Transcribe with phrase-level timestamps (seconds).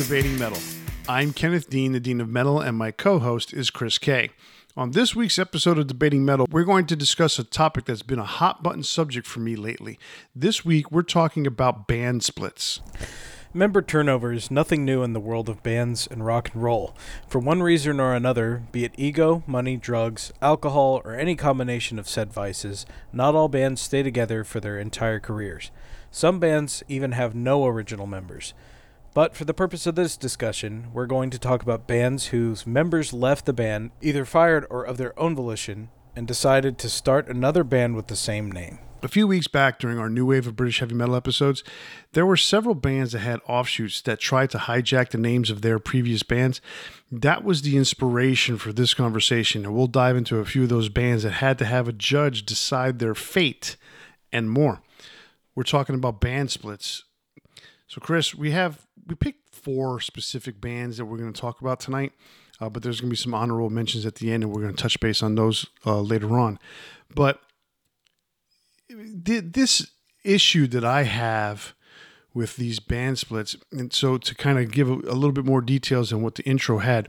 [0.00, 0.58] Debating Metal.
[1.10, 4.30] I'm Kenneth Dean, the Dean of Metal, and my co host is Chris Kay.
[4.74, 8.18] On this week's episode of Debating Metal, we're going to discuss a topic that's been
[8.18, 9.98] a hot button subject for me lately.
[10.34, 12.80] This week, we're talking about band splits.
[13.52, 16.96] Member turnover is nothing new in the world of bands and rock and roll.
[17.28, 22.08] For one reason or another, be it ego, money, drugs, alcohol, or any combination of
[22.08, 25.70] said vices, not all bands stay together for their entire careers.
[26.10, 28.54] Some bands even have no original members.
[29.12, 33.12] But for the purpose of this discussion, we're going to talk about bands whose members
[33.12, 37.64] left the band, either fired or of their own volition, and decided to start another
[37.64, 38.78] band with the same name.
[39.02, 41.64] A few weeks back during our new wave of British heavy metal episodes,
[42.12, 45.78] there were several bands that had offshoots that tried to hijack the names of their
[45.78, 46.60] previous bands.
[47.10, 50.90] That was the inspiration for this conversation, and we'll dive into a few of those
[50.90, 53.76] bands that had to have a judge decide their fate
[54.30, 54.82] and more.
[55.54, 57.04] We're talking about band splits.
[57.88, 61.80] So, Chris, we have we picked four specific bands that we're going to talk about
[61.80, 62.12] tonight,
[62.60, 64.74] uh, but there's going to be some honorable mentions at the end, and we're going
[64.74, 66.58] to touch base on those uh, later on.
[67.14, 67.40] But
[68.88, 69.90] this
[70.24, 71.74] issue that I have
[72.32, 75.60] with these band splits, and so to kind of give a, a, little bit more
[75.60, 77.08] details than what the intro had,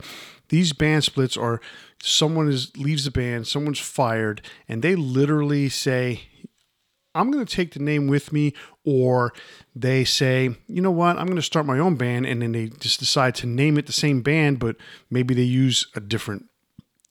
[0.50, 1.62] these band splits are
[2.02, 6.22] someone is leaves the band, someone's fired, and they literally say,
[7.14, 8.54] I'm going to take the name with me,
[8.86, 9.34] or
[9.76, 12.68] they say, you know what, I'm going to start my own band, and then they
[12.68, 14.78] just decide to name it the same band, but
[15.10, 16.46] maybe they use a different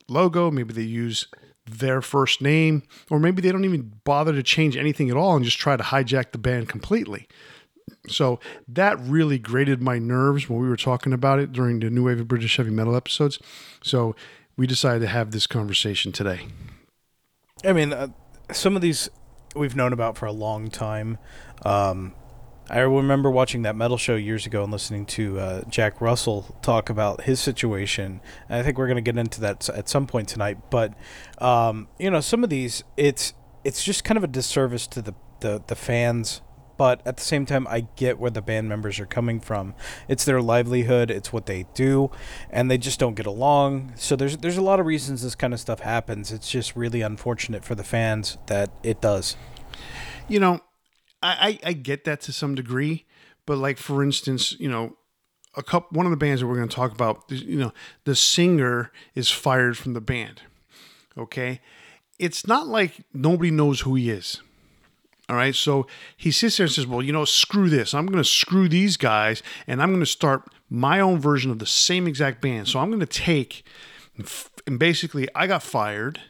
[0.08, 1.26] logo, maybe they use
[1.66, 5.44] their first name, or maybe they don't even bother to change anything at all and
[5.44, 7.28] just try to hijack the band completely.
[8.08, 12.06] So that really grated my nerves when we were talking about it during the New
[12.06, 13.38] Wave of British Heavy Metal episodes.
[13.82, 14.16] So
[14.56, 16.46] we decided to have this conversation today.
[17.64, 18.08] I mean, uh,
[18.52, 19.08] some of these
[19.54, 21.18] we've known about for a long time.
[21.64, 22.14] Um,
[22.70, 26.88] I remember watching that metal show years ago and listening to uh, Jack Russell talk
[26.88, 28.20] about his situation.
[28.48, 30.70] And I think we're going to get into that at some point tonight.
[30.70, 30.94] But
[31.38, 33.34] um, you know, some of these, it's
[33.64, 36.42] it's just kind of a disservice to the the, the fans.
[36.80, 39.74] But at the same time, I get where the band members are coming from.
[40.08, 41.10] It's their livelihood.
[41.10, 42.10] It's what they do,
[42.48, 43.92] and they just don't get along.
[43.96, 46.32] So there's there's a lot of reasons this kind of stuff happens.
[46.32, 49.36] It's just really unfortunate for the fans that it does.
[50.26, 50.60] You know,
[51.22, 53.04] I, I, I get that to some degree,
[53.44, 54.96] but like for instance, you know,
[55.54, 57.74] a couple one of the bands that we're going to talk about, you know,
[58.04, 60.40] the singer is fired from the band.
[61.18, 61.60] Okay,
[62.18, 64.40] it's not like nobody knows who he is.
[65.30, 65.86] All right, so
[66.16, 67.94] he sits there and says, "Well, you know, screw this.
[67.94, 71.60] I'm going to screw these guys, and I'm going to start my own version of
[71.60, 72.66] the same exact band.
[72.66, 73.64] So I'm going to take,
[74.66, 76.20] and basically, I got fired."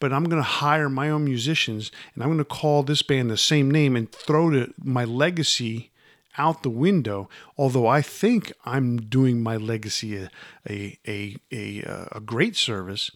[0.00, 3.30] but I'm going to hire my own musicians and I'm going to call this band
[3.30, 5.92] the same name and throw the, my legacy
[6.36, 7.28] out the window.
[7.56, 10.28] Although I think I'm doing my legacy a,
[10.68, 13.12] a, a, a, a great service,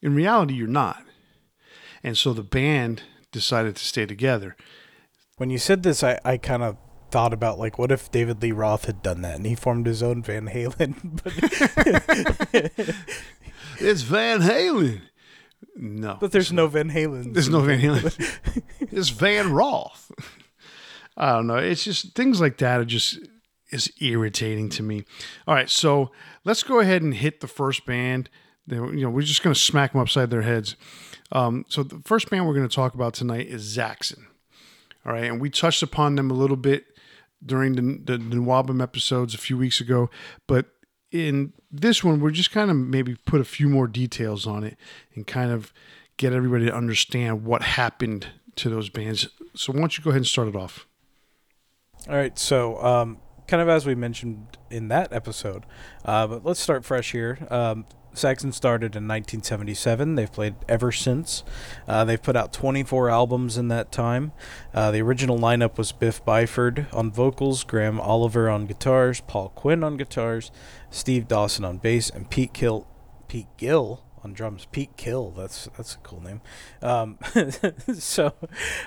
[0.00, 1.02] in reality, you're not.
[2.04, 3.02] And so the band
[3.32, 4.56] decided to stay together.
[5.36, 6.76] When you said this, I, I kind of
[7.10, 10.02] thought about like what if David Lee Roth had done that and he formed his
[10.02, 11.20] own Van Halen.
[12.82, 12.94] But
[13.80, 15.02] it's Van Halen.
[15.76, 16.16] No.
[16.20, 17.34] But there's no Van Halen.
[17.34, 18.54] There's no Van Halen.
[18.80, 20.10] it's Van Roth.
[21.16, 21.56] I don't know.
[21.56, 23.18] It's just things like that are just
[23.70, 25.04] is irritating to me.
[25.46, 26.10] All right, so
[26.44, 28.30] let's go ahead and hit the first band.
[28.66, 30.76] They, you know, we're just going to smack them upside their heads.
[31.32, 34.26] Um, so the first band we're going to talk about tonight is Saxon.
[35.04, 36.86] All right, and we touched upon them a little bit
[37.44, 40.10] during the the, the episodes a few weeks ago,
[40.46, 40.66] but
[41.10, 44.76] in this one, we're just kind of maybe put a few more details on it
[45.14, 45.72] and kind of
[46.16, 48.26] get everybody to understand what happened
[48.56, 49.28] to those bands.
[49.54, 50.86] So why don't you go ahead and start it off?
[52.08, 52.38] All right.
[52.38, 55.64] So, um, kind of as we mentioned in that episode,
[56.04, 57.38] uh, but let's start fresh here.
[57.50, 57.86] Um,
[58.18, 60.14] Saxon started in 1977.
[60.14, 61.44] They've played ever since.
[61.86, 64.32] Uh, they've put out 24 albums in that time.
[64.74, 69.82] Uh, the original lineup was Biff Byford on vocals, Graham Oliver on guitars, Paul Quinn
[69.82, 70.50] on guitars,
[70.90, 72.86] Steve Dawson on bass, and Pete Kill,
[73.28, 74.66] Pete Gill on drums.
[74.70, 76.40] Pete Kill, that's that's a cool name.
[76.82, 77.18] Um,
[77.94, 78.34] so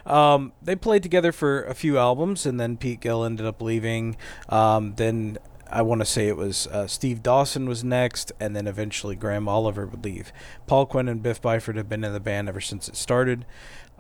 [0.06, 4.18] um, they played together for a few albums, and then Pete Gill ended up leaving.
[4.50, 5.38] Um, then
[5.72, 9.48] I want to say it was uh, Steve Dawson was next, and then eventually Graham
[9.48, 10.34] Oliver would leave.
[10.68, 13.46] Paul Quinn and Biff Byford have been in the band ever since it started.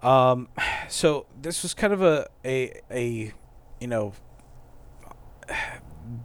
[0.01, 0.49] Um,
[0.89, 3.33] so this was kind of a a a
[3.79, 4.13] you know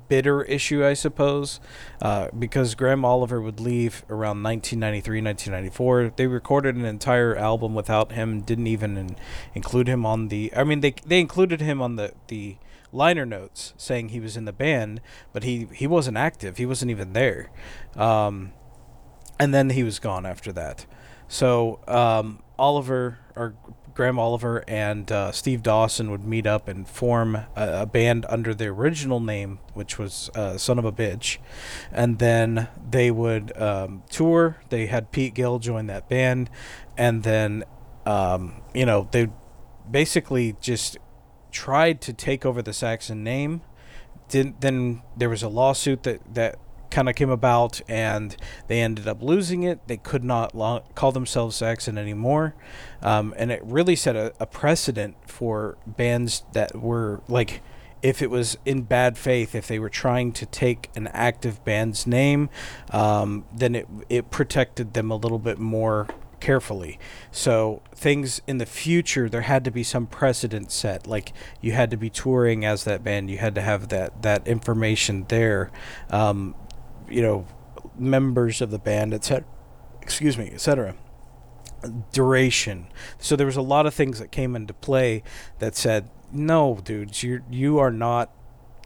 [0.08, 1.60] bitter issue, I suppose,
[2.02, 6.12] uh, because Graham Oliver would leave around 1993, 1994.
[6.16, 9.16] They recorded an entire album without him, didn't even in,
[9.54, 10.52] include him on the.
[10.56, 12.56] I mean, they they included him on the the
[12.92, 15.00] liner notes saying he was in the band,
[15.32, 16.56] but he he wasn't active.
[16.56, 17.50] He wasn't even there.
[17.94, 18.52] Um,
[19.38, 20.86] and then he was gone after that.
[21.28, 23.54] So um, Oliver or
[23.96, 28.54] Graham Oliver and uh, Steve Dawson would meet up and form a, a band under
[28.54, 31.38] the original name, which was uh, Son of a Bitch,
[31.90, 34.58] and then they would um, tour.
[34.68, 36.50] They had Pete Gill join that band,
[36.96, 37.64] and then
[38.04, 39.30] um, you know they
[39.90, 40.98] basically just
[41.56, 43.62] tried to take over the Saxon name.
[44.28, 46.58] Didn't then there was a lawsuit that that
[46.90, 48.36] kind of came about and
[48.68, 49.80] they ended up losing it.
[49.88, 52.54] They could not lo- call themselves Saxon anymore.
[53.00, 57.62] Um, and it really set a, a, precedent for bands that were like,
[58.02, 62.06] if it was in bad faith, if they were trying to take an active band's
[62.06, 62.50] name,
[62.90, 66.06] um, then it, it protected them a little bit more
[66.46, 66.96] carefully.
[67.32, 71.04] So things in the future, there had to be some precedent set.
[71.04, 73.30] Like you had to be touring as that band.
[73.30, 75.72] You had to have that that information there.
[76.08, 76.54] Um,
[77.08, 77.48] you know,
[77.98, 79.44] members of the band, etc.
[80.00, 80.94] Excuse me, etc.
[82.12, 82.86] Duration.
[83.18, 85.24] So there was a lot of things that came into play
[85.58, 88.30] that said, "No, dudes, you you are not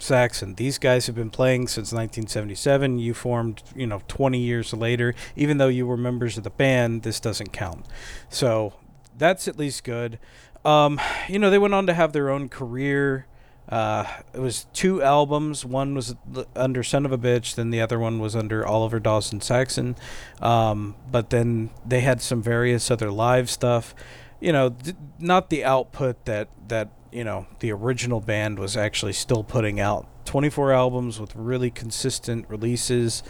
[0.02, 0.55] Saxon.
[0.55, 2.99] These guys have been playing since 1977.
[2.99, 5.14] You formed, you know, 20 years later.
[5.37, 7.87] Even though you were members of the band, this doesn't count.
[8.29, 8.75] So
[9.17, 10.19] that's at least good.
[10.64, 13.26] Um, you know, they went on to have their own career.
[13.69, 14.05] Uh,
[14.35, 15.64] it was two albums.
[15.64, 16.17] One was
[16.56, 19.94] under Son of a Bitch, then the other one was under Oliver Dawson Saxon.
[20.41, 23.94] Um, but then they had some various other live stuff.
[24.41, 29.12] You know, th- not the output that that you know the original band was actually
[29.12, 33.23] still putting out 24 albums with really consistent releases.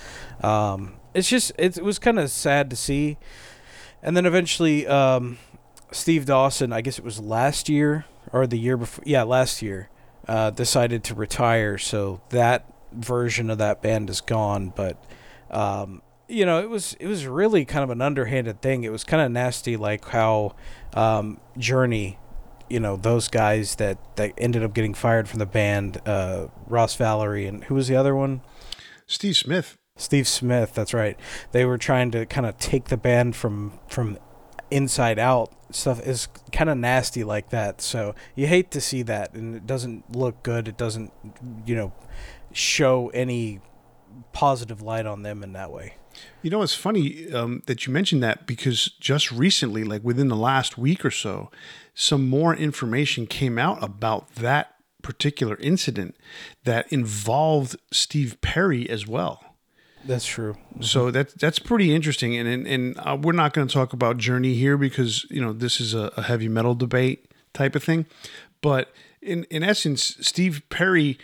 [0.43, 3.19] Um, it's just it, it was kind of sad to see.
[4.03, 5.39] And then eventually, um,
[5.93, 9.91] Steve Dawson, I guess it was last year or the year before, yeah, last year
[10.29, 11.79] uh, decided to retire.
[11.79, 14.73] So that version of that band is gone.
[14.75, 15.03] But
[15.51, 18.85] um, you know, it was it was really kind of an underhanded thing.
[18.85, 20.55] It was kind of nasty, like how
[20.95, 22.19] um, Journey,
[22.71, 26.97] you know, those guys that that ended up getting fired from the band, uh, Ross
[26.97, 28.41] Valory and who was the other one?
[29.07, 29.77] Steve Smith.
[29.97, 31.19] Steve Smith, that's right.
[31.53, 34.19] They were trying to kind of take the band from from
[34.71, 37.81] inside out stuff is kind of nasty like that.
[37.81, 40.69] So you hate to see that, and it doesn't look good.
[40.69, 41.13] It doesn't,
[41.65, 41.93] you know,
[42.53, 43.61] show any
[44.33, 45.95] positive light on them in that way.
[46.43, 50.37] You know, it's funny um, that you mentioned that because just recently, like within the
[50.37, 51.51] last week or so,
[52.01, 56.17] some more information came out about that particular incident
[56.65, 59.45] that involved Steve Perry as well.
[60.07, 60.55] That's true.
[60.55, 60.83] Mm-hmm.
[60.83, 64.17] So that's that's pretty interesting, and and, and uh, we're not going to talk about
[64.17, 68.07] Journey here because you know this is a, a, heavy metal debate type of thing,
[68.63, 71.19] but in in essence, Steve Perry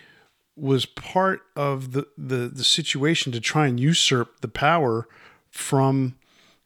[0.57, 5.09] was part of the the the situation to try and usurp the power
[5.51, 6.17] from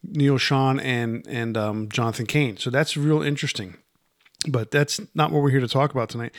[0.03, 2.57] Neal Schon and and um, Jonathan Cain.
[2.57, 3.77] So that's real interesting,
[4.49, 6.35] but that's not what we're here to talk about tonight.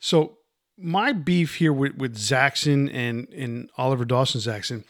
[0.00, 0.38] So
[0.76, 4.84] my beef here with, with Saxon and, and Oliver Dawson Saxon,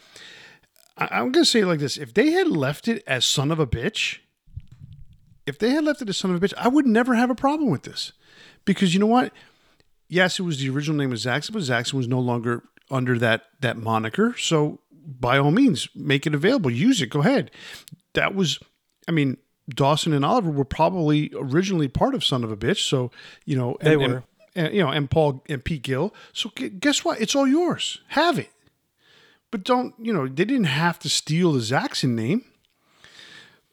[0.97, 1.97] I, I'm to say it like this.
[1.97, 4.18] If they had left it as son of a bitch,
[5.47, 7.35] if they had left it as son of a bitch, I would never have a
[7.35, 8.12] problem with this.
[8.64, 9.33] Because you know what?
[10.09, 13.44] Yes, it was the original name of Saxon, but Saxon was no longer under that
[13.61, 14.35] that moniker.
[14.38, 16.71] So by all means, make it available.
[16.71, 17.11] Use it.
[17.11, 17.50] Go ahead.
[18.14, 18.59] That was,
[19.06, 19.37] I mean,
[19.68, 22.88] Dawson and Oliver were probably originally part of Son of a Bitch.
[22.88, 23.11] So,
[23.44, 24.04] you know, and, they were.
[24.04, 26.14] And, and, you know, and Paul and Pete Gill.
[26.33, 27.21] So guess what?
[27.21, 28.00] It's all yours.
[28.09, 28.50] Have it.
[29.50, 32.44] But don't, you know, they didn't have to steal the Saxon name.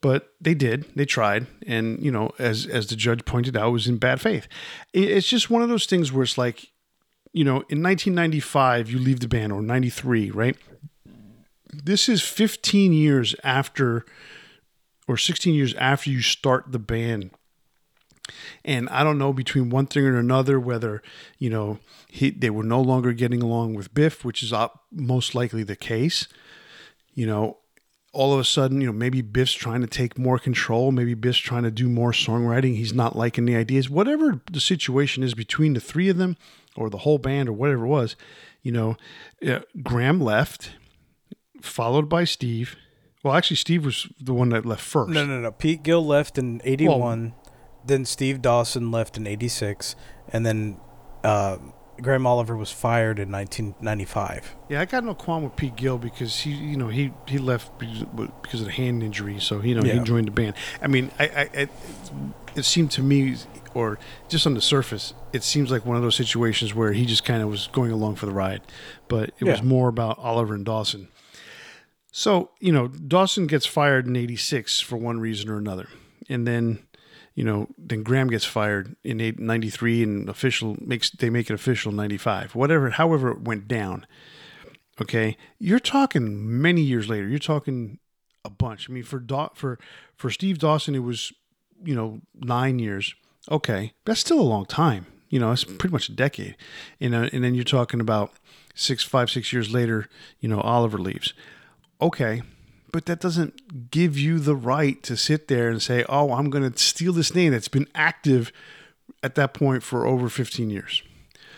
[0.01, 0.85] But they did.
[0.95, 4.47] They tried, and you know, as as the judge pointed out, was in bad faith.
[4.93, 6.71] It's just one of those things where it's like,
[7.33, 10.57] you know, in 1995 you leave the band, or 93, right?
[11.71, 14.03] This is 15 years after,
[15.11, 17.31] or 16 years after you start the band
[18.63, 21.01] and I don't know between one thing and another whether
[21.37, 24.53] you know he, they were no longer getting along with Biff, which is
[24.91, 26.27] most likely the case.
[27.13, 27.57] You know,
[28.13, 30.91] all of a sudden, you know, maybe Biff's trying to take more control.
[30.91, 32.75] Maybe Biff's trying to do more songwriting.
[32.75, 33.89] He's not liking the ideas.
[33.89, 36.37] Whatever the situation is between the three of them,
[36.75, 38.15] or the whole band, or whatever it was,
[38.61, 38.97] you know,
[39.45, 40.71] uh, Graham left,
[41.61, 42.75] followed by Steve.
[43.23, 45.11] Well, actually, Steve was the one that left first.
[45.11, 45.51] No, no, no.
[45.51, 46.99] Pete Gill left in '81.
[46.99, 47.53] Well,
[47.85, 49.95] then Steve Dawson left in '86,
[50.33, 50.77] and then
[51.23, 51.57] uh,
[52.01, 54.55] Graham Oliver was fired in 1995.
[54.69, 57.71] Yeah, I got no qualm with Pete Gill because he, you know, he he left
[57.79, 59.93] because of the hand injury, so you know Yeah.
[59.93, 60.55] he joined the band.
[60.81, 61.69] I mean, I, I it,
[62.55, 63.35] it seemed to me,
[63.75, 63.99] or
[64.29, 67.43] just on the surface, it seems like one of those situations where he just kind
[67.43, 68.61] of was going along for the ride,
[69.07, 71.09] but it was more about Oliver and Dawson.
[72.11, 75.87] So you know, Dawson gets fired in '86 for one reason or another,
[76.29, 76.79] and then.
[77.33, 81.53] You know, then Graham gets fired in eight- 93 and official makes they make it
[81.53, 82.55] official 95.
[82.55, 84.05] Whatever, however it went down.
[85.01, 87.29] Okay, you're talking many years later.
[87.29, 87.99] You're talking
[88.43, 88.89] a bunch.
[88.89, 89.79] I mean, for Daw- for
[90.17, 91.31] for Steve Dawson, it was
[91.85, 93.15] you know nine years.
[93.49, 95.05] Okay, that's still a long time.
[95.29, 96.57] You know, it's pretty much a decade.
[96.99, 98.33] And uh, and then you're talking about
[98.75, 100.09] six, five, six years later.
[100.41, 101.33] You know, Oliver leaves.
[102.01, 102.41] Okay,
[102.91, 106.69] but that doesn't give you the right to sit there and say, "Oh, I'm going
[106.69, 108.51] to steal this name that's been active
[109.23, 111.03] at that point for over 15 years."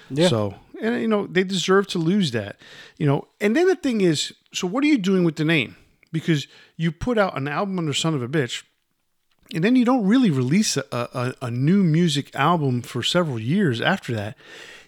[0.10, 0.28] Yeah.
[0.28, 2.58] So, and you know, they deserve to lose that.
[2.98, 5.76] You know, and then the thing is, so what are you doing with the name?
[6.12, 8.64] Because you put out an album under Son of a Bitch,
[9.54, 13.82] and then you don't really release a, a, a new music album for several years
[13.82, 14.38] after that.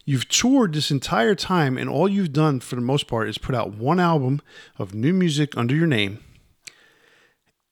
[0.07, 3.55] You've toured this entire time, and all you've done for the most part is put
[3.55, 4.39] out one album
[4.77, 6.23] of new music under your name.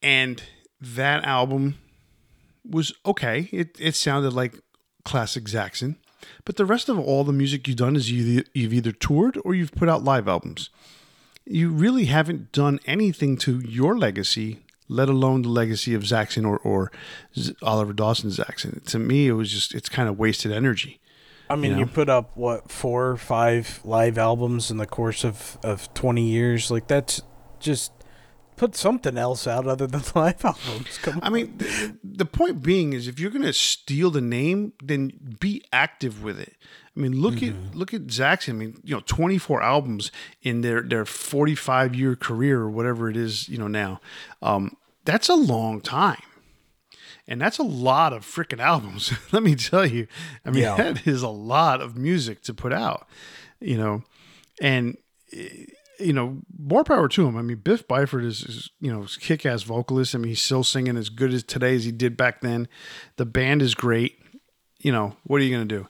[0.01, 0.41] And
[0.81, 1.75] that album
[2.67, 3.49] was okay.
[3.51, 4.59] It, it sounded like
[5.05, 5.97] classic Saxon.
[6.43, 9.53] But the rest of all the music you've done is you, you've either toured or
[9.53, 10.69] you've put out live albums.
[11.45, 16.57] You really haven't done anything to your legacy, let alone the legacy of Saxon or,
[16.59, 16.91] or
[17.61, 18.81] Oliver Dawson Saxon.
[18.87, 20.99] To me, it was just, it's kind of wasted energy.
[21.53, 25.23] I mean, You you, put up what four or five live albums in the course
[25.23, 26.71] of of 20 years.
[26.71, 27.21] Like that's
[27.59, 27.91] just
[28.55, 30.97] put something else out other than live albums.
[31.01, 31.23] Come on.
[31.23, 35.11] I mean, the, the point being is if you're going to steal the name, then
[35.39, 36.55] be active with it.
[36.95, 38.55] I mean, look at look at Saxon.
[38.55, 40.11] I mean, you know, 24 albums
[40.43, 43.99] in their their 45 year career or whatever it is, you know, now.
[44.41, 46.21] Um, that's a long time.
[47.27, 49.13] And that's a lot of freaking albums.
[49.31, 50.07] Let me tell you.
[50.45, 50.75] I mean, Yeah.
[50.75, 53.07] that is a lot of music to put out,
[53.61, 54.03] you know.
[54.61, 54.97] And
[55.31, 55.65] eh,
[55.99, 57.37] you know, more power to him.
[57.37, 60.15] I mean, Biff Byford is, is you know, kick ass vocalist.
[60.15, 62.67] I mean, he's still singing as good as today as he did back then.
[63.17, 64.17] The band is great.
[64.79, 65.87] You know, what are you going to do?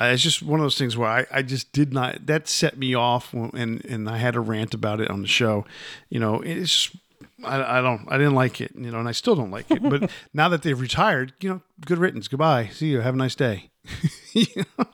[0.00, 2.78] Uh, it's just one of those things where I, I just did not, that set
[2.78, 5.64] me off when, and, and I had a rant about it on the show.
[6.08, 6.96] You know, it's, just,
[7.44, 9.82] I, I don't, I didn't like it, you know, and I still don't like it.
[9.82, 12.28] But now that they've retired, you know, good riddance.
[12.28, 12.68] Goodbye.
[12.72, 13.00] See you.
[13.00, 13.70] Have a nice day.
[14.32, 14.86] you know?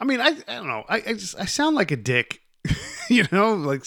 [0.00, 0.84] I mean, I, I don't know.
[0.88, 2.40] I, I just, I sound like a dick.
[3.08, 3.84] you know, like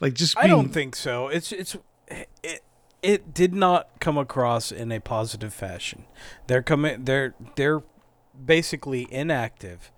[0.00, 0.38] like just.
[0.38, 1.26] I don't think so.
[1.26, 1.76] It's it's
[2.08, 2.62] it
[3.02, 6.04] it did not come across in a positive fashion.
[6.46, 7.82] They're coming they're they're
[8.44, 9.90] basically inactive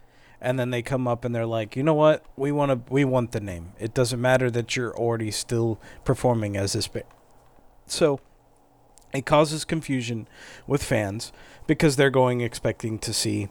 [0.44, 2.24] and then they come up and they're like, "You know what?
[2.36, 3.72] We want to we want the name.
[3.80, 7.06] It doesn't matter that you're already still performing as this band."
[7.86, 8.20] So,
[9.12, 10.28] it causes confusion
[10.66, 11.32] with fans
[11.66, 13.48] because they're going expecting to see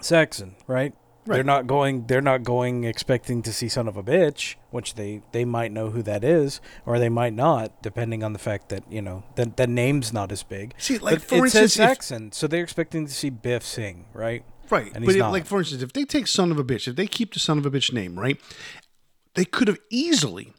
[0.00, 0.94] Saxon, right?
[1.26, 1.36] Right.
[1.36, 2.06] They're not going.
[2.06, 5.88] They're not going expecting to see "Son of a Bitch," which they they might know
[5.88, 9.56] who that is, or they might not, depending on the fact that you know that
[9.56, 10.74] the name's not as big.
[10.76, 14.04] See, like but for it instance, says Saxon, so they're expecting to see Biff sing,
[14.12, 14.44] right?
[14.70, 14.92] Right.
[14.94, 15.32] And but he's if, not.
[15.32, 17.58] like for instance, if they take son of a bitch, if they keep the son
[17.58, 18.40] of a bitch name, right?
[19.34, 20.52] They could have easily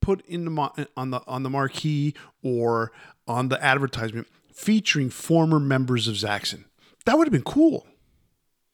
[0.00, 2.92] put in the on the on the marquee or
[3.26, 6.66] on the advertisement featuring former members of Saxon.
[7.04, 7.86] That would have been cool.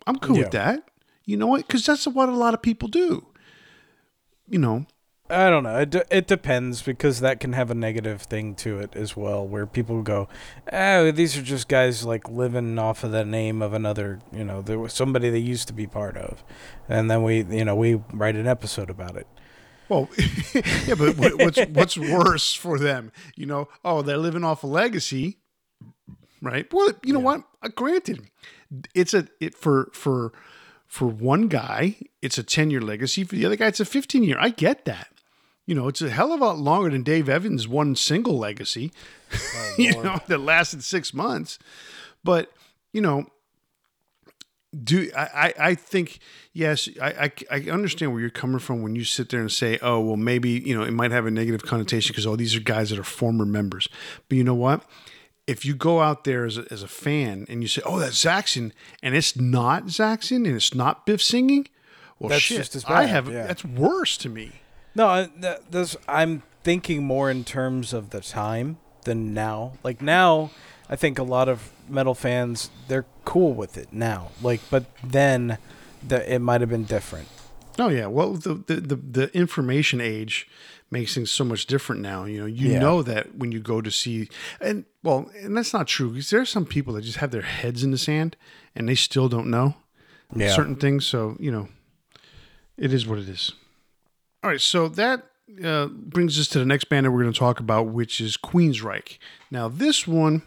[0.06, 0.82] I'm cool with that.
[1.24, 1.66] You know what?
[1.66, 3.26] Because that's what a lot of people do.
[4.48, 4.86] You know,
[5.30, 5.78] I don't know.
[5.78, 9.66] It, it depends because that can have a negative thing to it as well, where
[9.66, 10.28] people go,
[10.72, 14.62] "Oh, these are just guys like living off of the name of another, you know,
[14.62, 16.42] there was somebody they used to be part of,"
[16.88, 19.26] and then we, you know, we write an episode about it.
[19.88, 20.08] Well,
[20.86, 23.12] yeah, but what's what's worse for them?
[23.36, 25.38] You know, oh, they're living off a legacy,
[26.40, 26.72] right?
[26.72, 27.42] Well, you know what?
[27.62, 28.30] Uh, granted,
[28.94, 30.32] it's a it for for
[30.86, 33.24] for one guy, it's a ten year legacy.
[33.24, 34.36] For the other guy, it's a fifteen year.
[34.38, 35.08] I get that.
[35.68, 38.90] You know, it's a hell of a lot longer than Dave Evans' one single legacy.
[39.34, 41.58] Oh, you know, that lasted six months.
[42.24, 42.50] But
[42.94, 43.26] you know,
[44.82, 46.20] do I, I, think
[46.54, 49.78] yes I, I I understand where you're coming from when you sit there and say
[49.80, 52.60] oh well maybe you know it might have a negative connotation because oh these are
[52.60, 53.88] guys that are former members
[54.28, 54.84] but you know what
[55.46, 58.18] if you go out there as a, as a fan and you say oh that's
[58.18, 61.66] Saxon and it's not Saxon and it's not Biff singing
[62.18, 63.46] well That's shit just as I have yeah.
[63.46, 64.52] that's worse to me
[64.98, 65.26] No,
[65.70, 69.74] this, I'm thinking more in terms of the time than now.
[69.84, 70.50] Like now,
[70.90, 74.30] I think a lot of metal fans they're cool with it now.
[74.42, 75.58] Like, but then
[76.06, 77.28] that it might have been different.
[77.78, 80.48] Oh yeah, well the, the the the information age
[80.90, 82.24] makes things so much different now.
[82.24, 82.78] You know, you Yeah.
[82.80, 84.28] know that when you go to see,
[84.60, 87.42] and well, and that's not true because there are some people that just have their
[87.42, 88.36] heads in the sand
[88.74, 89.76] and they still don't know
[90.34, 90.48] Yeah.
[90.56, 91.06] certain things.
[91.06, 91.68] So you know,
[92.76, 93.52] it is what it is.
[94.42, 95.24] All right, so that
[95.64, 98.36] uh, brings us to the next band that we're going to talk about, which is
[98.36, 99.18] Queensryche.
[99.50, 100.42] Now, this one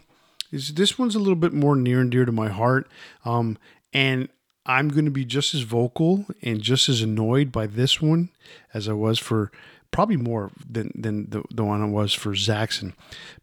[0.52, 2.90] is this one's a little bit more near and dear to my heart,
[3.26, 3.58] um,
[3.94, 4.30] and
[4.66, 8.30] I'm going to be just as vocal and just as annoyed by this one
[8.74, 9.52] as I was for
[9.92, 12.94] probably more than than the, the one I was for Saxon,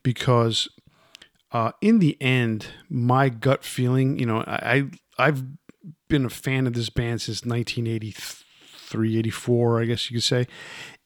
[0.02, 0.68] because
[1.52, 4.84] uh, in the end, my gut feeling, you know, I,
[5.18, 5.44] I've
[6.08, 8.46] been a fan of this band since 1983,
[8.94, 10.46] 84, I guess you could say,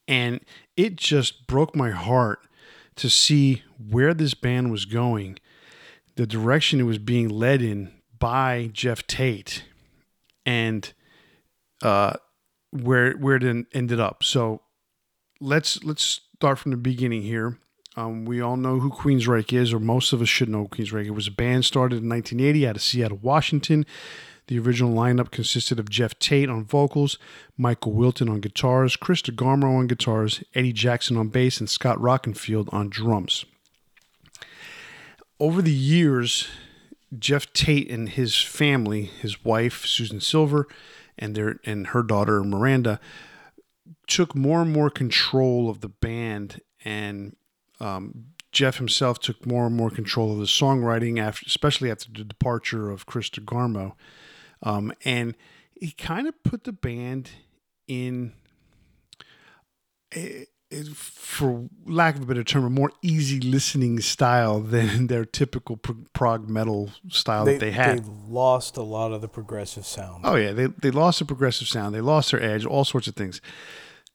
[0.08, 0.40] and
[0.76, 2.40] it just broke my heart
[2.96, 5.38] to see where this band was going,
[6.16, 9.64] the direction it was being led in by Geoff Tate,
[10.44, 10.92] and
[11.82, 12.14] uh,
[12.70, 14.22] where where it ended up.
[14.22, 14.62] So
[15.40, 17.58] let's let's start from the beginning here.
[17.94, 21.06] Um, we all know who Queensryche is, or most of us should know Queensryche.
[21.06, 23.84] It was a band started in 1980 out of Seattle, Washington.
[24.48, 27.18] The original lineup consisted of Geoff Tate on vocals,
[27.56, 32.72] Michael Wilton on guitars, Chris DeGarmo on guitars, Eddie Jackson on bass, and Scott Rockenfield
[32.72, 33.44] on drums.
[35.38, 36.48] Over the years,
[37.18, 40.66] Geoff Tate and his family, his wife Susan Silver,
[41.18, 42.98] and their and her daughter Miranda,
[44.06, 47.36] took more and more control of the band, and
[47.80, 52.24] um, Jeff himself took more and more control of the songwriting, after, especially after the
[52.24, 53.92] departure of Chris DeGarmo,
[54.62, 55.34] um, and
[55.80, 57.30] he kind of put the band
[57.88, 58.32] in.
[60.14, 65.26] A, a- for lack of a better term, a more easy listening style than their
[65.26, 68.04] typical prog, prog metal style that they had.
[68.04, 70.22] They lost a lot of the progressive sound.
[70.24, 73.14] Oh yeah, they they lost the progressive sound, they lost their edge, all sorts of
[73.14, 73.42] things.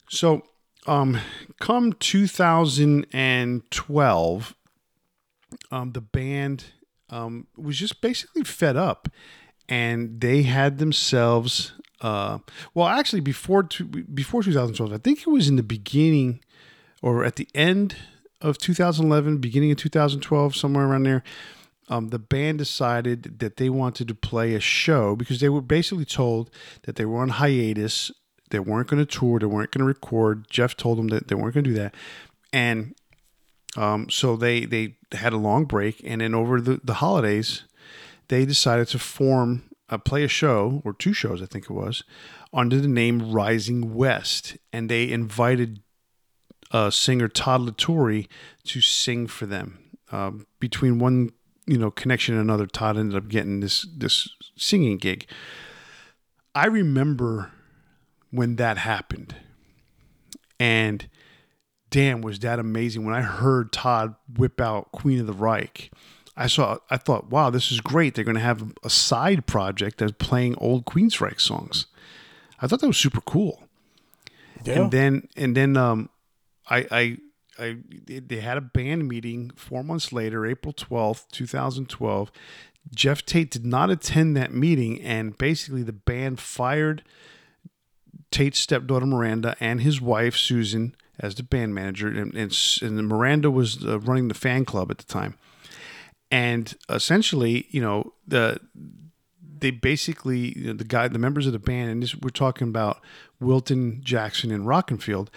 [0.09, 0.41] So,
[0.87, 1.19] um,
[1.59, 4.55] come 2012,
[5.71, 6.63] um, the band
[7.09, 9.07] um was just basically fed up,
[9.69, 11.73] and they had themselves.
[12.01, 12.39] Uh,
[12.73, 13.63] well, actually, before
[14.13, 16.39] before 2012, I think it was in the beginning,
[17.01, 17.95] or at the end
[18.41, 21.23] of 2011, beginning of 2012, somewhere around there
[21.89, 26.05] um, the band decided that they wanted to play a show because they were basically
[26.05, 26.49] told
[26.83, 28.11] that they were on hiatus.
[28.49, 29.39] They weren't going to tour.
[29.39, 30.49] They weren't going to record.
[30.49, 31.95] Jeff told them that they weren't going to do that.
[32.51, 32.95] And
[33.77, 36.01] um, so they, they had a long break.
[36.03, 37.63] And then over the, the holidays,
[38.27, 42.03] they decided to form, uh, play a show, or two shows, I think it was,
[42.53, 44.57] under the name Rising West.
[44.73, 45.81] And they invited
[46.71, 48.23] uh, singer Todd La Torre
[48.65, 49.79] to sing for them.
[50.11, 51.31] Um, between one,
[51.65, 55.25] you know, connection and another, Todd ended up getting this this singing gig.
[56.55, 57.51] I remember
[58.31, 59.35] when that happened,
[60.59, 61.09] and
[61.89, 63.05] damn, was that amazing!
[63.05, 65.91] When I heard Todd whip out Queen of the Reich,
[66.39, 68.13] I saw, I thought, wow, this is great.
[68.13, 71.87] They're going to have a side project that's playing old Queensryche songs.
[72.61, 73.63] I thought that was super cool
[74.63, 74.81] Yeah.
[74.81, 76.09] and then and then um
[76.69, 77.17] i i
[77.59, 82.31] I, they- they had a band meeting four months later, April 12th, 2012.
[82.95, 87.01] Geoff Tate did not attend that meeting, and basically the band fired
[88.31, 93.49] Tate's stepdaughter Miranda and his wife Susan as the band manager, and, and, and Miranda
[93.49, 95.33] was uh, running the fan club at the time.
[96.29, 98.59] And essentially, you know, the
[99.59, 102.67] they basically you know, the guy, the members of the band, and this, we're talking
[102.67, 103.01] about
[103.39, 105.29] Wilton, Jackson, and Rockenfield,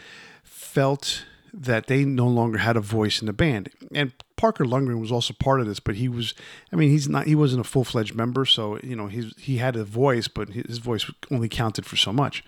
[0.43, 3.71] felt that they no longer had a voice in the band.
[3.93, 6.35] And Parker Lundgren was also part of this, but he was,
[6.73, 9.57] I mean, he's not, he wasn't a full fledged member, so you know, he's he
[9.59, 12.45] had a voice, but his voice only counted for so much.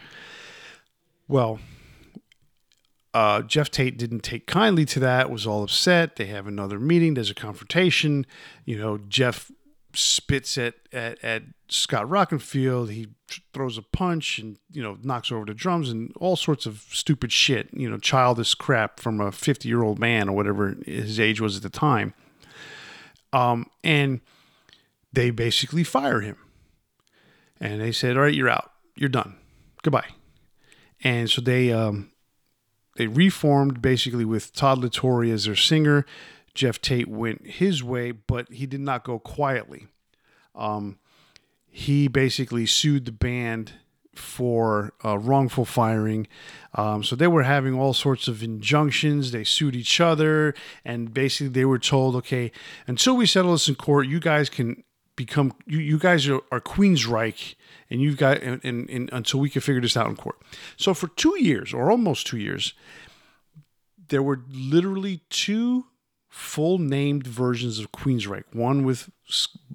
[1.28, 1.60] Well,
[3.14, 6.16] uh, Geoff Tate didn't take kindly to that, was all upset.
[6.16, 8.26] They have another meeting, there's a confrontation.
[8.64, 9.50] You know, Jeff
[9.94, 12.90] spits at, at, at Scott Rockenfield.
[12.90, 13.08] He
[13.52, 17.32] throws a punch and, you know, knocks over the drums and all sorts of stupid
[17.32, 21.40] shit, you know, childish crap from a 50 year old man or whatever his age
[21.40, 22.14] was at the time.
[23.32, 24.20] Um, and
[25.12, 26.36] they basically fire him.
[27.60, 28.72] And they said, all right, you're out.
[28.96, 29.36] You're done.
[29.82, 30.08] Goodbye.
[31.04, 32.11] And so they, um,
[32.96, 36.04] they reformed basically with Todd La Torre as their singer.
[36.54, 39.86] Geoff Tate went his way, but he did not go quietly.
[40.54, 40.98] Um,
[41.70, 43.72] he basically sued the band
[44.14, 46.26] for uh, wrongful firing.
[46.74, 49.30] Um, so they were having all sorts of injunctions.
[49.32, 52.52] They sued each other, and basically they were told, okay,
[52.86, 54.84] until we settle this in court, you guys can
[55.16, 57.54] become you, you guys are, are Queensryche
[57.92, 60.40] and you've got and, and, and until we can figure this out in court.
[60.76, 62.72] So for two years or almost two years,
[64.08, 65.86] there were literally two
[66.30, 68.44] full named versions of Queensryche.
[68.52, 69.10] One with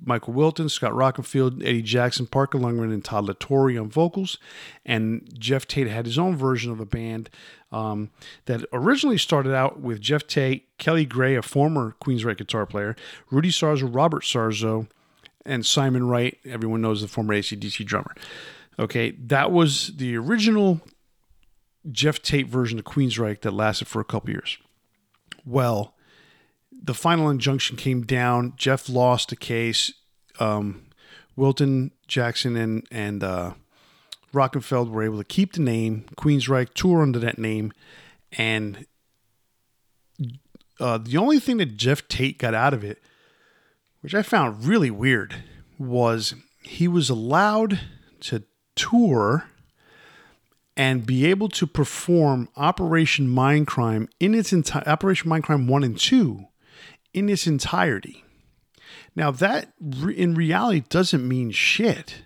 [0.03, 4.39] Michael Wilton, Scott Rockenfield, Eddie Jackson, Parker Lundgren, and Todd La Torre on vocals.
[4.83, 7.29] And Geoff Tate had his own version of a band
[7.71, 8.09] um,
[8.45, 12.95] that originally started out with Geoff Tate, Kelly Gray, a former Queensryche guitar player,
[13.29, 14.87] Rudy Sarzo, Robert Sarzo,
[15.47, 16.37] and Simon Wright.
[16.45, 18.13] Everyone knows the former ACDC drummer.
[18.77, 20.81] Okay, that was the original
[21.91, 24.57] Geoff Tate version of Queensryche that lasted for a couple years.
[25.45, 25.95] Well,
[26.71, 28.53] the final injunction came down.
[28.55, 29.91] Jeff lost the case.
[30.39, 30.85] Um,
[31.35, 33.53] Wilton, Jackson, and and uh,
[34.33, 37.73] Rockenfield were able to keep the name Queensryche, tour under that name,
[38.33, 38.85] and
[40.79, 43.01] uh, the only thing that Geoff Tate got out of it,
[44.07, 45.35] which I found really weird,
[45.77, 47.81] was he was allowed
[48.21, 48.43] to
[48.73, 49.49] tour
[50.77, 56.45] and be able to perform Operation Mindcrime in its entire Operation Mindcrime one and two
[57.13, 58.23] in its entirety.
[59.13, 62.21] Now that re- in reality doesn't mean shit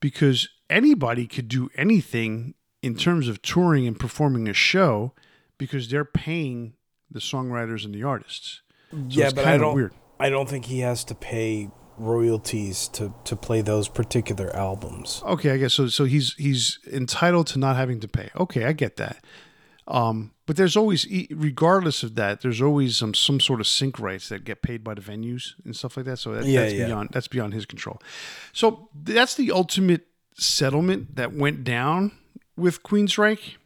[0.00, 5.12] because anybody could do anything in terms of touring and performing a show
[5.58, 6.72] because they're paying
[7.10, 8.62] the songwriters and the artists.
[8.90, 9.74] So yeah, but I don't.
[9.74, 9.92] weird.
[10.20, 15.22] I don't think he has to pay royalties to to play those particular albums.
[15.24, 15.88] Okay, I guess so.
[15.88, 18.30] So he's he's entitled to not having to pay.
[18.36, 19.24] Okay, I get that.
[19.88, 24.28] Um, but there's always, regardless of that, there's always some some sort of sync rights
[24.28, 26.18] that get paid by the venues and stuff like that.
[26.18, 26.86] So that, Yeah, that's yeah.
[26.86, 28.00] beyond that's beyond his control.
[28.52, 32.12] So that's the ultimate settlement that went down
[32.56, 33.56] with Queensryche.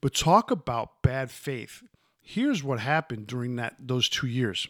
[0.00, 1.82] But talk about bad faith.
[2.20, 4.68] Here's what happened during that those two years.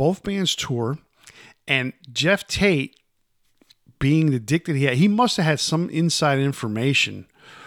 [0.00, 0.96] Both bands tour,
[1.68, 2.96] and Geoff Tate
[3.98, 7.26] being the dick that he had, he must have had some inside information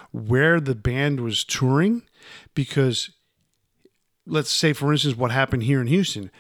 [0.10, 2.02] where the band was touring
[2.56, 3.12] because
[4.26, 6.32] let's say for instance what happened here in Houston.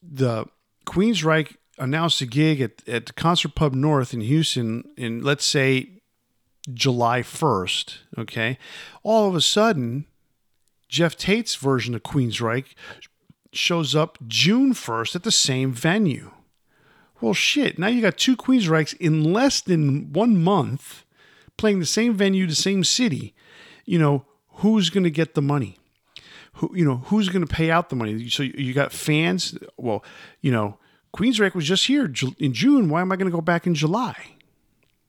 [0.00, 0.44] The
[0.86, 6.00] Queensryche announced a gig at, at the Concert Pub North in Houston in let's say
[6.72, 8.56] July 1st, okay?
[9.02, 10.06] All of a sudden,
[10.88, 12.76] Geoff Tate's version of Queensryche
[13.52, 16.32] shows up June 1st at the same venue.
[17.20, 17.78] Well, shit.
[17.78, 21.04] Now you got two Queensryches in less than one month
[21.56, 23.34] playing the same venue, the same city.
[23.84, 24.24] You know,
[24.56, 25.78] who's going to get the money?
[26.54, 28.28] Who, you know, who's going to pay out the money?
[28.28, 29.58] So you got fans.
[29.76, 30.04] Well,
[30.40, 30.78] you know,
[31.16, 32.88] Queensryche was just here in June.
[32.88, 34.38] Why am I going to go back in July?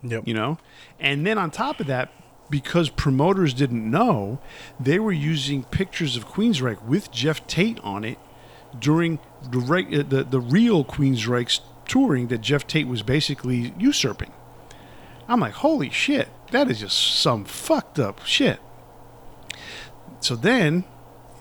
[0.01, 0.27] Yep.
[0.27, 0.57] you know
[0.99, 2.13] and then on top of that
[2.49, 4.39] because promoters didn't know
[4.79, 8.17] they were using pictures of queensryche with geoff tate on it
[8.77, 14.31] during the, reg- uh, the, the real queensryche's touring that geoff tate was basically usurping.
[15.27, 18.59] I'm like holy shit that is just some fucked up shit.
[20.19, 20.83] So then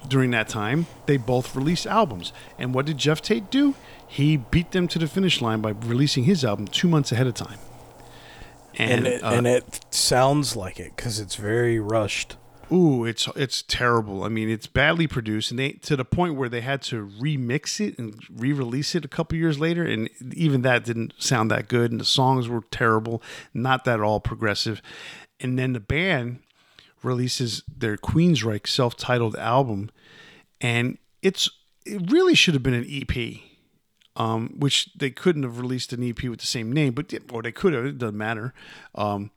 [0.07, 2.33] during that time they both released albums.
[2.59, 3.75] And what did geoff tate do?
[4.07, 7.35] He beat them to the finish line by releasing his album two months ahead of
[7.35, 7.59] time.
[8.77, 12.37] And it, uh, and it sounds like it because it's very rushed.
[12.71, 14.25] Ooh, it's it's terrible.
[14.25, 17.81] I mean, it's badly produced, and they to the point where they had to remix
[17.81, 21.91] it and re-release it a couple years later, and even that didn't sound that good,
[21.91, 23.23] and the songs were terrible,
[23.55, 24.83] not that at all progressive.
[25.41, 26.41] And then the band
[27.03, 29.91] releases their Queensryche self-titled album,
[30.61, 31.49] and it's
[31.87, 33.41] it really should have been an EP,
[34.17, 37.53] um, which they couldn't have released an EP with the same name, but or they
[37.53, 37.87] could have.
[37.87, 38.53] It doesn't matter.
[38.95, 39.31] Um,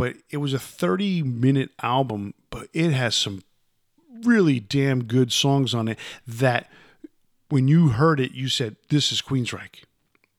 [0.00, 3.42] but it was a 30 minute album, but it has some
[4.22, 6.70] really damn good songs on it that
[7.50, 9.84] when you heard it, you said, This is Queensryche.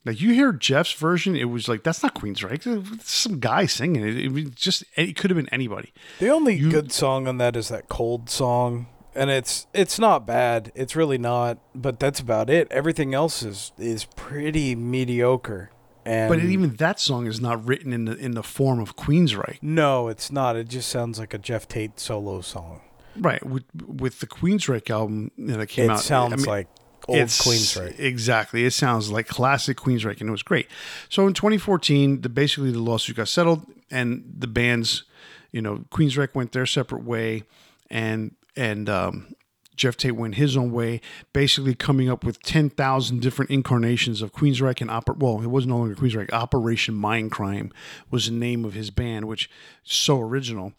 [0.04, 2.96] Like you hear Jeff's version, it was like, That's not Queensryche.
[2.96, 4.18] It's some guy singing it.
[4.36, 5.94] It just, it could have been anybody.
[6.18, 10.72] The only good song on that is that cold song, and it's it's not bad.
[10.74, 12.68] It's really not, but that's about it.
[12.72, 15.70] Everything else is is pretty mediocre.
[16.06, 19.60] And But even that song is not written in the in the form of Queensryche.
[19.62, 20.56] no, it's not.
[20.56, 22.82] It just sounds like a Geoff Tate solo song.
[23.18, 23.46] Right.
[23.46, 26.00] With with the Queensryche album that came It out.
[26.00, 26.68] It sounds I mean, like
[27.08, 28.00] old it's- Queensryche.
[28.00, 28.64] Exactly.
[28.66, 30.68] It sounds like classic Queensryche, and it was great.
[31.10, 35.04] So in 2014, the basically the lawsuit got settled, and the bands,
[35.52, 37.44] you know, Queensryche went their separate way,
[37.90, 39.36] and and um,
[39.82, 41.02] Geoff Tate went his own way,
[41.34, 45.80] basically coming up with 10,000 different incarnations of Queensryche and Oper- well, it was no
[45.80, 46.32] longer Queensryche.
[46.32, 47.72] Operation Mindcrime
[48.12, 49.50] was the name of his band, which
[49.84, 50.74] so original.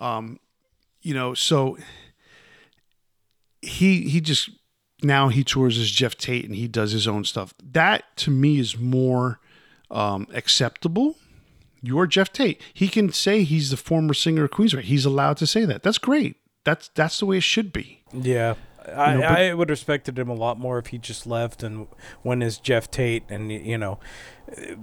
[0.00, 0.40] Um,
[1.02, 1.76] you know, so
[3.60, 4.48] he he just
[5.02, 7.52] now he tours as Geoff Tate and he does his own stuff.
[7.62, 9.40] That to me is more
[9.90, 11.16] um, acceptable.
[11.82, 12.62] You're Geoff Tate.
[12.72, 14.84] He can say he's the former singer of Queensryche.
[14.84, 15.82] He's allowed to say that.
[15.82, 16.36] That's great.
[16.68, 18.02] That's that's the way it should be.
[18.12, 18.56] Yeah.
[18.94, 21.62] I, know, but- I would have respected him a lot more if he just left
[21.62, 21.86] and
[22.22, 23.98] went as Geoff Tate and you know,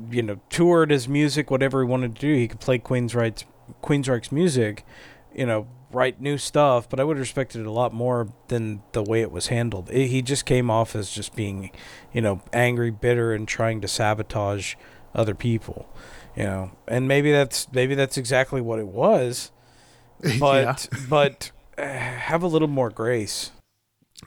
[0.09, 2.33] you know, toured his music, whatever he wanted to do.
[2.33, 3.45] He could play Queens Queensryche's
[3.83, 4.83] Queensryche's music,
[5.31, 6.89] you know, write new stuff.
[6.89, 9.91] But I would have respected it a lot more than the way it was handled.
[9.91, 11.69] It, he just came off as just being,
[12.11, 14.73] you know, angry, bitter, and trying to sabotage
[15.13, 15.87] other people.
[16.35, 19.51] You know, and maybe that's maybe that's exactly what it was.
[20.39, 23.51] But but uh, have a little more grace.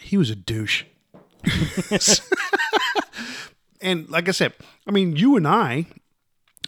[0.01, 0.85] he was a douche.
[3.81, 4.53] and like I said,
[4.87, 5.87] I mean, you and I,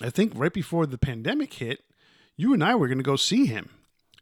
[0.00, 1.82] I think right before the pandemic hit,
[2.36, 3.68] you and I were going to go see him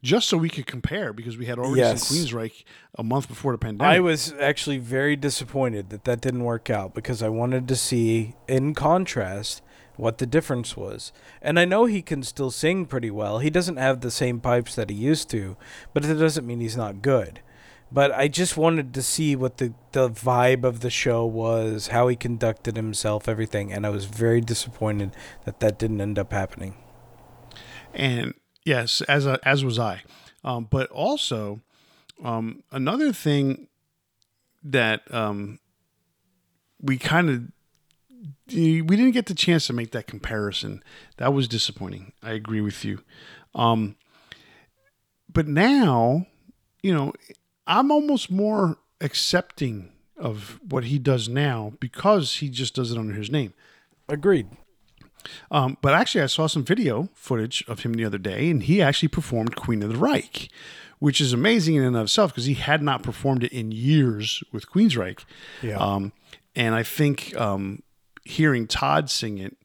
[0.03, 2.07] just so we could compare because we had already Yes.
[2.09, 2.64] seen Queensryche
[2.97, 3.92] a month before the pandemic.
[3.97, 8.35] I was actually very disappointed that that didn't work out because I wanted to see,
[8.49, 9.61] in contrast,
[9.99, 11.13] what the difference was.
[11.43, 13.41] And I know he can still sing pretty well.
[13.41, 15.57] He doesn't have the same pipes that he used to,
[15.93, 17.41] but it doesn't mean he's not good.
[17.91, 22.09] But I just wanted to see what the, the vibe of the show was, how
[22.09, 23.73] he conducted himself, everything.
[23.73, 26.75] And I was very disappointed that that didn't end up happening.
[27.95, 28.35] and
[28.65, 30.03] yes, as a, as was I.
[30.45, 31.61] Um, but also,
[32.23, 33.69] um, another thing
[34.63, 35.59] that um,
[36.81, 37.43] we kind of
[38.49, 40.83] we didn't get the chance to make that comparison.
[41.19, 42.13] That was disappointing.
[42.23, 43.01] I agree with you.
[43.55, 43.97] Um,
[45.33, 46.27] but now,
[46.83, 47.13] you know,
[47.67, 53.15] I'm almost more accepting of what he does now because he just does it under
[53.15, 53.53] his name.
[54.09, 54.49] Agreed.
[55.51, 58.81] Um, but actually, I saw some video footage of him the other day, and he
[58.81, 60.49] actually performed Queen of the Reich,
[60.99, 64.43] which is amazing in and of itself because he had not performed it in years
[64.53, 65.25] with Queensryche.
[65.63, 65.77] Yeah.
[65.77, 66.13] Um,
[66.57, 67.83] and I think um,
[68.29, 69.57] hearing Todd sing it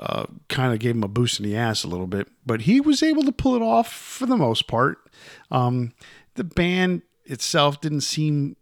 [0.00, 2.80] uh, kind of gave him a boost in the ass a little bit, but he
[2.80, 4.98] was able to pull it off for the most part.
[5.50, 5.92] Um,
[6.34, 8.56] the band itself didn't seem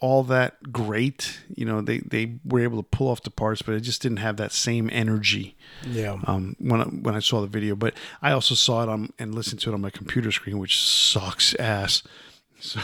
[0.00, 1.38] all that great.
[1.54, 4.16] You know, they, they were able to pull off the parts, but it just didn't
[4.18, 6.18] have that same energy Yeah.
[6.24, 7.76] um, when I, when I saw the video.
[7.76, 10.78] But I also saw it on and listened to it on my computer screen, which
[10.84, 12.02] sucks ass.
[12.64, 12.78] So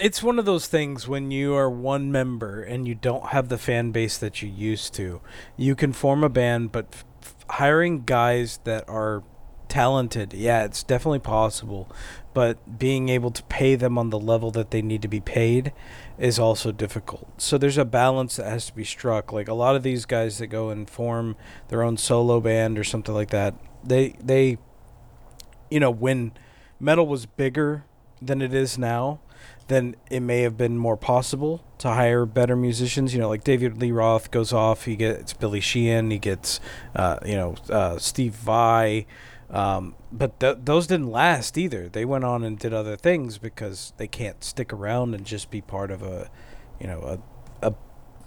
[0.00, 3.58] it's one of those things when you are one member and you don't have the
[3.58, 5.20] fan base that you used to.
[5.56, 6.86] You can form a band, but
[7.22, 9.22] f- hiring guys that are
[9.68, 11.90] talented, yeah, it's definitely possible.
[12.32, 15.72] But being able to pay them on the level that they need to be paid
[16.18, 17.40] is also difficult.
[17.40, 19.32] So there's a balance that has to be struck.
[19.32, 21.36] Like a lot of these guys that go and form
[21.68, 24.58] their own solo band or something like that, they they
[25.70, 26.32] you know, when
[26.78, 27.84] metal was bigger
[28.20, 29.20] than it is now,
[29.70, 33.14] then it may have been more possible to hire better musicians.
[33.14, 36.60] You know, like David Lee Roth goes off, he gets Billy Sheehan, he gets,
[36.94, 39.06] uh, you know, uh, Steve Vai.
[39.48, 41.88] Um, but th- those didn't last either.
[41.88, 45.60] They went on and did other things because they can't stick around and just be
[45.60, 46.30] part of a,
[46.78, 47.18] you know,
[47.62, 47.74] a, a,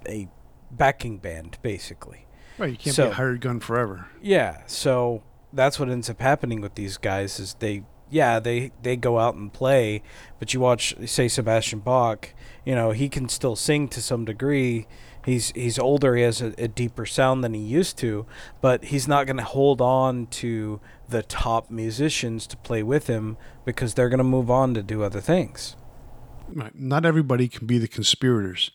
[0.09, 0.27] a
[0.71, 2.25] backing band, basically.
[2.57, 4.07] right, you can't So- be a hired gun forever.
[4.21, 8.95] Yeah, so that's what ends up happening with these guys is they yeah, they they
[8.95, 10.03] go out and play,
[10.39, 12.29] but you watch say Sebastian Bach,
[12.63, 14.87] you know, he can still sing to some degree.
[15.25, 18.25] He's he's older, he has a, a deeper sound than he used to,
[18.61, 23.35] but he's not going to hold on to the top musicians to play with him
[23.65, 25.75] because they're going to move on to do other things.
[26.47, 26.75] Right.
[26.75, 28.71] Not everybody can be the conspirators.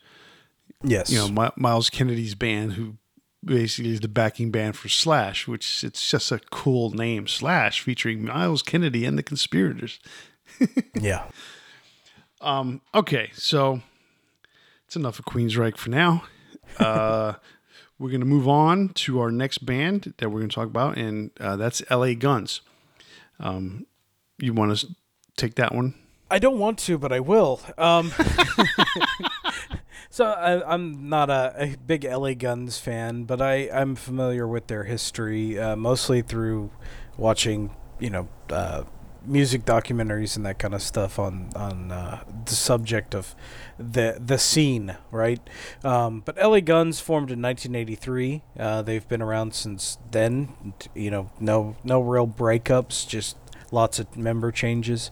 [0.82, 1.10] Yes.
[1.10, 2.96] You know, My, Myles Kennedy's band, who
[3.44, 8.24] basically is the backing band for Slash, which it's just a cool name, Slash, featuring
[8.24, 10.00] Myles Kennedy and the Conspirators.
[10.94, 11.24] yeah.
[12.40, 13.82] Um, okay, so
[14.86, 16.24] it's enough of Queensryche for now.
[16.78, 17.34] Uh,
[17.98, 20.96] we're going to move on to our next band that we're going to talk about,
[20.96, 22.60] and uh, that's LA Guns.
[23.40, 23.86] Um,
[24.38, 24.88] you want to
[25.36, 25.94] take that one?
[26.30, 27.60] I don't want to, but I will.
[27.76, 28.12] Um,
[30.10, 34.66] so I, I'm not a, a big LA Guns fan, but I I'm familiar with
[34.66, 36.70] their history, uh, mostly through
[37.16, 38.84] watching, you know, uh,
[39.24, 43.34] music documentaries and that kind of stuff on on uh, the subject of
[43.78, 45.40] the the scene, right?
[45.84, 48.42] Um, but LA Guns formed in 1983.
[48.58, 50.74] Uh, they've been around since then.
[50.94, 53.36] You know, no no real breakups, just
[53.70, 55.10] lots of member changes.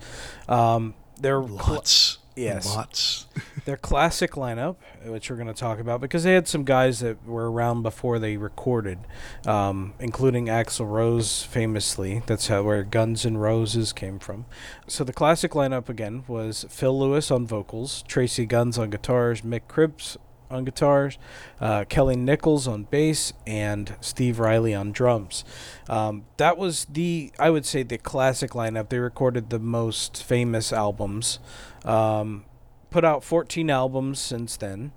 [0.49, 2.19] Um, they're cl- Lots.
[2.37, 2.67] Yes.
[2.67, 3.27] Lots.
[3.65, 7.27] their classic lineup, which we're going to talk about, because they had some guys that
[7.27, 8.99] were around before they recorded,
[9.47, 12.23] um, including Axl Rose, famously.
[12.27, 14.45] That's how where Guns N' Roses came from.
[14.87, 19.63] So the classic lineup again was Phil Lewis on vocals, Tracii Guns on guitars, Mick
[19.67, 20.19] Cripps
[20.51, 21.19] on guitars,
[21.61, 25.45] uh, Kelly Nichols on bass, and Steve Riley on drums.
[25.89, 28.89] Um, that was the, I would say, the classic lineup.
[28.89, 31.39] They recorded the most famous albums.
[31.85, 32.45] Um,
[32.91, 34.93] put out 14 albums since then.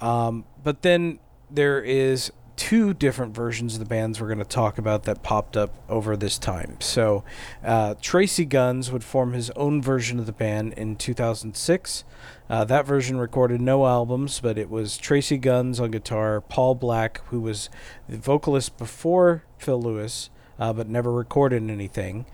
[0.00, 1.18] Um, but then
[1.50, 5.56] there is two different versions of the bands we're going to talk about that popped
[5.56, 6.76] up over this time.
[6.80, 7.24] So,
[7.64, 12.04] uh, Tracii Guns would form his own version of the band in 2006.
[12.50, 17.24] Uh, that version recorded no albums, but it was Tracii Guns on guitar, Paul Black,
[17.28, 17.70] who was
[18.08, 22.26] the vocalist before Phil Lewis, uh, but never recorded anything.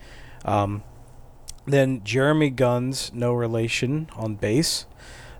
[0.43, 0.81] Um,
[1.67, 4.87] then Jeremy Guns, no relation, on bass,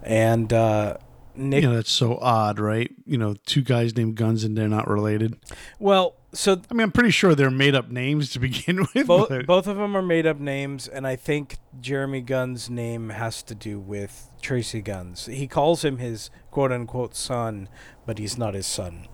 [0.04, 0.98] and uh,
[1.36, 1.64] Nick.
[1.64, 2.94] You know, that's so odd, right?
[3.06, 5.38] You know, two guys named Guns and they're not related.
[5.80, 9.08] Well, so I mean, I'm pretty sure they're made up names to begin with.
[9.08, 13.42] both both of them are made up names, and I think Jeremy Gunn's name has
[13.44, 15.26] to do with Tracii Guns.
[15.26, 17.70] He calls him his quote unquote son,
[18.06, 19.08] but he's not his son.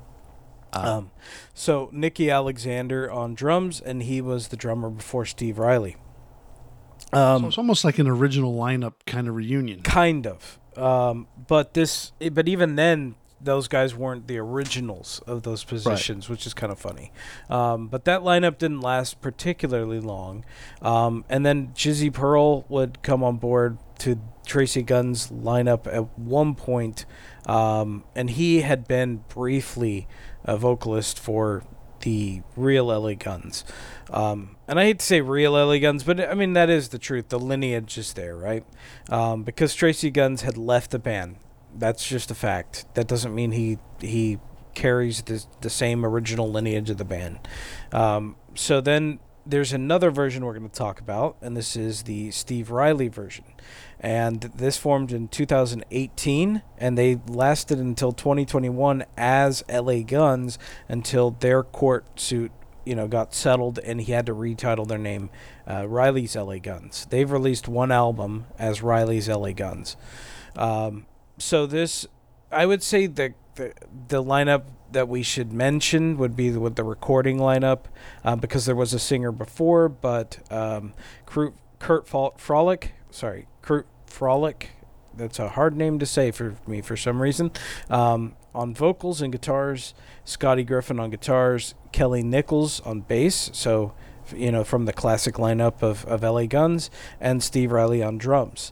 [0.73, 0.97] Ah.
[0.97, 1.11] Um,
[1.53, 5.97] so Nicky Alexander on drums, and he was the drummer before Steve Riley.
[7.13, 9.81] so Um, it's almost like an original lineup kind of reunion.
[9.83, 15.63] kind of, um, but this, but even then, those guys weren't the originals of those
[15.65, 17.11] positions, which is kind of funny.
[17.49, 20.43] Um, but that lineup didn't last particularly long,
[20.81, 26.55] um, and then Jizzy Pearl would come on board to Tracii Guns' lineup at one
[26.55, 27.05] point,
[27.45, 30.07] um, and he had been briefly
[30.43, 31.63] a vocalist for
[32.01, 33.63] the real LA Guns.
[34.09, 36.99] Um, and I hate to say real LA Guns, but I mean, that is the
[36.99, 37.29] truth.
[37.29, 38.65] The lineage is there, right?
[39.09, 41.37] Um, because Tracii Guns had left the band.
[41.75, 42.85] That's just a fact.
[42.93, 44.39] That doesn't mean he he
[44.75, 47.39] carries the, the same original lineage of the band.
[47.91, 52.31] Um, so then there's another version we're going to talk about, and this is the
[52.31, 53.45] Steve Riley version.
[54.03, 61.63] And this formed in 2018, and they lasted until 2021 as LA Guns until their
[61.63, 62.51] court suit,
[62.85, 65.29] you know, got settled, and he had to retitle their name
[65.65, 67.07] uh, Riley's LA Guns.
[67.09, 69.95] They've released one album as Riley's LA Guns.
[70.57, 71.05] Um,
[71.37, 72.05] so this,
[72.51, 73.73] I would say the, the
[74.09, 77.85] the lineup that we should mention would be with the recording lineup,
[78.25, 80.93] uh, because there was a singer before, but um,
[81.25, 84.67] Kurt, Kurt Frohlich, sorry, Kurt Frohlich,
[85.15, 87.51] that's a hard name to say for me for some reason.
[87.89, 89.93] Um, on vocals and guitars,
[90.25, 93.49] Scotty Griffin on guitars, Kelly Nichols on bass.
[93.53, 93.93] So,
[94.35, 98.71] you know, from the classic lineup of, of LA Guns, and Steve Riley on drums.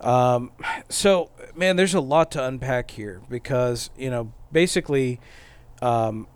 [0.00, 0.52] Um,
[0.88, 5.20] so, man, there's a lot to unpack here because, you know, basically,
[5.80, 6.28] um,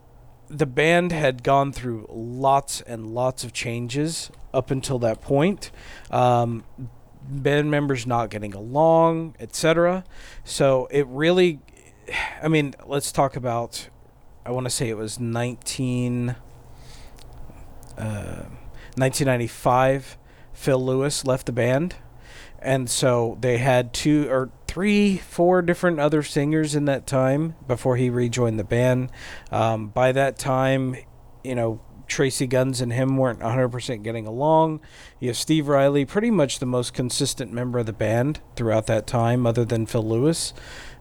[0.49, 5.71] the band had gone through lots and lots of changes up until that point.
[6.11, 6.65] Um,
[7.23, 10.05] band members not getting along, etc.
[10.45, 11.61] So it really,
[12.43, 13.89] I mean, let's talk about.
[14.45, 16.35] I want to say it was 19, uh,
[17.99, 20.17] 1995.
[20.55, 21.97] Phil Lewis left the band,
[22.59, 27.97] and so they had two or three, four different other singers in that time before
[27.97, 29.11] he rejoined the band.
[29.53, 30.97] Um, by that time,
[31.45, 34.81] you know, Tracii Guns and him weren't 100% getting along.
[35.21, 39.07] You have Steve Riley, pretty much the most consistent member of the band throughout that
[39.07, 40.53] time, other than Phil Lewis.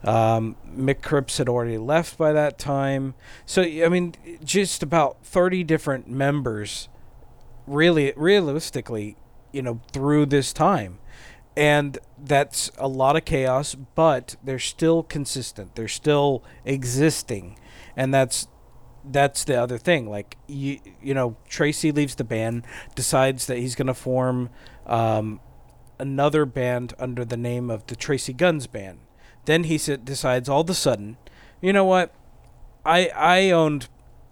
[0.04, 3.16] Um, Mick Cripps had already left by that time.
[3.46, 6.90] So, I mean, just about 30 different members,
[7.66, 9.18] really, realistically,
[9.52, 11.00] you know, through this time.
[11.56, 15.76] And that's a lot of chaos, but they're still consistent.
[15.76, 17.58] They're still existing.
[17.96, 18.48] And that's
[19.12, 20.10] that's the other thing.
[20.10, 22.66] Like you, you know, Tracii leaves the band,
[22.96, 24.50] decides that he's going to form
[24.86, 25.40] um,
[26.00, 29.00] another band under the name of the Tracii Guns Band.
[29.46, 31.18] Then he decides all of a sudden,
[31.62, 32.14] you know what?
[32.86, 33.88] I I owned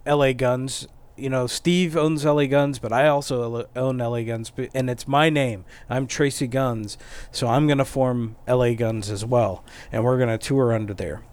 [0.06, 0.34] L.A.
[0.34, 0.88] Guns.
[1.18, 2.46] You know, Steve owns L.A.
[2.46, 4.26] Guns, but I also own L.A.
[4.26, 5.64] Guns, and it's my name.
[5.90, 6.98] I'm Tracii Guns,
[7.32, 8.76] so I'm gonna form L.A.
[8.76, 9.64] Guns as well,
[9.94, 11.24] and we're gonna tour under there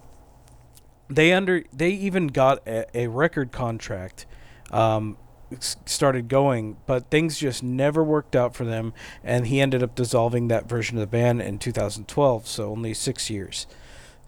[1.15, 4.27] they under they even got a, a record contract
[4.71, 5.17] um
[5.61, 8.93] started going but things just never worked out for them
[9.23, 13.31] and he ended up dissolving that version of the band in 2012 so only 6
[13.31, 13.67] years.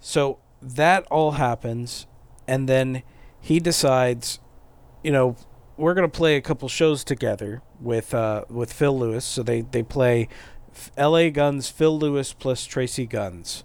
[0.00, 2.06] So that all happens
[2.46, 3.02] and then
[3.40, 4.38] he decides
[5.02, 5.36] you know
[5.76, 9.24] we're going to play a couple shows together with uh with Phil Lewis.
[9.24, 10.28] So they they play
[10.96, 13.64] LA Guns Phil Lewis plus Tracii Guns.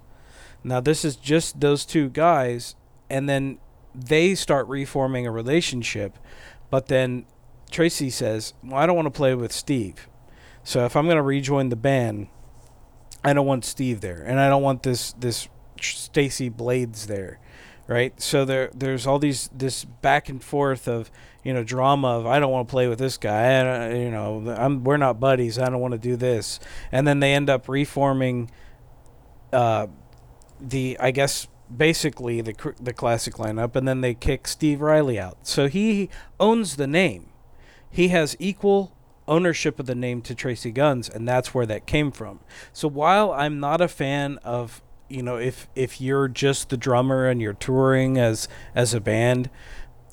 [0.63, 2.76] Now this is just those two guys,
[3.10, 3.60] and then
[3.93, 6.18] they start reforming a relationship,
[6.70, 7.26] but then
[7.72, 10.07] Tracii says, "Well, I don't want to play with Steve,
[10.64, 12.28] so if I'm going to rejoin the band,
[13.24, 15.47] I don't want Steve there, and I don't want this this
[15.82, 17.39] Stacy Blades there."
[17.88, 21.10] Right, so there, there's all these this back and forth of
[21.43, 24.55] you know drama of I don't want to play with this guy, I, you know
[24.55, 26.60] I'm we're not buddies, I don't want to do this,
[26.91, 28.51] and then they end up reforming
[29.51, 29.88] uh,
[30.62, 35.38] the I guess basically the the classic lineup, and then they kick Steve Riley out.
[35.43, 36.09] So he
[36.39, 37.30] owns the name.
[37.89, 38.95] He has equal
[39.28, 42.39] ownership of the name to Tracii Guns, and that's where that came from.
[42.74, 47.28] So while I'm not a fan of you know if if you're just the drummer
[47.28, 49.49] and you're touring as as a band.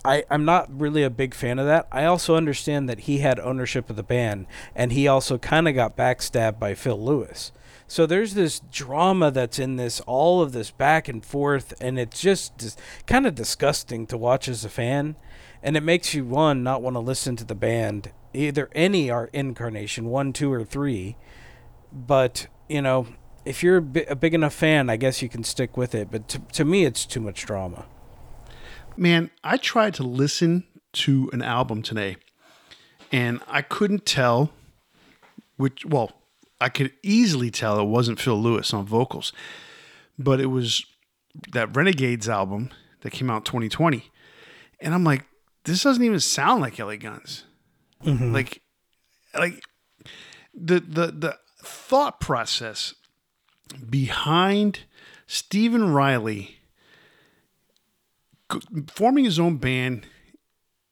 [0.04, 1.88] I, I'm not really a big fan of that.
[1.90, 5.74] I also understand that he had ownership of the band, and he also kind of
[5.74, 7.50] got backstabbed by Phil Lewis.
[7.88, 12.20] So there's this drama that's in this, all of this back and forth, and it's
[12.20, 15.16] just, just kind of disgusting to watch as a fan.
[15.62, 19.30] And it makes you, one, not want to listen to the band, either any art
[19.32, 21.16] incarnation, one, two, or three.
[21.92, 23.06] But, you know,
[23.44, 26.10] if you're a, bi- a big enough fan, I guess you can stick with it.
[26.10, 27.86] But to, to me, it's too much drama.
[28.96, 30.64] Man, I tried to listen
[30.94, 32.16] to an album today,
[33.12, 34.50] and I couldn't tell
[35.56, 36.12] which, well,
[36.60, 39.32] I could easily tell it wasn't Phil Lewis on vocals,
[40.18, 40.84] but it was
[41.52, 42.70] that Renegades album
[43.02, 44.10] that came out 2020.
[44.80, 45.24] And I'm like,
[45.64, 47.44] this doesn't even sound like LA Guns.
[48.04, 48.32] Mm-hmm.
[48.32, 48.62] Like,
[49.36, 49.62] like
[50.54, 52.94] the the the thought process
[53.88, 54.80] behind
[55.26, 56.58] Stephen Riley
[58.88, 60.06] forming his own band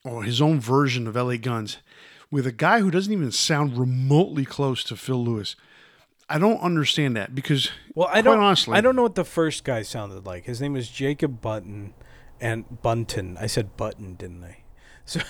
[0.05, 1.79] or his own version of LA Guns
[2.31, 5.57] with a guy who doesn't even sound remotely close to Phil Lewis.
[6.29, 9.65] I don't understand that because well, I don't honestly, I don't know what the first
[9.65, 10.47] guy sounded like.
[10.47, 11.93] His name was Jacob Button
[12.41, 13.37] and Bunton.
[13.39, 14.59] I said Button, didn't I?
[15.07, 15.21] So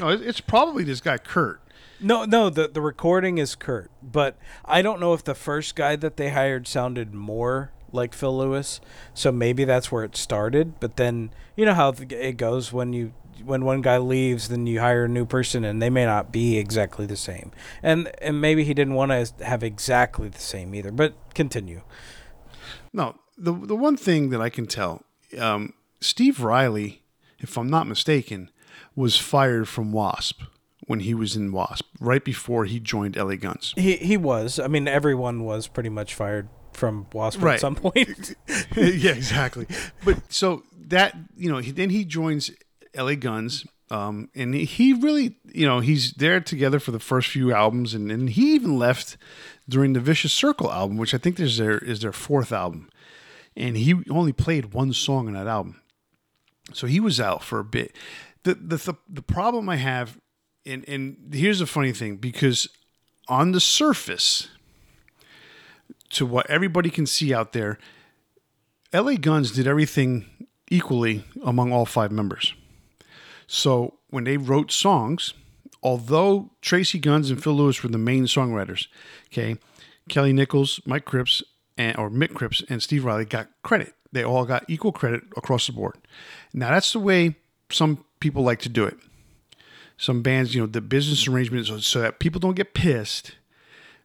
[0.00, 1.60] no, it's probably this guy Kurt.
[2.00, 5.94] No, no, the the recording is Kurt, but I don't know if the first guy
[5.94, 8.80] that they hired sounded more like Phil Lewis.
[9.14, 10.80] So maybe that's where it started.
[10.80, 13.12] But then you know how it goes when you
[13.44, 16.58] when one guy leaves, then you hire a new person, and they may not be
[16.58, 17.52] exactly the same.
[17.82, 20.92] And and maybe he didn't want to have exactly the same either.
[20.92, 21.82] But continue.
[22.92, 25.02] No, the the one thing that I can tell,
[25.38, 27.02] um, Steve Riley,
[27.38, 28.50] if I'm not mistaken,
[28.94, 30.42] was fired from Wasp
[30.86, 33.74] when he was in Wasp, right before he joined LA Guns.
[33.76, 34.58] He he was.
[34.58, 37.54] I mean, everyone was pretty much fired from Wasp right.
[37.54, 38.34] at some point.
[38.76, 39.66] yeah, exactly.
[40.04, 42.50] But so that you know, then he joins
[42.96, 43.66] LA Guns.
[43.90, 48.10] Um, and he really, you know, he's there together for the first few albums, and,
[48.10, 49.16] and he even left
[49.68, 52.88] during the Vicious Circle album, which I think is their is their fourth album,
[53.54, 55.82] and he only played one song on that album,
[56.72, 57.94] so he was out for a bit.
[58.44, 60.18] The the the, the problem I have,
[60.64, 62.68] and and here's the funny thing, because
[63.28, 64.48] on the surface,
[66.10, 67.78] to what everybody can see out there,
[68.94, 70.24] LA Guns did everything
[70.70, 72.54] equally among all five members.
[73.46, 75.34] So when they wrote songs,
[75.82, 78.86] although Tracii Guns and Phil Lewis were the main songwriters,
[79.32, 79.56] okay,
[80.08, 81.42] Kelly Nichols, Mike Cripps,
[81.76, 83.94] and or Mick Cripps and Steve Riley got credit.
[84.12, 85.96] They all got equal credit across the board.
[86.52, 87.36] Now that's the way
[87.70, 88.96] some people like to do it.
[89.96, 93.32] Some bands, you know, the business arrangement is so that people don't get pissed.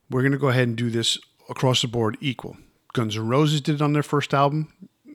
[0.09, 1.17] We're going to go ahead and do this
[1.49, 2.57] across the board equal.
[2.93, 4.73] Guns N' Roses did it on their first album,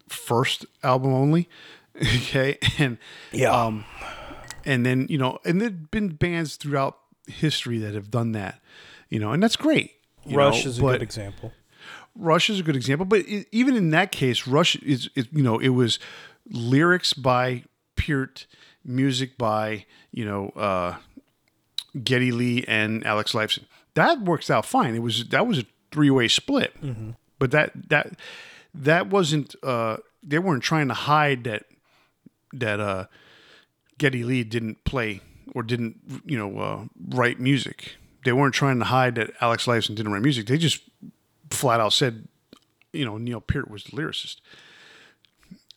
[0.09, 1.49] first album only.
[2.01, 2.99] Okay, and
[3.31, 3.85] yeah, um,
[4.65, 8.61] and then you know, and there've been bands throughout history that have done that,
[9.09, 9.93] you know, and that's great.
[10.27, 11.53] Rush know, is a good example.
[12.17, 15.43] Rush is a good example, but it, even in that case, Rush is, it, you
[15.43, 15.99] know, it was
[16.49, 17.65] lyrics by
[17.97, 18.47] Peart,
[18.85, 20.97] music by you know uh,
[22.03, 23.65] Geddy Lee and Alex Lifeson.
[23.95, 24.95] That works out fine.
[24.95, 27.11] It was that was a three way split, mm-hmm.
[27.39, 28.19] but that that
[28.75, 29.55] that wasn't.
[29.63, 31.65] Uh, they weren't trying to hide that
[32.61, 33.07] that uh,
[33.99, 35.21] Geddy Lee didn't play
[35.55, 37.97] or didn't you know uh, write music.
[38.25, 40.47] They weren't trying to hide that Alex Lifeson didn't write music.
[40.47, 40.81] They just
[41.51, 42.27] flat out said,
[42.93, 44.37] you know, Neil Peart was the lyricist.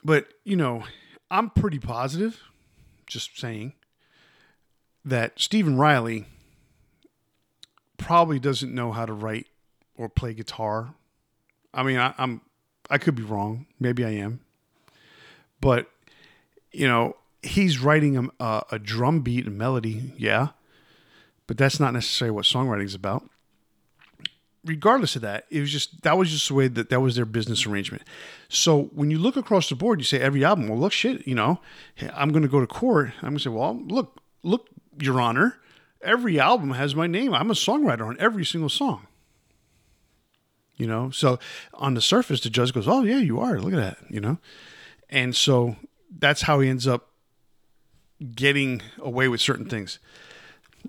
[0.04, 0.84] But you know,
[1.30, 2.42] I'm pretty positive,
[3.06, 3.74] just saying,
[5.04, 6.26] that Stephen Riley
[7.98, 9.48] probably doesn't know how to write
[9.98, 10.94] or play guitar.
[11.74, 12.42] I mean, I, I'm
[12.90, 13.66] I could be wrong.
[13.80, 14.40] Maybe I am,
[15.60, 15.90] but
[16.78, 20.50] you know, he's writing a, a drum beat and melody, yeah,
[21.48, 23.30] but that's not necessarily what songwriting is about.
[24.68, 27.26] regardless of that, it was just that was just the way that that was their
[27.26, 28.04] business arrangement.
[28.50, 30.68] So when you look across the board, you say every album.
[30.68, 31.60] Well, look, shit, you know,
[32.14, 33.12] I'm going to go to court.
[33.18, 34.70] I'm going to say, well, look, look,
[35.00, 35.60] Your Honor,
[36.02, 37.34] every album has my name.
[37.34, 39.08] I'm a songwriter on every single song.
[40.76, 41.40] You know, so
[41.74, 43.60] on the surface, the judge goes, "Oh yeah, you are.
[43.60, 44.38] Look at that." You know,
[45.10, 45.76] and so
[46.10, 47.10] that's how he ends up
[48.36, 50.00] getting away with certain things.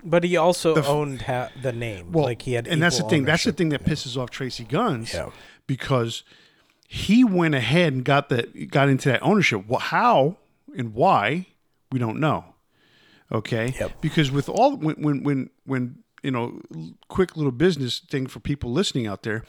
[0.03, 2.11] But he also owned ha- the name.
[2.11, 3.25] Well, like he had, and that's the thing.
[3.25, 5.29] That's the thing that pisses off Tracii Guns, Yeah.
[5.67, 6.23] because
[6.87, 9.67] he went ahead and got that, got into that ownership.
[9.67, 10.37] Well, how
[10.77, 11.47] and why
[11.91, 12.45] we don't know.
[13.31, 14.01] Okay, Yep.
[14.01, 16.61] because with all when when when when you know,
[17.07, 19.43] quick little business thing for people listening out there,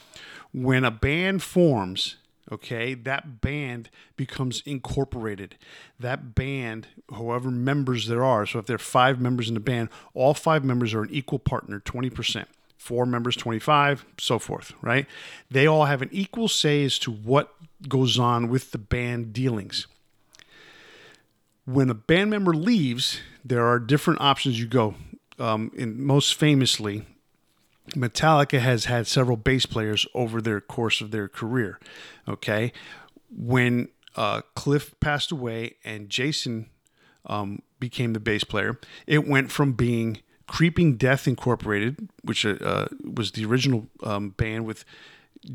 [0.53, 2.17] when a band forms.
[2.53, 5.57] Okay, that band becomes incorporated.
[6.01, 9.89] That band, however members there are, so if there are five members in the band,
[10.15, 12.47] all five members are an equal partner, 20%.
[12.77, 15.07] Four members, 25, so forth, right?
[15.51, 17.55] They all have an equal say as to what
[17.89, 19.87] goes on with the band dealings.
[21.67, 24.95] When a band member leaves, there are different options you go.
[25.39, 27.05] Um, and most famously,
[27.91, 31.79] Metallica has had several bass players over their course of their career.
[32.29, 32.73] Okay,
[33.31, 36.71] when uh, Cliff passed away and Jason
[37.27, 42.89] um, became the bass player, it went from being Creeping Death Incorporated, which uh, uh,
[43.05, 44.85] was the original um, band with,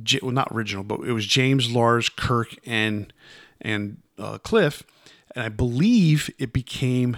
[0.04, 3.12] J- well, not original, but it was James, Lars, Kirk, and
[3.62, 4.84] and uh, Cliff,
[5.36, 7.18] and I believe it became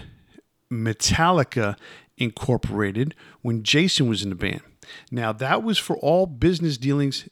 [0.70, 1.76] Metallica
[2.16, 4.62] Incorporated when Jason was in the band.
[5.10, 7.28] Now, that was for all business dealings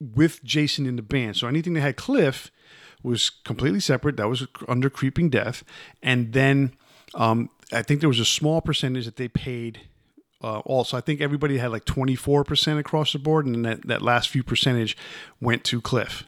[0.00, 1.36] with Jason in the band.
[1.36, 2.50] So anything that had Cliff
[3.02, 4.16] was completely separate.
[4.16, 5.62] That was under Creeping Death.
[6.02, 6.74] And then
[7.14, 9.82] um, I think there was a small percentage that they paid.
[10.42, 14.28] Uh, also, I think everybody had like 24% across the board, and that, that last
[14.28, 14.96] few percentage
[15.40, 16.24] went to Cliff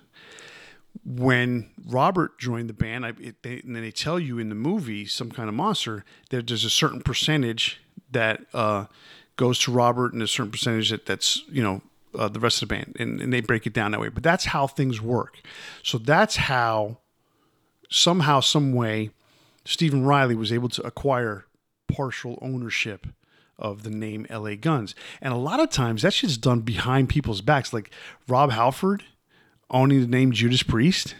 [1.05, 4.55] when Robert joined the band, I, it, they, and then they tell you in the
[4.55, 7.80] movie, some kind of monster, that there's a certain percentage
[8.11, 8.86] that uh,
[9.37, 11.82] goes to Robert, and a certain percentage that that's you know
[12.18, 14.09] uh, the rest of the band, and, and they break it down that way.
[14.09, 15.41] But that's how things work.
[15.82, 16.99] So that's how
[17.91, 19.11] somehow, some way,
[19.64, 21.47] Stephen Riley was able to acquire
[21.89, 23.07] partial ownership
[23.59, 24.95] of the name LA Guns.
[25.20, 27.72] And a lot of times that shit's done behind people's backs.
[27.72, 27.91] Like
[28.28, 29.05] Rob Halford
[29.70, 31.14] owning the name Judas Priest.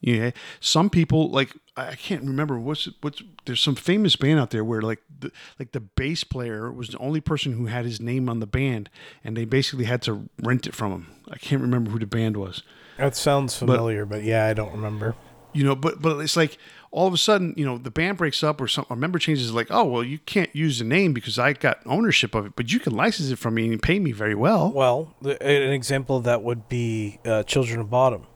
[0.00, 0.32] Yeah.
[0.60, 4.80] Some people like I can't remember what's what's there's some famous band out there where
[4.80, 8.38] like the like the bass player was the only person who had his name on
[8.38, 8.90] the band
[9.24, 11.06] and they basically had to rent it from him.
[11.30, 12.62] I can't remember who the band was.
[12.96, 15.16] That sounds familiar, but, yeah, I don't remember.
[15.52, 16.58] You know, but but it's like
[16.92, 19.52] all of a sudden, you know, the band breaks up or some a member changes
[19.52, 22.72] like, oh well, you can't use the name because I got ownership of it, but
[22.72, 24.72] you can license it from me and pay me very well.
[24.72, 28.26] Well, an example of that would be uh, Children of Bodom.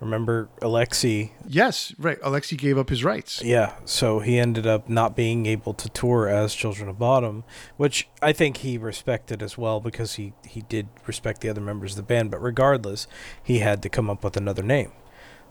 [0.00, 1.30] Remember Alexi?
[1.46, 2.18] Yes, right.
[2.22, 3.42] Alexi gave up his rights.
[3.44, 7.44] Yeah, so he ended up not being able to tour as Children of Bodom,
[7.76, 11.92] which I think he respected as well because he, he did respect the other members
[11.92, 12.30] of the band.
[12.30, 13.06] But regardless,
[13.42, 14.92] he had to come up with another name.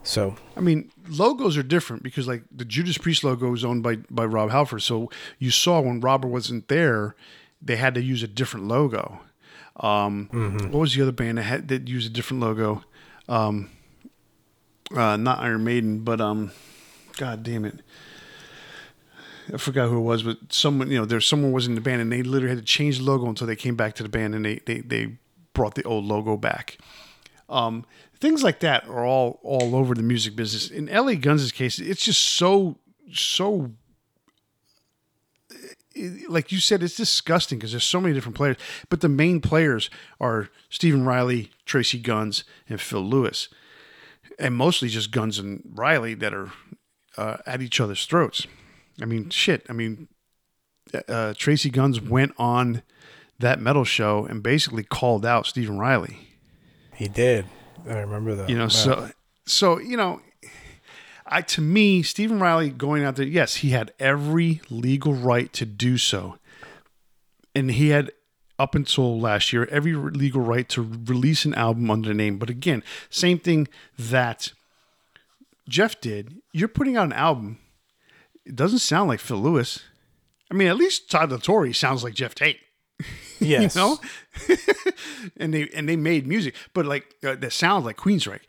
[0.02, 3.96] So I mean, logos are different because like the Judas Priest logo is owned by
[4.10, 4.82] by Rob Halford.
[4.82, 7.14] So you saw when Robert wasn't there,
[7.62, 9.20] they had to use a different logo.
[9.76, 10.28] Um,
[10.72, 12.82] What was the other band that had that used a different logo?
[13.28, 13.70] Um,
[14.94, 16.50] uh, not Iron Maiden, but um,
[17.16, 17.80] God damn it.
[19.52, 22.00] I forgot who it was, but someone, you know, there's someone was in the band
[22.00, 24.34] and they literally had to change the logo until they came back to the band
[24.34, 25.16] and they, they, they
[25.54, 26.78] brought the old logo back.
[27.48, 27.84] Um,
[28.20, 30.70] things like that are all all over the music business.
[30.70, 32.78] In LA Guns' case, it's just so
[33.12, 33.72] so
[36.28, 38.56] like you said, it's disgusting because there's so many different players.
[38.88, 43.48] But the main players are Stephen Riley, Tracii Guns, and Phil Lewis,
[44.40, 46.50] and mostly just Guns and Riley that are
[47.16, 48.46] uh, at each other's throats.
[49.00, 49.64] I mean, shit.
[49.68, 50.08] I mean,
[50.94, 52.82] uh, Tracii Guns went on
[53.38, 56.18] that metal show and basically called out Stephen Riley.
[56.94, 57.46] he did.
[57.88, 58.50] I remember that.
[58.50, 58.68] You know, Yeah.
[58.68, 59.10] so
[59.46, 60.20] so you know,
[61.26, 65.64] I to me, Stephen Riley going out there, yes, he had every legal right to
[65.64, 66.36] do so,
[67.54, 68.10] and he had
[68.60, 72.38] up until last year every legal right to release an album under the name.
[72.38, 74.52] But again, same thing that
[75.68, 76.36] Geoff did.
[76.52, 77.58] You're putting out an album.
[78.44, 79.80] It doesn't sound like Phil Lewis.
[80.50, 82.58] I mean, at least Todd La Torre sounds like Geoff Tate
[83.40, 83.74] yes.
[83.74, 83.98] you know
[85.36, 88.44] and they and they made music but like uh, that sounds like queensryche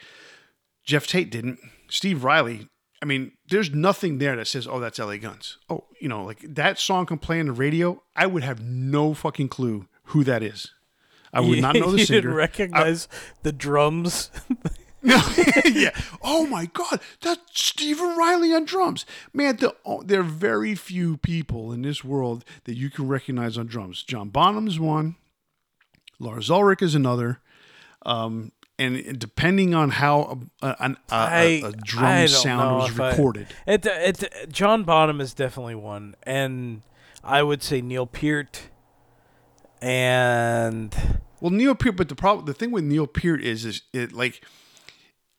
[0.84, 1.60] geoff tate didn't
[1.90, 2.68] steve riley
[3.02, 6.40] i mean there's nothing there that says oh that's la guns oh you know like
[6.42, 10.42] that song can play on the radio i would have no fucking clue who that
[10.44, 10.72] is
[11.34, 12.22] I would not know the you singer.
[12.22, 13.08] didn't recognize
[13.44, 14.30] the drums.
[15.04, 15.22] no,
[15.66, 15.92] yeah.
[16.22, 19.06] Oh my God, that's Stephen Riley on drums.
[19.34, 23.58] Man, the, oh, there are very few people in this world that you can recognize
[23.58, 24.04] on drums.
[24.04, 25.16] John Bonham's one.
[26.20, 27.40] Lars Ulrich is another.
[28.06, 32.90] Um, and depending on how a, a, a, a, a drum I don't sound was
[32.92, 36.82] if I- recorded, It, it, John Bonham is definitely one, and
[37.24, 38.70] I would say Neil Peart,
[39.82, 40.96] and
[41.40, 44.44] Well, Neil Peart, but the problem, the thing with Neil Peart is, is it like,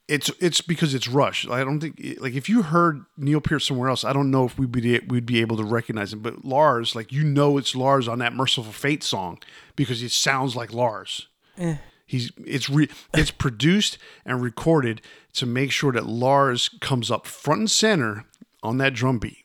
[0.09, 1.49] it's it's because it's Rush.
[1.49, 4.59] I don't think like if you heard Neil Peart somewhere else, I don't know if
[4.59, 6.18] we'd be we'd be able to recognize him.
[6.18, 9.38] But Lars, like you know, it's Lars on that Mercyful Fate song
[9.76, 11.28] because it sounds like Lars.
[11.57, 11.76] Eh.
[12.05, 15.01] He's it's re, it's produced and recorded
[15.34, 18.26] to make sure that Lars comes up front and center
[18.62, 19.41] on that drum beat.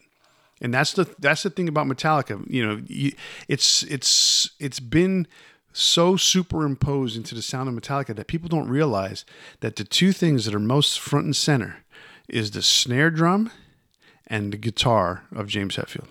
[0.62, 2.44] And that's the that's the thing about Metallica.
[2.50, 2.82] You know,
[3.48, 5.28] it's it's it's been
[5.72, 9.26] so superimposed into the sound of Metallica that people don't realize
[9.60, 11.84] that the two things that are most front and center
[12.28, 13.52] is the snare drum
[14.26, 16.08] and the guitar of James Hetfield.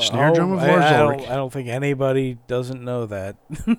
[0.00, 1.20] Snare drum of I, Lars I Ulrich.
[1.20, 3.36] don't, I don't think anybody doesn't know that.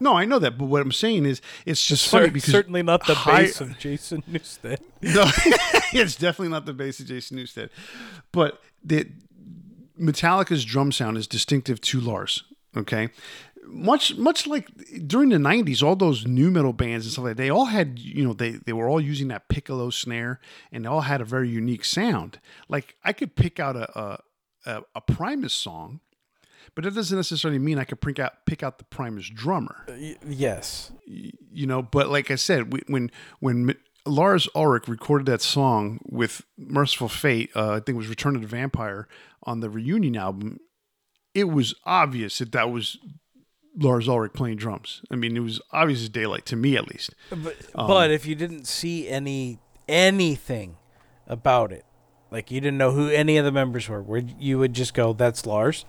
[0.00, 3.06] No, I know that, but what I'm saying is it's just funny because certainly not
[3.06, 4.78] the high- bass of Jason Newsted.
[5.02, 5.24] No,
[5.92, 7.70] it's definitely not the bass of Jason Newsted.
[8.32, 9.06] But the
[9.98, 12.44] Metallica's drum sound is distinctive to Lars.
[12.76, 13.10] Okay.
[13.66, 14.68] Much much like
[15.06, 17.98] during the nineties, all those new metal bands and stuff like that, they all had,
[17.98, 20.38] you know, they, they were all using that piccolo snare
[20.70, 22.40] and they all had a very unique sound.
[22.68, 24.20] Like I could pick out a,
[24.66, 26.00] a, a Primus song,
[26.74, 30.16] but that doesn't necessarily mean I could pick out pick out the Primus drummer Y-
[30.26, 30.92] yes.
[31.06, 33.10] you know but like i said we- when
[33.40, 38.08] when M- lars ulrich recorded that song with mercyful fate uh, i think it was
[38.08, 39.06] return of the vampire
[39.44, 40.58] on the reunion album
[41.34, 42.98] it was obvious that that was
[43.78, 47.14] lars ulrich playing drums i mean it was obvious as daylight to me at least
[47.30, 49.58] But, Um, but if you didn't see any
[49.88, 50.76] anything
[51.26, 51.84] about it,
[52.30, 55.12] like you didn't know who any of the members were, where you would just go,
[55.12, 55.84] "That's Lars."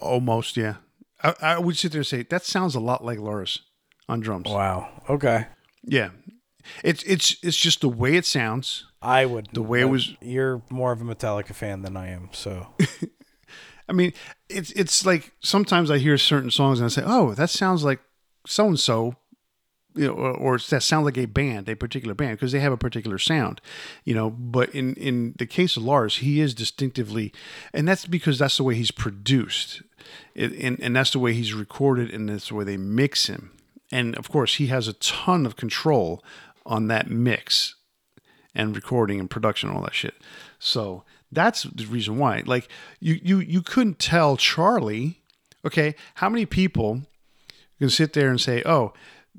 [0.00, 0.76] Almost yeah
[1.22, 3.60] I, I would sit there and say that sounds a lot like lars
[4.08, 4.88] on drums Wow.
[5.08, 5.46] Okay.
[5.84, 6.10] yeah
[6.84, 9.48] it's it's it's just the way it sounds I would.
[9.52, 12.74] The way it was- You're more of a Metallica fan than I am, so
[13.88, 14.12] I mean,
[14.48, 18.00] it's it's like sometimes I hear certain songs and I say, "Oh, that sounds like
[18.44, 19.14] so and so,"
[19.96, 22.72] you know, or, or that sounds like a band, a particular band, because they have
[22.72, 23.60] a particular sound,
[24.04, 24.30] you know.
[24.30, 27.32] But in in the case of Lars, he is distinctively,
[27.72, 29.82] and that's because that's the way he's produced,
[30.34, 33.52] it, and and that's the way he's recorded, and that's the way they mix him.
[33.90, 36.22] And of course, he has a ton of control
[36.64, 37.76] on that mix
[38.54, 40.14] and recording and production and all that shit.
[40.58, 42.42] So that's the reason why.
[42.44, 42.68] Like
[43.00, 45.22] you you you couldn't tell Charlie,
[45.64, 47.02] okay, how many people
[47.78, 48.92] can sit there and say, "Oh,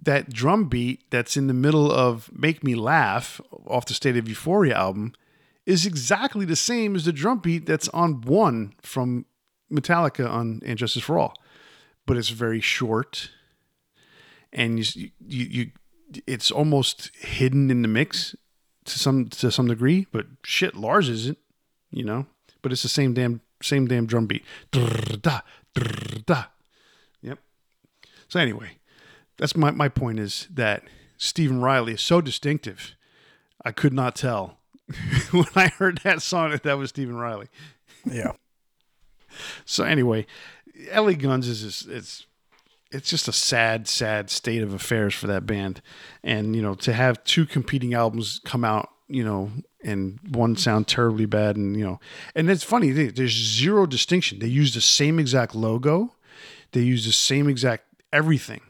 [0.07, 4.27] that drum beat that's in the middle of Make Me Laugh off the State of
[4.27, 5.13] Euphoria album
[5.65, 9.25] is exactly the same as the drum beat that's on one from
[9.71, 11.33] Metallica on And Justice for All."
[12.05, 13.29] But it's very short
[14.53, 15.71] and you, you you
[16.25, 18.35] it's almost hidden in the mix
[18.85, 21.37] to some to some degree, but shit, Lars isn't,
[21.91, 22.25] you know.
[22.61, 24.43] But it's the same damn same damn drum beat.
[27.21, 27.39] Yep.
[28.29, 28.77] So anyway,
[29.37, 30.83] that's my my point is that
[31.17, 32.95] Stephen Riley is so distinctive.
[33.63, 34.57] I could not tell
[35.31, 37.47] when I heard that song that that was Stephen Riley.
[38.05, 38.33] yeah.
[39.65, 40.25] So anyway,
[40.95, 42.25] LA Guns is is it's
[42.91, 45.81] it's just a sad, sad state of affairs for that band,
[46.23, 49.51] and you know to have two competing albums come out, you know,
[49.83, 51.99] and one sound terribly bad, and you know,
[52.35, 52.91] and it's funny.
[52.91, 54.39] There's zero distinction.
[54.39, 56.15] They use the same exact logo,
[56.71, 58.61] they use the same exact everything.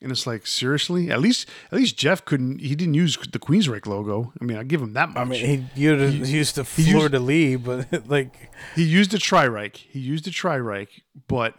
[0.00, 2.60] And it's like seriously, at least at least Geoff couldn't.
[2.60, 4.32] He didn't use the Queensryche logo.
[4.40, 5.16] I mean, I give him that much.
[5.16, 9.76] I mean, he used, used the fleur de lis, but like, He used a Tri-Ryche.
[9.76, 11.54] He used a Tri-Ryche, but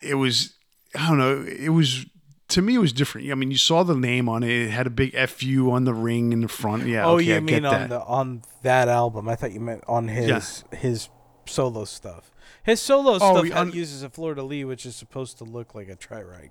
[0.00, 0.54] it was
[0.94, 1.44] I don't know.
[1.46, 2.06] It was
[2.48, 3.30] to me it was different.
[3.30, 4.50] I mean, you saw the name on it.
[4.50, 6.86] It had a big FU on the ring in the front.
[6.86, 7.06] Yeah.
[7.06, 7.88] oh, okay, you I mean on that.
[7.88, 9.28] the on that album?
[9.28, 11.08] I thought you meant on his his
[11.46, 12.31] solo stuff.
[12.64, 15.96] His solo stuff on- uses a de lis, which is supposed to look like a
[15.96, 16.50] tri-ryche.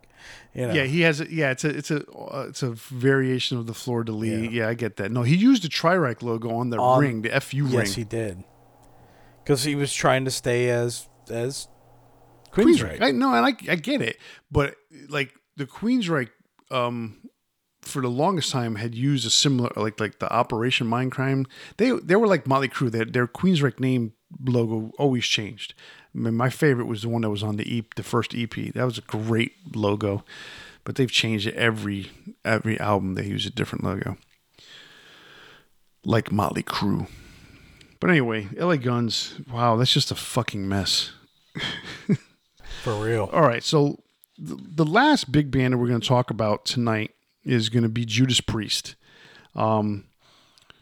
[0.53, 0.73] You know?
[0.73, 1.51] Yeah, he has a yeah.
[1.51, 4.43] It's a it's a uh, it's a variation of the de lis.
[4.43, 4.49] Yeah.
[4.49, 4.67] Yeah.
[4.69, 5.11] I get that.
[5.11, 7.73] No, he used the Tri-Ryche logo on the On- ring, the FU ring.
[7.73, 8.43] yes, he did.
[9.43, 11.67] Because he was trying to stay as as
[12.51, 12.97] Queensryche.
[12.97, 13.01] Queensryche.
[13.01, 14.17] I no, and I I get it,
[14.51, 14.75] but
[15.09, 16.29] like the Queensryche,
[16.69, 17.17] um,
[17.81, 21.45] for the longest time had used a similar like like the Operation Mindcrime.
[21.77, 22.91] They they were like Motley Crue.
[22.91, 24.13] Their their Queensryche name
[24.45, 25.73] logo always changed.
[26.13, 28.53] I mean, my favorite was the one that was on the EP, the first EP.
[28.73, 30.23] That was a great logo,
[30.83, 32.11] but they've changed it every
[32.43, 33.15] every album.
[33.15, 34.17] They use a different logo,
[36.03, 37.07] like Motley Crue.
[37.99, 39.35] But anyway, LA Guns.
[39.51, 41.11] Wow, that's just a fucking mess.
[42.83, 43.29] For real.
[43.31, 44.01] All right, so
[44.37, 47.11] the, the last big band that we're going to talk about tonight
[47.43, 48.95] is going to be Judas Priest.
[49.55, 50.05] Um,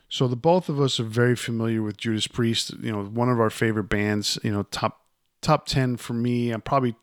[0.07, 2.73] so the both of us are very familiar with Judas Priest.
[2.81, 4.39] You know, one of our favorite bands.
[4.41, 4.98] You know, top
[5.41, 6.51] top ten for me.
[6.51, 6.95] I'm probably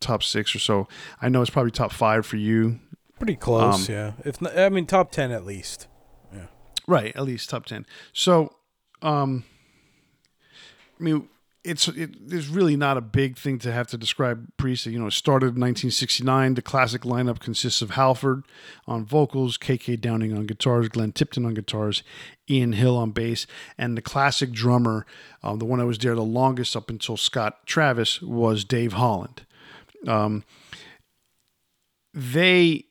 [0.00, 0.88] top six or so.
[1.20, 2.80] I know it's probably top five for you.
[3.18, 4.12] Pretty close, um, yeah.
[4.24, 5.86] If not, I mean top ten at least.
[6.32, 6.46] Yeah.
[6.86, 7.86] Right, at least top ten.
[8.12, 8.54] So,
[9.02, 9.44] um,
[11.00, 11.28] I mean,
[11.64, 14.84] it's it, there's really not a big thing to have to describe Priest.
[14.84, 16.54] You know, it started in 1969.
[16.54, 18.44] The classic lineup consists of Halford
[18.86, 22.02] on vocals, KK Downing on guitars, Glenn Tipton on guitars,
[22.50, 23.46] Ian Hill on bass,
[23.78, 25.06] and the classic drummer,
[25.42, 29.46] um, the one that was there the longest up until Scott Travis, was Dave Holland.
[30.06, 30.44] Um,
[32.12, 32.84] they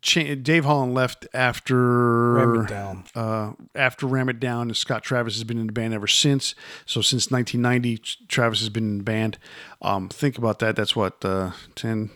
[0.00, 3.04] Dave Holland left after Ram It Down.
[3.14, 6.54] Uh, after Ram It Down, and Scott Travis has been in the band ever since.
[6.86, 9.38] So since 1990, Travis has been in the band.
[9.82, 10.76] Um, think about that.
[10.76, 12.10] That's what uh, 10,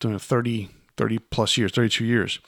[0.00, 2.38] 30, 30 plus years, 32 years.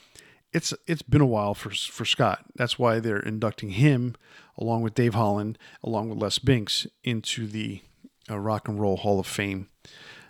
[0.53, 2.45] It's it's been a while for for Scott.
[2.55, 4.15] That's why they're inducting him
[4.57, 7.81] along with Dave Holland, along with Les Binks, into the
[8.29, 9.67] uh, Rock and Roll Hall of Fame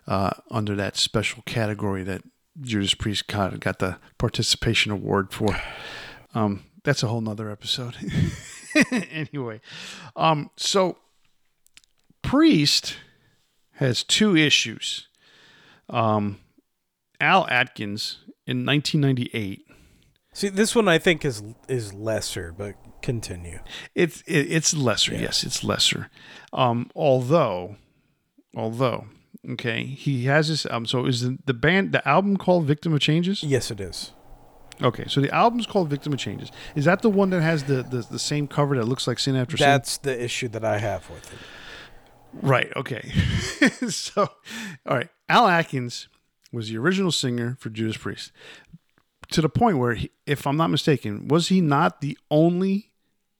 [0.07, 2.23] uh, under that special category that
[2.61, 5.59] Judas Priest got, got the participation award for.
[6.33, 7.95] Um, that's a whole nother episode.
[8.91, 9.61] anyway,
[10.15, 10.97] um, so
[12.21, 12.97] Priest
[13.73, 15.07] has two issues.
[15.89, 16.39] Um,
[17.19, 19.65] Al Atkins in 1998.
[20.33, 23.59] See, this one I think is is lesser, but continue.
[23.93, 25.13] It's it, it's lesser.
[25.13, 25.21] Yeah.
[25.21, 26.09] Yes, it's lesser.
[26.51, 27.77] Um, although,
[28.53, 29.05] although
[29.51, 30.85] Okay, he has this album.
[30.85, 33.43] So is the, the band the album called Victim of Changes?
[33.43, 34.11] Yes, it is.
[34.81, 36.51] Okay, so the album's called Victim of Changes.
[36.75, 39.35] Is that the one that has the the, the same cover that looks like Sin
[39.35, 39.67] After Sin?
[39.67, 41.39] That's the issue that I have with it.
[42.41, 42.71] Right.
[42.75, 43.11] Okay.
[43.89, 44.29] so,
[44.85, 45.09] all right.
[45.29, 46.07] Al Atkins
[46.51, 48.31] was the original singer for Judas Priest,
[49.31, 52.91] to the point where, he, if I'm not mistaken, was he not the only?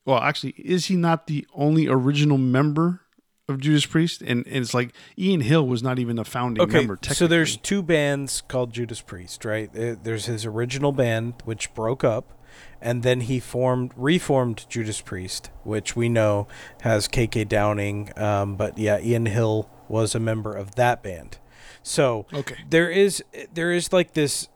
[0.05, 3.01] Well, actually, is he not the only original member
[3.47, 6.79] of Judas Priest, and, and, it's like Ian Hill was not even a founding okay,
[6.79, 6.97] member.
[7.03, 9.69] So there's two bands called Judas Priest, right?
[9.71, 12.39] There's his original band, which broke up,
[12.81, 16.47] and then he formed, reformed Judas Priest, which we know
[16.81, 18.11] has KK Downing.
[18.17, 21.37] Um, but yeah, Ian Hill was a member of that band.
[21.83, 22.57] So okay.
[22.67, 23.23] there is
[23.53, 24.47] there is like this.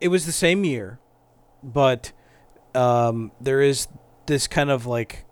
[0.00, 0.98] It was the same year,
[1.62, 2.12] but
[2.74, 3.88] um, there is
[4.24, 5.26] this kind of like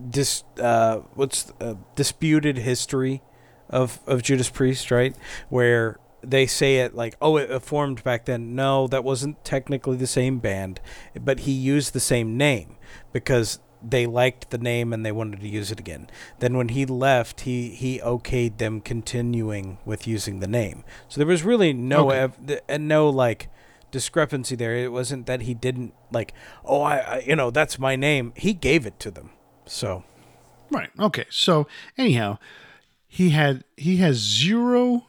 [0.00, 3.22] dis uh, what's uh, disputed history
[3.68, 5.14] of of Judas Priest, right?
[5.48, 8.54] Where they say it like, oh, it formed back then.
[8.54, 10.80] No, that wasn't technically the same band,
[11.18, 12.76] but he used the same name
[13.12, 16.08] because they liked the name and they wanted to use it again.
[16.38, 20.84] Then when he left, he he okayed them continuing with using the name.
[21.08, 22.18] So there was really no okay.
[22.18, 23.48] ev- and no like
[23.90, 24.76] discrepancy there.
[24.76, 26.34] It wasn't that he didn't like,
[26.64, 28.32] oh, I, I you know that's my name.
[28.36, 29.30] He gave it to them.
[29.70, 30.02] So,
[30.70, 30.90] right.
[30.98, 31.26] Okay.
[31.30, 32.38] So anyhow,
[33.06, 35.06] he had he has zero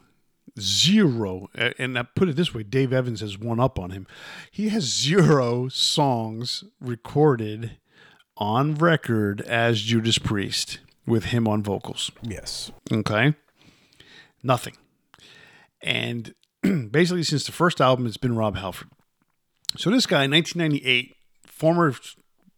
[0.59, 4.05] zero and I put it this way Dave Evans has one up on him.
[4.51, 7.77] He has zero songs recorded
[8.37, 12.11] on record as Judas Priest with him on vocals.
[12.21, 12.71] Yes.
[12.91, 13.33] Okay.
[14.43, 14.77] Nothing.
[15.81, 16.35] And
[16.91, 18.89] basically since the first album it's been Rob Halford.
[19.75, 21.15] So this guy 1998
[21.47, 21.93] former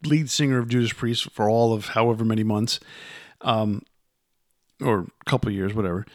[0.05, 2.79] lead singer of Judas Priest for all of however many months,
[3.41, 3.83] um,
[4.81, 6.05] or a couple years, whatever,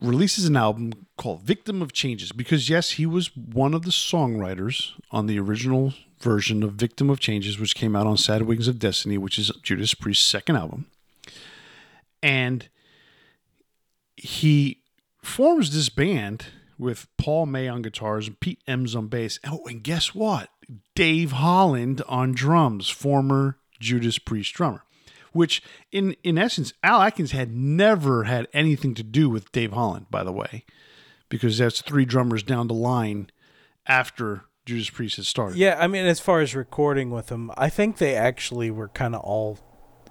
[0.00, 4.92] releases an album called Victim of Changes because, yes, he was one of the songwriters
[5.10, 8.78] on the original version of Victim of Changes, which came out on Sad Wings of
[8.78, 10.86] Destiny, which is Judas Priest's second album.
[12.22, 12.68] And
[14.16, 14.78] he
[15.22, 16.46] forms this band
[16.78, 19.38] with Paul May on guitars and Pete Ems on bass.
[19.46, 20.48] Oh, and guess what?
[20.94, 24.84] Dave Holland on drums, former Judas Priest drummer.
[25.32, 30.06] Which, in in essence, Al Atkins had never had anything to do with Dave Holland,
[30.10, 30.66] by the way,
[31.30, 33.30] because that's three drummers down the line
[33.86, 35.56] after Judas Priest had started.
[35.56, 39.14] Yeah, I mean, as far as recording with him, I think they actually were kind
[39.14, 39.58] of all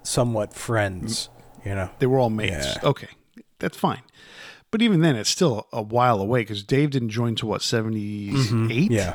[0.02, 1.28] somewhat friends.
[1.64, 2.74] You know, they were all mates.
[2.74, 2.78] Yeah.
[2.82, 3.08] Okay,
[3.60, 4.02] that's fine.
[4.72, 8.30] But even then, it's still a while away because Dave didn't join to what seventy
[8.30, 8.34] eight.
[8.34, 8.92] Mm-hmm.
[8.92, 9.14] Yeah,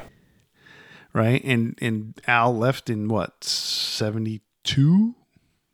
[1.17, 1.43] right?
[1.43, 5.15] And and Al left in what seventy two,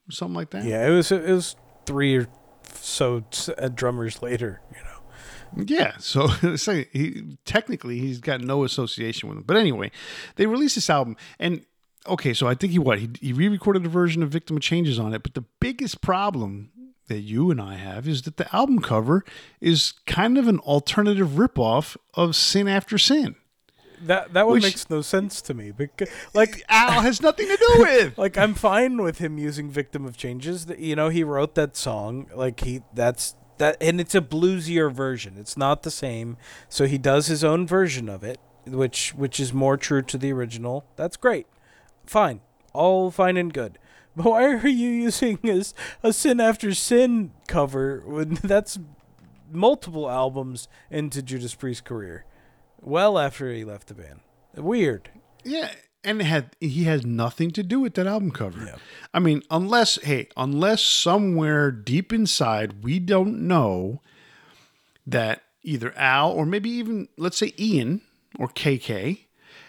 [0.10, 0.64] something like that.
[0.64, 2.28] Yeah, it was it was three or
[2.74, 3.24] so
[3.58, 4.62] uh, drummers later.
[4.72, 5.66] You know.
[5.68, 6.28] Yeah, so
[6.92, 9.44] he technically he's got no association with them.
[9.46, 9.92] But anyway,
[10.36, 11.66] they released this album, and
[12.08, 14.98] okay, so I think he what he, he re-recorded a version of "Victim of Changes"
[14.98, 15.22] on it.
[15.22, 16.72] But the biggest problem
[17.08, 19.26] that you and I have is that the album cover
[19.60, 23.36] is kind of an alternative ripoff of "Sin After Sin."
[24.06, 27.58] That that one Which, makes no sense to me because like Al has nothing to
[27.58, 28.18] do with.
[28.18, 32.28] like I'm fine with him using "Victim of Changes." You know, he wrote that song.
[32.36, 35.36] Like he that's that, and it's a bluesier version.
[35.38, 36.38] It's not the same.
[36.70, 40.32] So he does his own version of it, which which is more true to the
[40.34, 40.86] original.
[40.96, 41.48] That's great.
[42.06, 42.42] Fine,
[42.74, 43.78] all fine and good.
[44.16, 45.74] But why are you using as
[46.04, 48.78] a sin after sin cover when that's
[49.52, 52.24] multiple albums into Judas Priest's career?
[52.84, 54.20] Well after he left the band.
[54.56, 55.10] Weird.
[55.44, 55.72] Yeah,
[56.04, 58.66] and it had he has nothing to do with that album cover.
[58.66, 58.76] Yeah.
[59.14, 64.02] I mean, unless hey, unless somewhere deep inside we don't know
[65.06, 68.02] that either Al or maybe even let's say Ian
[68.38, 69.20] or KK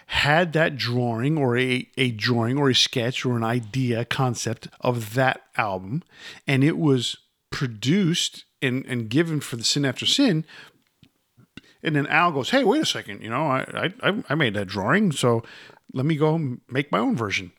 [0.07, 5.15] had that drawing or a, a drawing or a sketch or an idea concept of
[5.15, 6.03] that album
[6.45, 7.17] and it was
[7.49, 10.45] produced and, and given for the sin after sin
[11.85, 13.21] and then Al goes, "Hey, wait a second.
[13.21, 15.43] You know, I I I made that drawing, so
[15.93, 17.51] let me go make my own version."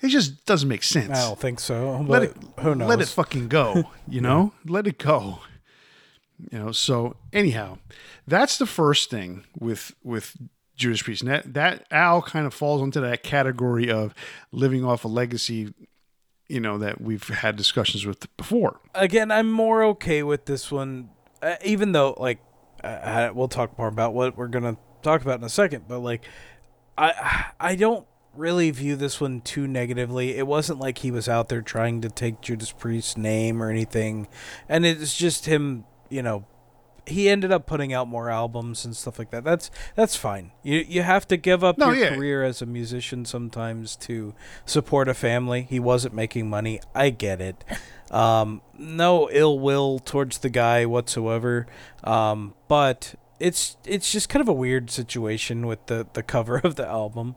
[0.00, 1.18] It just doesn't make sense.
[1.18, 2.04] I don't think so.
[2.06, 2.36] Let it.
[2.60, 2.88] Who knows?
[2.88, 3.84] Let it fucking go.
[4.08, 4.72] You know, yeah.
[4.72, 5.38] let it go.
[6.50, 6.72] You know.
[6.72, 7.78] So anyhow,
[8.26, 10.36] that's the first thing with with
[10.76, 11.22] Judas Priest.
[11.22, 14.14] And that that Al kind of falls into that category of
[14.50, 15.72] living off a legacy
[16.48, 18.80] you know that we've had discussions with before.
[18.94, 21.08] Again, I'm more okay with this one,
[21.40, 22.40] uh, even though like
[22.82, 25.84] uh, we'll talk more about what we're gonna talk about in a second.
[25.88, 26.22] But like,
[26.96, 30.36] I I don't really view this one too negatively.
[30.36, 34.28] It wasn't like he was out there trying to take Judas Priest's name or anything,
[34.68, 35.84] and it's just him.
[36.08, 36.44] You know,
[37.06, 39.44] he ended up putting out more albums and stuff like that.
[39.44, 40.52] That's that's fine.
[40.62, 42.14] You you have to give up no, your yeah.
[42.14, 45.66] career as a musician sometimes to support a family.
[45.68, 46.80] He wasn't making money.
[46.94, 47.64] I get it.
[48.12, 51.66] Um, no ill will towards the guy whatsoever.
[52.04, 56.76] Um, but it's it's just kind of a weird situation with the the cover of
[56.76, 57.34] the album.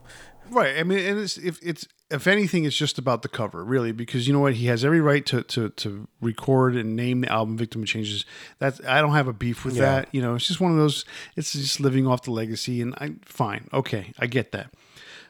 [0.50, 0.76] Right.
[0.78, 4.28] I mean, and it's if it's if anything, it's just about the cover, really, because
[4.28, 4.54] you know what?
[4.54, 8.24] He has every right to to, to record and name the album "Victim of Changes."
[8.58, 9.82] That's I don't have a beef with yeah.
[9.82, 10.08] that.
[10.12, 11.04] You know, it's just one of those.
[11.34, 14.72] It's just living off the legacy, and I fine, okay, I get that.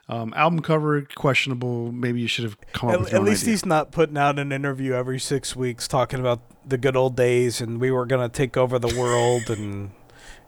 [0.08, 1.90] Um, album cover questionable.
[1.90, 3.14] Maybe you should have come up at, with.
[3.14, 3.52] At least idea.
[3.52, 7.60] he's not putting out an interview every six weeks talking about the good old days
[7.60, 9.90] and we were gonna take over the world and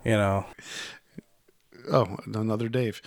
[0.05, 0.47] you know.
[1.91, 3.01] Oh, another Dave.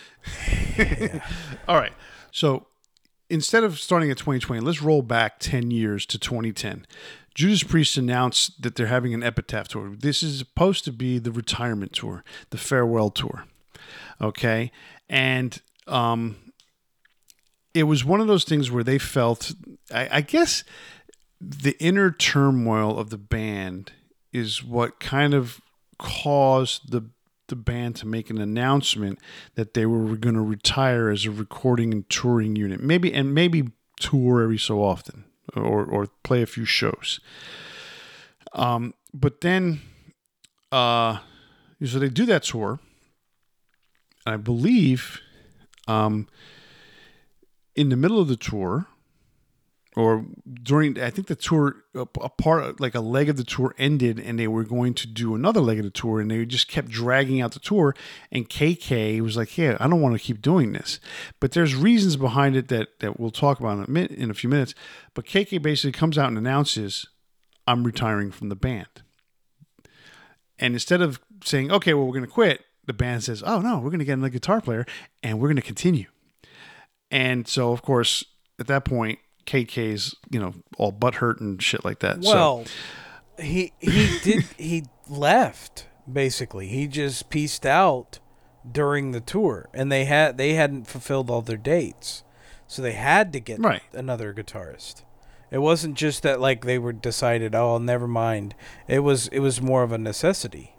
[1.68, 1.93] All right.
[2.32, 2.68] So
[3.30, 6.86] instead of starting at 2020, let's roll back 10 years to 2010.
[7.34, 9.95] Judas Priest announced that they're having an Epitaph tour.
[9.97, 13.45] This is supposed to be the retirement tour, the farewell tour.
[14.20, 14.72] Okay.
[15.10, 16.36] And um,
[17.73, 19.53] it was one of those things where they felt,
[19.93, 20.63] I, I guess,
[21.39, 23.91] the inner turmoil of the band
[24.32, 25.59] is what kind of
[25.97, 27.09] caused the
[27.47, 29.19] the band to make an announcement
[29.55, 32.82] that they were going to retire as a recording and touring unit.
[32.82, 33.67] Maybe and maybe
[33.99, 35.25] tour every so often
[35.55, 37.19] or or play a few shows.
[38.53, 39.82] Um, but then,
[40.71, 41.19] uh,
[41.86, 42.79] so they do that tour.
[44.25, 45.19] I believe,
[45.92, 46.28] um,
[47.76, 48.88] in the middle of the tour,
[49.96, 50.26] or
[50.64, 54.39] during I think the tour a, part like a leg of the tour ended and
[54.39, 57.42] they were going to do another leg of the tour and they just kept dragging
[57.42, 57.94] out the tour
[58.32, 61.02] and KK was like yeah I don't want to keep doing this.
[61.42, 64.34] But there's reasons behind it that that we'll talk about in a minute in a
[64.34, 64.74] few minutes.
[65.14, 67.06] But KK basically comes out and announces
[67.68, 68.88] I'm retiring from the band.
[70.58, 73.77] And instead of saying okay well we're going to quit the band says oh no
[73.77, 74.86] we're going to get another guitar player
[75.23, 76.07] and we're going to continue
[77.09, 78.23] and so of course
[78.59, 82.19] at that point KK's, you know, all butt hurt and shit like that.
[82.19, 83.43] Well, so.
[83.43, 86.67] he he did he left basically.
[86.67, 88.19] He just pieced out
[88.69, 92.23] during the tour, and they had they hadn't fulfilled all their dates,
[92.67, 93.84] so they had to get right.
[93.93, 95.03] another guitarist.
[95.49, 98.55] It wasn't just that like they were decided, oh, never mind.
[98.88, 100.75] It was it was more of a necessity.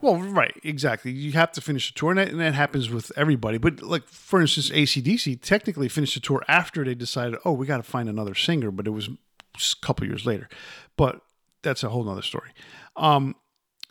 [0.00, 1.12] Well, right, exactly.
[1.12, 3.58] You have to finish the tour, and that, and that, happens with everybody.
[3.58, 7.76] But like, for instance, ACDC technically finished the tour after they decided, oh, we got
[7.78, 10.48] to find another singer, but it was a couple years later.
[10.96, 11.20] But
[11.62, 12.50] that's a whole nother story.
[12.96, 13.36] Um,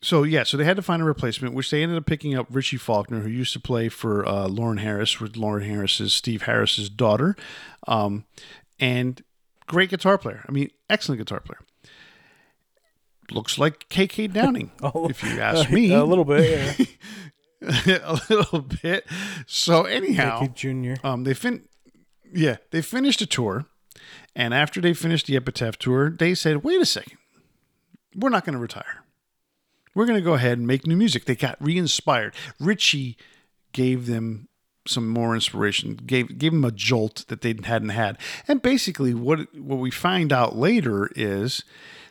[0.02, 2.48] so yeah, so they had to find a replacement, which they ended up picking up
[2.50, 6.90] Richie Faulkner, who used to play for uh, Lauren Harris, with Lauren Harris's Steve Harris's
[6.90, 7.36] daughter,
[7.88, 8.26] um,
[8.80, 9.22] and
[9.68, 10.46] great guitar player.
[10.48, 11.60] I mean, excellent guitar player
[13.32, 15.94] looks like KK Downing, Oh, if you ask me.
[15.94, 16.80] a little bit.
[16.80, 16.86] Yeah.
[18.04, 19.06] a little bit.
[19.48, 20.96] So anyhow, Junior.
[21.04, 21.64] um, they fin,
[22.34, 23.66] yeah, they finished a tour,
[24.36, 27.18] and after they finished the Epitaph tour, they said, "Wait a second,
[28.16, 29.04] we're not going to retire.
[29.94, 32.34] We're going to go ahead and make new music." They got re-inspired.
[32.60, 33.18] Richie
[33.74, 34.48] gave them
[34.88, 38.18] some more inspiration, gave gave them a jolt that they hadn't had,
[38.48, 41.64] and basically, what what we find out later is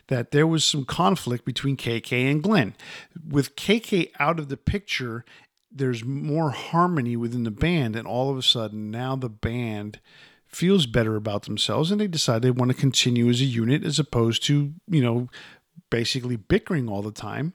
[0.08, 2.74] that there was some conflict between KK and Glenn.
[3.26, 5.24] With KK out of the picture,
[5.70, 10.00] there's more harmony within the band, and all of a sudden now the band
[10.46, 13.98] feels better about themselves and they decide they want to continue as a unit as
[13.98, 15.28] opposed to, you know,
[15.90, 17.52] basically bickering all the time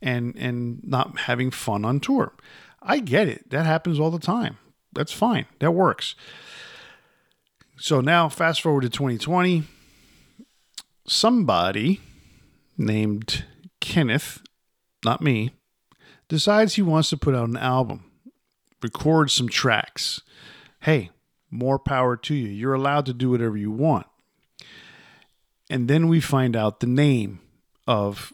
[0.00, 2.32] and and not having fun on tour.
[2.80, 3.50] I get it.
[3.50, 4.58] That happens all the time.
[4.92, 5.46] That's fine.
[5.58, 6.14] That works.
[7.76, 9.64] So now fast forward to 2020
[11.10, 12.00] somebody
[12.78, 13.44] named
[13.80, 14.42] Kenneth,
[15.04, 15.50] not me,
[16.28, 18.04] decides he wants to put out an album,
[18.80, 20.20] record some tracks.
[20.80, 21.10] Hey,
[21.50, 22.48] more power to you.
[22.48, 24.06] You're allowed to do whatever you want.
[25.68, 27.40] And then we find out the name
[27.86, 28.32] of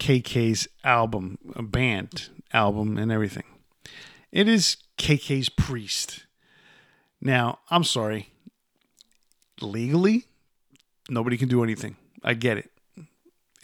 [0.00, 3.44] KK's album, a band album, and everything.
[4.32, 6.26] It is KK's Priest.
[7.20, 8.30] Now, I'm sorry.
[9.60, 10.24] Legally,
[11.08, 11.96] nobody can do anything.
[12.22, 12.70] I get it.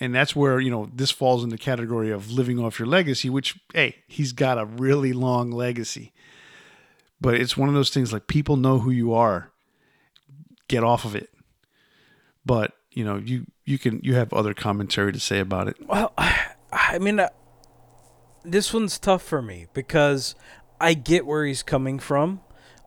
[0.00, 3.30] And that's where, you know, this falls in the category of living off your legacy,
[3.30, 6.12] which, hey, he's got a really long legacy.
[7.20, 9.52] But it's one of those things like people know who you are.
[10.66, 11.30] Get off of it.
[12.44, 15.76] But, you know, you you can you have other commentary to say about it.
[15.86, 16.12] Well,
[16.72, 17.28] I mean, uh,
[18.44, 20.34] this one's tough for me because
[20.80, 22.40] I get where he's coming from.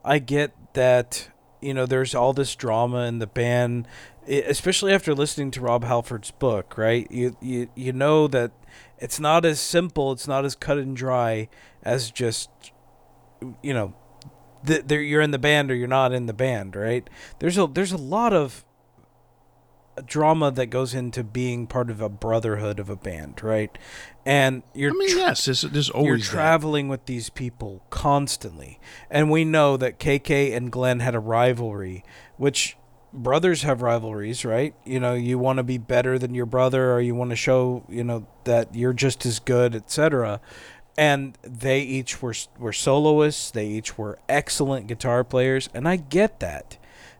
[0.03, 1.30] I get that
[1.61, 3.88] you know there's all this drama in the band,
[4.28, 6.78] especially after listening to Rob Halford's book.
[6.78, 7.09] Right?
[7.11, 8.51] You you you know that
[8.97, 10.11] it's not as simple.
[10.11, 11.49] It's not as cut and dry
[11.84, 12.49] as just
[13.61, 13.93] you know
[14.65, 16.76] th- you're in the band or you're not in the band.
[16.76, 17.09] Right?
[17.39, 18.65] There's a there's a lot of
[20.05, 23.78] drama that goes into being part of a brotherhood of a band, right?
[24.26, 26.32] And you're I mean, tra- yes, there's, there's you're always that.
[26.32, 28.80] traveling with these people constantly.
[29.09, 32.03] And we know that KK and Glenn had a rivalry,
[32.38, 32.78] which
[33.16, 34.76] brothers have rivalries, right?
[34.86, 37.84] You know, you want to be better than your brother or you want to show,
[37.89, 40.39] you know, that you're just as good, etc.
[40.97, 46.39] And they each were were soloists, they each were excellent guitar players, and I get
[46.39, 46.78] that.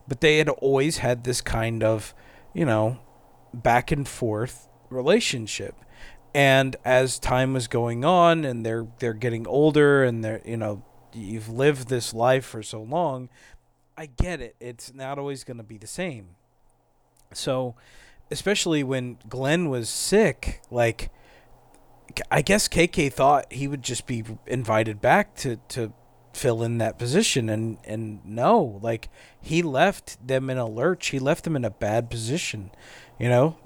[0.08, 2.14] But they had always had this kind of,
[2.54, 3.00] you know,
[3.54, 5.76] back and forth relationship
[6.36, 10.84] and as time was going on and they're they're getting older and they're you know
[11.14, 13.30] you've lived this life for so long
[13.98, 16.36] i get it it's not always going to be the same.
[17.34, 17.76] So
[18.32, 21.12] especially when glenn was sick like
[22.32, 25.94] i guess kk thought he would just be invited back to to
[26.34, 31.20] fill in that position and and no like he left them in a lurch he
[31.20, 32.72] left them in a bad position
[33.20, 33.58] you know?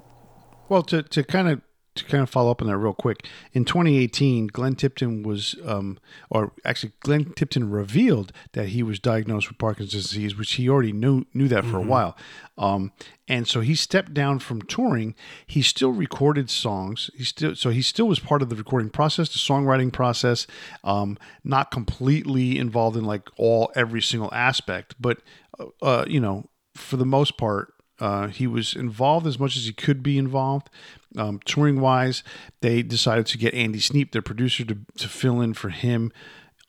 [0.68, 1.62] Well, to, to kind of
[2.00, 5.98] to kind of follow up on that real quick, in 2018, Glenn Tipton was, um,
[6.28, 10.92] or actually, Glenn Tipton revealed that he was diagnosed with Parkinson's disease, which he already
[10.92, 12.16] knew knew that for a while.
[12.58, 12.92] Um,
[13.26, 15.14] and so he stepped down from touring.
[15.46, 17.10] He still recorded songs.
[17.16, 20.46] He still so he still was part of the recording process, the songwriting process.
[20.84, 25.18] Um, not completely involved in like all every single aspect, but
[25.58, 29.66] uh, uh, you know, for the most part, uh, he was involved as much as
[29.66, 30.70] he could be involved.
[31.16, 32.22] Um, touring wise,
[32.60, 36.12] they decided to get Andy Sneap, their producer, to, to fill in for him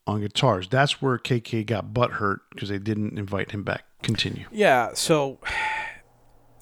[0.07, 0.67] on guitars.
[0.67, 3.85] That's where KK got butt hurt because they didn't invite him back.
[4.01, 4.45] Continue.
[4.51, 5.37] Yeah, so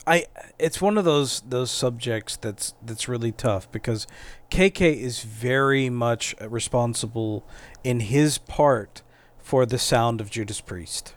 [0.05, 0.25] I
[0.57, 4.07] it's one of those those subjects that's that's really tough because
[4.51, 7.47] KK is very much responsible
[7.83, 9.03] in his part
[9.37, 11.13] for the sound of Judas Priest.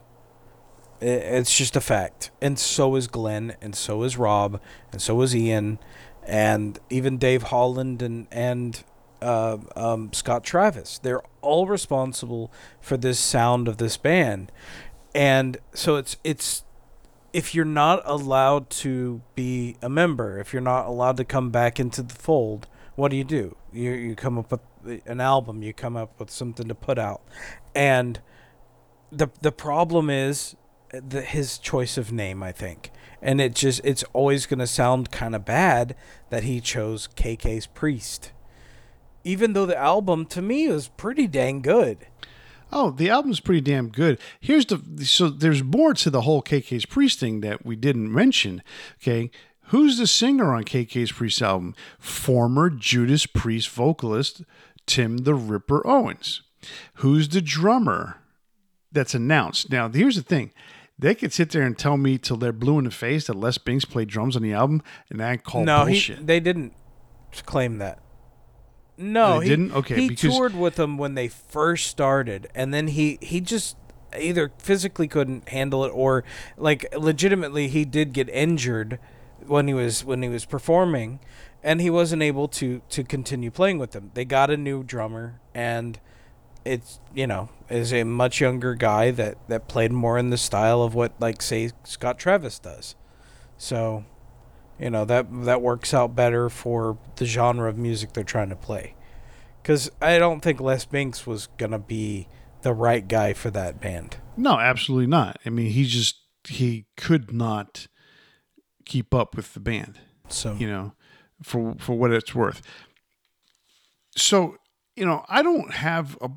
[1.03, 2.31] It's just a fact.
[2.41, 4.61] And so is Glenn and so is Rob
[4.93, 5.79] and so is Ian
[6.25, 8.83] and even Dave Holland and and
[9.21, 10.99] uh, um, Scott Travis.
[10.99, 14.53] They're all responsible for this sound of this band,
[15.15, 16.65] and so it's it's
[17.33, 21.81] if you're not allowed to be a member, if you're not allowed to come back
[21.81, 23.57] into the fold, what do you do?
[23.73, 27.23] You you come up with an album, you come up with something to put out,
[27.75, 28.21] and
[29.11, 30.57] the the problem is
[30.93, 32.91] the, his choice of name, I think,
[33.21, 35.97] and it just it's always gonna sound kind of bad
[36.31, 38.33] that he chose KK's Priest,
[39.25, 41.99] even though the album to me was pretty dang good.
[42.75, 44.19] Oh, the album's pretty damn good.
[44.41, 48.63] Here's the so there's more to the whole KK's Priest thing that we didn't mention.
[49.03, 49.31] Okay,
[49.73, 51.75] Who's the singer on KK's Priest album?
[51.99, 54.43] Former Judas Priest vocalist
[54.85, 56.43] Tim the Ripper Owens.
[56.97, 58.19] Who's the drummer
[58.93, 59.71] that's announced?
[59.71, 60.51] Now, here's the thing.
[61.03, 63.59] They could sit there and tell me till they're blue in the face that Les
[63.59, 66.27] Binks played drums on the album, and I call no, he, bullshit.
[66.27, 66.73] they didn't
[67.45, 67.99] claim that.
[68.97, 69.73] No, he didn't?
[69.73, 73.77] Okay, He because- toured with them when they first started, and then he he just
[74.19, 76.23] either physically couldn't handle it or
[76.57, 78.99] like legitimately he did get injured
[79.47, 81.19] when he was when he was performing,
[81.65, 84.11] and he wasn't able to to continue playing with them.
[84.15, 85.99] They got a new drummer, and
[86.65, 90.83] it's you know is a much younger guy that that played more in the style
[90.83, 92.95] of what like say Scott Travis does.
[93.59, 94.05] So
[94.79, 98.57] you know that that works out better for the genre of music they're trying to
[98.57, 98.97] play
[99.63, 102.27] because i don't think les binks was gonna be
[102.63, 105.39] the right guy for that band no, absolutely not.
[105.45, 106.17] I mean, he just
[106.49, 107.87] he could not
[108.85, 109.99] keep up with the band.
[110.29, 110.95] so you know,
[111.43, 112.63] for for what it's worth.
[114.17, 114.57] So,
[114.97, 116.31] you know, I don't have a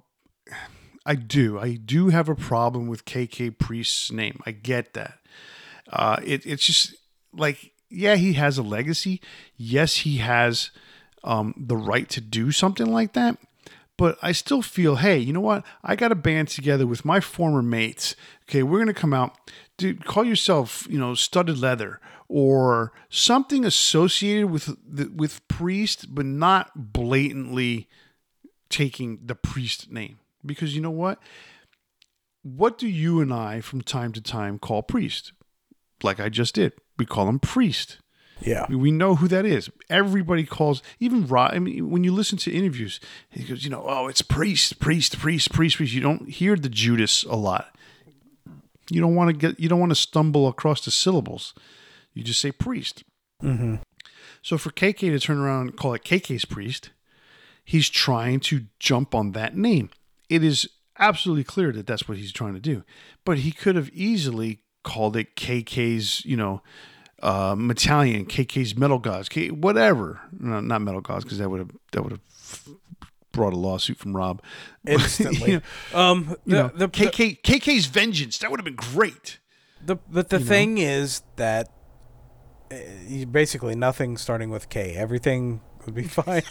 [1.05, 1.59] I do.
[1.59, 4.41] I do have a problem with KK Priest's name.
[4.45, 5.19] I get that.
[5.91, 6.95] Uh it, it's just
[7.33, 9.21] like yeah, he has a legacy.
[9.55, 10.71] Yes, he has
[11.23, 13.37] um the right to do something like that.
[13.97, 15.63] But I still feel, hey, you know what?
[15.81, 18.15] I got a band together with my former mates.
[18.43, 19.37] Okay, we're gonna come out.
[19.77, 26.25] Dude, call yourself, you know, studded leather or something associated with the, with priest, but
[26.25, 27.87] not blatantly
[28.69, 30.19] taking the priest name.
[30.45, 31.19] Because you know what?
[32.43, 35.33] What do you and I from time to time call priest?
[36.03, 36.73] Like I just did.
[36.97, 37.97] We call him priest.
[38.41, 39.69] yeah We know who that is.
[39.89, 41.51] Everybody calls, even Rob.
[41.53, 45.17] I mean, when you listen to interviews, he goes, you know, oh, it's priest, priest,
[45.17, 45.93] priest, priest, priest.
[45.93, 47.75] You don't hear the Judas a lot.
[48.91, 51.55] You don't want to get, you don't want to stumble across the syllables.
[52.13, 53.03] You just say priest.
[53.41, 53.75] mm-hmm.
[54.41, 56.91] So for KK to turn around and call it KK's priest,
[57.63, 59.89] he's trying to jump on that name.
[60.29, 60.67] It is
[60.97, 62.83] absolutely clear that that's what he's trying to do.
[63.25, 66.61] But he could have easily called it KK's, you know,
[67.21, 70.21] uh, Metallian, KK's Metal Gods, K, whatever.
[70.31, 72.69] No, not Metal Gods, because that would have that would have
[73.31, 74.41] brought a lawsuit from Rob
[74.87, 75.61] instantly You
[75.93, 78.37] um You the, know, the, KK KK's Vengeance.
[78.37, 79.39] That would have been great.
[79.83, 81.69] the, but the thing is that
[82.71, 86.41] uh, basically nothing starting with k everything would be fine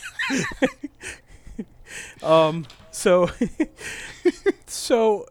[2.22, 3.28] um so
[4.66, 5.26] so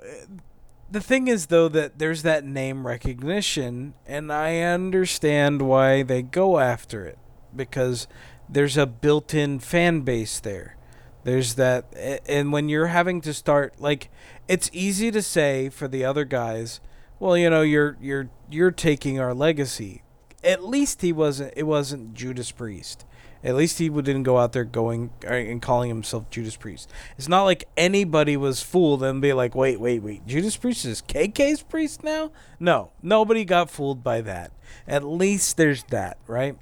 [0.92, 6.60] the thing is though that there's that name recognition and i understand why they go
[6.60, 7.18] after it
[7.56, 8.08] because
[8.50, 10.78] there's a built-in fan base there.
[11.24, 11.86] There's that
[12.28, 14.10] and when you're having to start like
[14.48, 16.82] it's easy to say for the other guys
[17.18, 20.04] well you know you're you're you're taking our legacy.
[20.44, 23.06] At least he wasn't it wasn't judas priest
[23.44, 26.90] at least he didn't go out there going uh, and calling himself Judas Priest.
[27.18, 31.02] It's not like anybody was fooled and be like, wait, wait, wait, Judas Priest is
[31.02, 32.32] KK's priest now?
[32.60, 34.52] No, nobody got fooled by that.
[34.88, 36.58] At least there's that, right?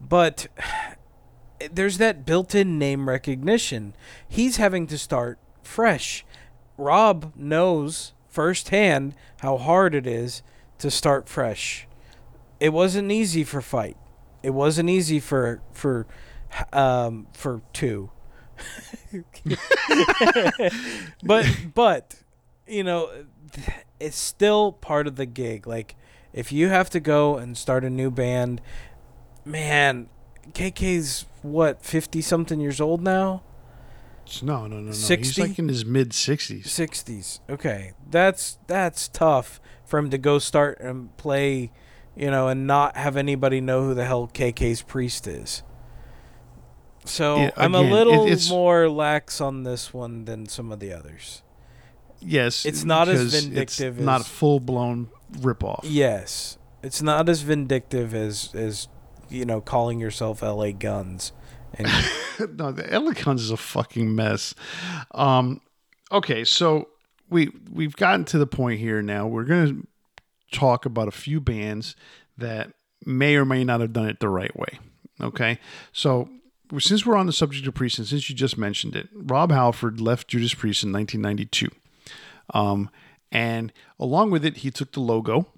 [0.00, 0.48] But
[1.72, 3.94] there's that built-in name recognition.
[4.28, 6.24] He's having to start fresh.
[6.76, 10.42] Rob knows firsthand how hard it is
[10.78, 11.86] to start fresh.
[12.58, 13.96] It wasn't easy for fight.
[14.46, 16.06] It wasn't easy for for
[16.72, 18.10] um for two.
[21.24, 22.14] but but
[22.66, 23.10] you know
[23.98, 25.66] it's still part of the gig.
[25.66, 25.96] Like
[26.32, 28.60] if you have to go and start a new band,
[29.44, 30.08] man,
[30.52, 33.42] KK's what, 50 something years old now?
[34.42, 34.92] No, no, no, no.
[34.92, 35.16] 60?
[35.42, 36.66] He's like in his mid sixties.
[36.66, 37.40] 60s.
[37.50, 37.94] Okay.
[38.08, 41.72] That's that's tough for him to go start and play,
[42.16, 45.62] you know, and not have anybody know who the hell KK's priest is.
[47.04, 50.80] So Yeah, I'm again, a little it- more lax on this one than some of
[50.80, 51.42] the others.
[52.20, 55.80] Yes, It's not as vindictive It's not a as- full blown ripoff.
[55.84, 56.58] Yes.
[56.82, 58.88] It's not as vindictive as as
[59.28, 61.32] you know calling yourself LA Guns.
[61.74, 61.88] And
[62.58, 64.54] no, the LA Guns is a fucking mess.
[65.12, 65.60] Um,
[66.12, 66.88] okay, so
[67.28, 69.26] we we've gotten to the point here now.
[69.26, 69.74] We're gonna
[70.50, 71.96] talk about a few bands
[72.36, 72.72] that
[73.04, 74.78] may or may not have done it the right way.
[75.20, 75.58] Okay,
[75.92, 76.28] so
[76.78, 80.00] since we're on the subject of Priest, and since you just mentioned it, Rob Halford
[80.00, 81.68] left Judas Priest in 1992,
[82.52, 82.90] um,
[83.32, 85.48] and along with it, he took the logo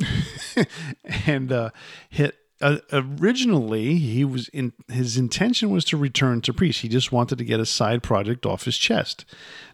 [1.26, 1.70] and uh,
[2.08, 2.36] hit.
[2.60, 6.82] Uh, originally, he was in his intention was to return to Priest.
[6.82, 9.24] He just wanted to get a side project off his chest.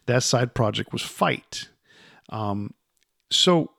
[0.06, 1.68] That side project was Fight.
[2.30, 2.72] Um,
[3.30, 3.72] so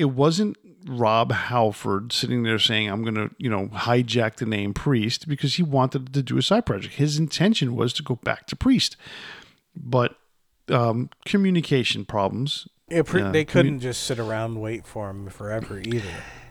[0.00, 0.56] it wasn't
[0.86, 5.56] Rob Halford sitting there saying, I'm going to, you know, hijack the name Priest because
[5.56, 6.94] he wanted to do a side project.
[6.94, 8.96] His intention was to go back to Priest.
[9.76, 10.16] But
[10.70, 12.66] um, communication problems.
[12.88, 16.08] Yeah, pre- Yeah, they commu- couldn't just sit around and wait for him forever either.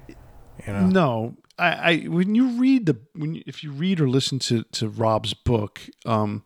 [0.07, 4.09] You know, No, I, I when you read the when you, if you read or
[4.09, 6.45] listen to to Rob's book, um,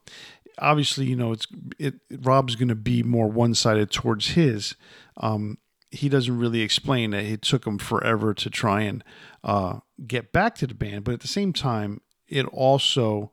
[0.60, 1.48] obviously you know it's
[1.78, 4.76] it Rob's going to be more one sided towards his.
[5.18, 5.58] Um,
[5.94, 9.04] he doesn't really explain that it took him forever to try and
[9.44, 13.32] uh, get back to the band, but at the same time, it also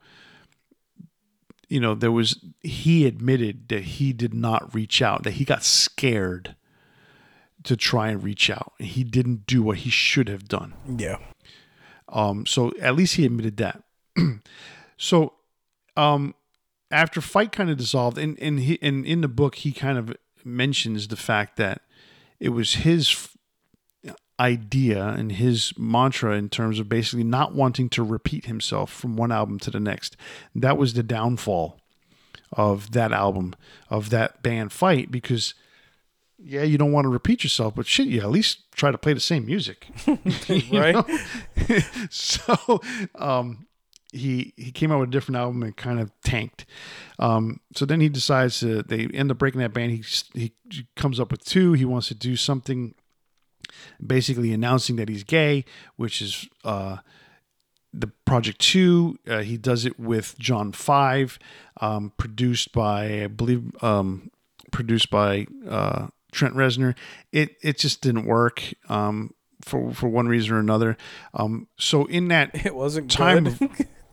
[1.67, 5.63] you know there was he admitted that he did not reach out that he got
[5.63, 6.55] scared
[7.63, 8.73] to try and reach out.
[8.77, 10.73] He didn't do what he should have done.
[10.97, 11.17] Yeah,
[12.09, 13.83] um, so at least he admitted that.
[14.97, 15.33] so
[15.97, 16.35] um,
[16.91, 20.15] after fight kind of dissolved, and and he and in the book he kind of
[20.43, 21.81] mentions the fact that
[22.41, 23.29] it was his
[24.39, 29.31] idea and his mantra in terms of basically not wanting to repeat himself from one
[29.31, 30.17] album to the next.
[30.55, 31.79] That was the downfall
[32.51, 33.55] of that album
[33.89, 35.53] of that band fight because
[36.43, 39.13] yeah, you don't want to repeat yourself, but shit, you at least try to play
[39.13, 39.87] the same music.
[40.71, 41.05] Right.
[42.09, 42.81] so
[43.15, 43.67] um,
[44.11, 46.65] he he came out with a different album and kind of tanked.
[47.19, 49.91] Um, so then he decides to they end up breaking that band.
[49.91, 51.73] He he comes up with two.
[51.73, 52.93] He wants to do something,
[54.05, 55.65] basically announcing that he's gay,
[55.95, 56.97] which is uh,
[57.93, 59.17] the project two.
[59.27, 61.39] Uh, he does it with John Five,
[61.79, 64.31] um, produced by I believe um,
[64.71, 66.95] produced by uh, Trent Reznor.
[67.31, 68.73] It it just didn't work.
[68.89, 69.33] Um,
[69.63, 70.97] for, for one reason or another.
[71.35, 73.55] Um, so in that it wasn't time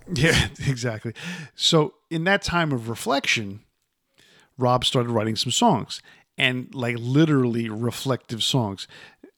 [0.14, 1.12] yeah, exactly.
[1.54, 3.60] So in that time of reflection,
[4.56, 6.00] Rob started writing some songs
[6.36, 8.86] and like literally reflective songs.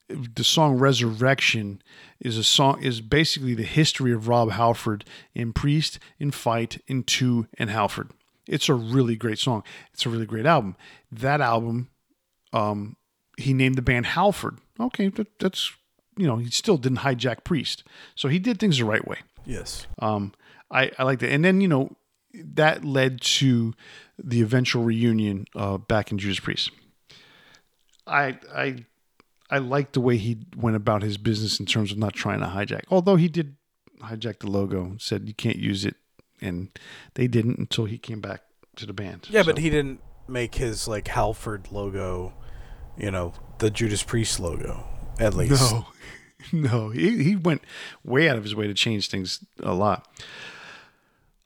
[0.08, 1.82] The song Resurrection
[2.18, 7.04] is a song is basically the history of Rob Halford in Priest, in Fight, in
[7.04, 8.10] Two, and Halford.
[8.48, 9.62] It's a really great song.
[9.92, 10.76] It's a really great album.
[11.12, 11.90] That album,
[12.52, 12.96] um,
[13.36, 14.58] he named the band Halford.
[14.80, 15.70] Okay, that, that's
[16.16, 17.84] you know he still didn't hijack Priest,
[18.16, 19.18] so he did things the right way.
[19.46, 20.32] yes, Um,
[20.70, 21.30] I, I like that.
[21.30, 21.96] And then, you know,
[22.34, 23.74] that led to
[24.18, 26.70] the eventual reunion uh, back in Judas Priest.
[28.06, 28.84] I, I,
[29.50, 32.46] I like the way he went about his business in terms of not trying to
[32.46, 32.82] hijack.
[32.90, 33.56] Although he did
[34.02, 35.96] hijack the logo, and said you can't use it,
[36.40, 36.70] and
[37.14, 38.42] they didn't until he came back
[38.76, 39.26] to the band.
[39.30, 42.32] yeah, but he didn't make his like Halford logo.
[42.96, 44.84] You know, the Judas Priest logo.
[45.18, 45.86] At least, No,
[46.52, 47.62] no, he, he went
[48.04, 50.06] way out of his way to change things a lot.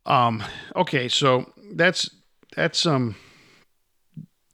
[0.07, 0.43] Um.
[0.77, 2.11] Okay, so that's
[2.57, 3.17] that's um.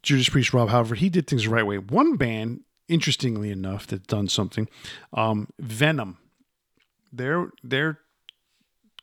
[0.02, 1.76] Judas Priest, Rob Halford, he did things the right way.
[1.76, 4.68] One band, interestingly enough, that done something.
[5.12, 6.16] Um, Venom.
[7.12, 7.98] They're they're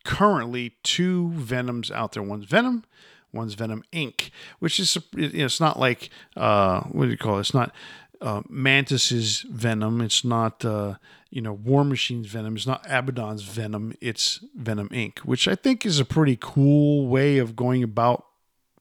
[0.06, 2.24] currently two Venoms out there.
[2.24, 2.86] One's Venom,
[3.34, 4.30] one's Venom Inc.,
[4.60, 7.42] which is you know, it's not like uh, what do you call it?
[7.42, 7.74] It's not
[8.22, 10.02] uh, Mantas's Venom.
[10.02, 10.96] It's not uh,
[11.30, 12.56] you know War Machine's Venom.
[12.56, 13.94] It's not Abaddon's Venom.
[14.02, 18.26] It's Venom Inc., which I think is a pretty cool way of going about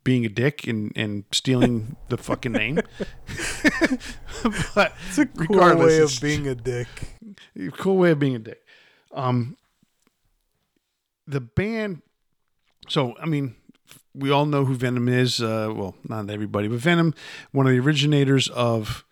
[0.05, 2.77] being a dick and, and stealing the fucking name.
[4.75, 6.89] but it's a cool way of being a dick.
[7.73, 8.63] cool way of being a dick.
[9.13, 9.57] Um,
[11.27, 12.03] the band.
[12.89, 13.57] So I mean,
[14.15, 15.41] we all know who Venom is.
[15.41, 17.15] Uh, well, not everybody, but Venom,
[17.53, 19.05] one of the originators of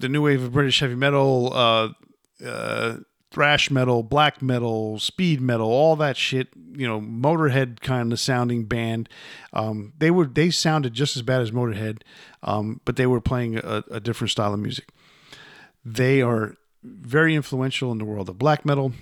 [0.00, 1.88] the new wave of British heavy metal, uh,
[2.44, 2.96] uh,
[3.30, 6.48] thrash metal, black metal, speed metal, all that shit.
[6.72, 9.08] You know, Motorhead kind of sounding band.
[9.52, 12.02] Um, they were they sounded just as bad as Motorhead,
[12.42, 14.88] um, but they were playing a, a different style of music.
[15.84, 18.92] They are very influential in the world of black metal.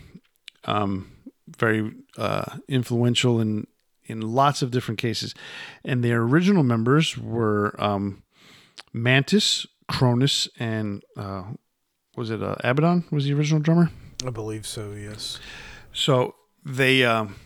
[0.65, 1.11] Um,
[1.57, 3.67] very uh, influential in
[4.05, 5.35] in lots of different cases,
[5.85, 8.23] and their original members were um,
[8.95, 11.45] Mantas, Cronos, and uh,
[12.17, 13.05] was it uh, Abaddon?
[13.11, 13.91] Was the original drummer?
[14.27, 14.93] I believe so.
[14.93, 15.39] Yes.
[15.93, 16.35] So
[16.65, 17.37] they um,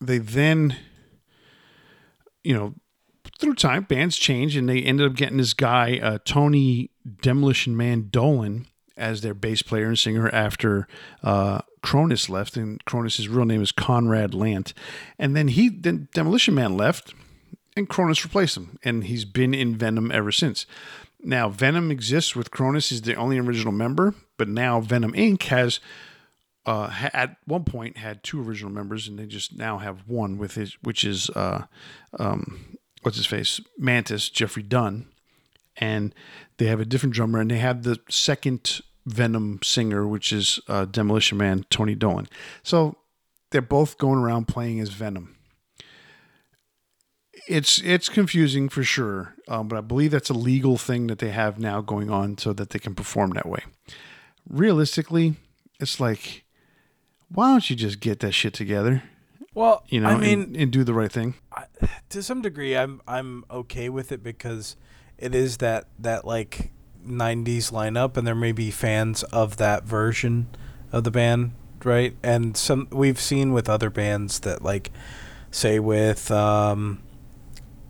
[0.00, 0.76] they then,
[2.44, 2.74] you know,
[3.38, 6.90] through time, bands change, and they ended up getting this guy uh, Tony
[7.22, 8.66] Demolition Man Dolan
[8.96, 10.88] as their bass player and singer after
[11.22, 14.74] uh, Cronos left, and Cronos's real name is Conrad Lant,
[15.18, 17.14] and then he then Demolition Man left,
[17.76, 20.66] and Cronos replaced him, and he's been in Venom ever since.
[21.20, 25.42] Now Venom exists with Cronos is the only original member, but now Venom Inc.
[25.44, 25.80] has
[26.66, 30.54] uh, at one point had two original members, and they just now have one with
[30.54, 31.64] his, which is uh,
[32.18, 35.06] um, what's his face, Mantas Jeffrey Dunn,
[35.78, 36.14] and
[36.58, 40.84] they have a different drummer, and they have the second Venom singer, which is uh,
[40.84, 42.28] Demolition Man Tony Dolan.
[42.62, 42.96] So
[43.50, 45.37] they're both going around playing as Venom.
[47.48, 51.30] It's it's confusing for sure, um, but I believe that's a legal thing that they
[51.30, 53.60] have now going on so that they can perform that way.
[54.48, 55.36] Realistically,
[55.80, 56.44] it's like,
[57.30, 59.02] why don't you just get that shit together?
[59.54, 61.34] Well, You know, I mean, and, and do the right thing.
[62.10, 64.76] to some degree I'm I'm okay with it because
[65.16, 66.70] it is that that like
[67.06, 70.48] 90s lineup and there may be fans of that version
[70.92, 71.52] of the band
[71.84, 74.90] right and some we've seen with other bands that like
[75.50, 77.02] say with um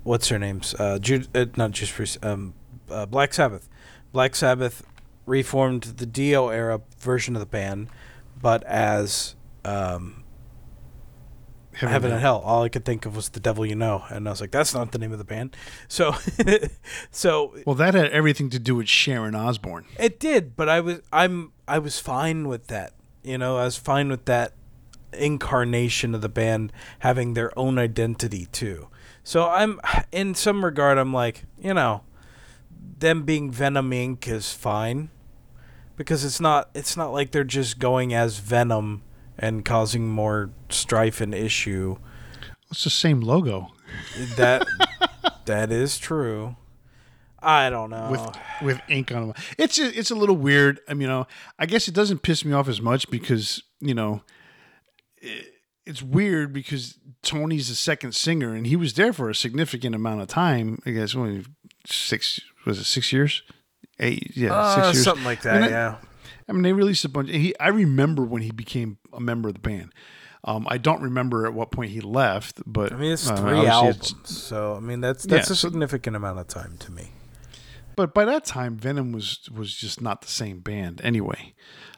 [0.09, 2.55] what's her name's uh, Jude, uh not just Priest, um
[2.91, 3.69] uh, Black Sabbath
[4.13, 4.83] Black Sabbath
[5.27, 7.89] reformed the Dio era version of the band
[8.41, 10.25] but as um
[11.87, 12.41] Heaven and Hell.
[12.45, 14.75] All I could think of was The Devil You Know, and I was like, that's
[14.75, 15.57] not the name of the band.
[15.87, 16.13] So,
[17.13, 19.85] so Well, that had everything to do with Sharon Osbourne.
[19.97, 22.95] it did, but I was I'm I was fine with that.
[23.23, 24.55] You know, I was fine with that
[25.13, 28.89] incarnation of the band having their own identity too.
[29.29, 29.79] So I'm
[30.11, 32.01] in some regard I'm like, you know,
[32.99, 34.27] them being Venom Inc.
[34.27, 35.11] is fine.
[35.97, 39.03] Because it's not it's not like they're just going as Venom
[39.39, 41.99] and causing more strife and issue.
[42.71, 43.69] It's the same logo
[44.37, 44.67] That
[45.45, 46.57] that is true.
[47.39, 48.09] I don't know.
[48.11, 49.37] with with ink on them.
[49.59, 50.81] It's a, it's a little weird.
[50.89, 51.27] I mean, you know,
[51.59, 54.23] I guess it doesn't piss me off as much because you know,
[55.19, 55.53] it,
[55.89, 60.21] it's weird because Tony's the second singer and he was there for a significant amount
[60.21, 60.79] of time.
[60.87, 61.45] I guess only
[61.87, 63.43] six was it six years,
[63.99, 65.05] eight yeah Uh, six years.
[65.05, 65.57] something like that.
[65.57, 65.97] I mean, yeah.
[66.49, 67.31] I mean, they released a bunch.
[67.31, 69.93] He, I remember when he became a member of the band.
[70.45, 73.51] Um, I don't remember at what point he left, but I mean, it's uh, three
[73.59, 76.77] obviously albums, it's- so I mean that's that's Yeah, a so- significant amount of time
[76.79, 77.11] to me.
[77.99, 81.53] But by that time, Venom was was just not the same band anyway.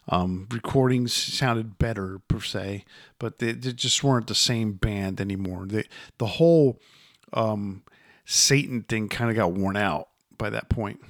[0.09, 2.87] Um, recordings sounded better per se,
[3.19, 5.67] but they, they just weren't the same band anymore.
[5.67, 5.85] They,
[6.17, 6.81] the whole
[7.35, 7.83] um,
[8.25, 10.09] Satan thing kind of got worn out
[10.39, 11.01] by that point.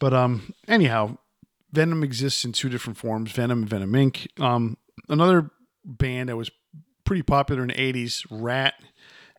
[0.00, 1.18] But um, anyhow,
[1.70, 4.26] Venom exists in two different forms: Venom and Venom Inc.
[4.42, 4.78] Um,
[5.08, 5.52] another
[5.84, 6.50] band that was
[7.04, 8.74] pretty popular in the '80s, Ratt,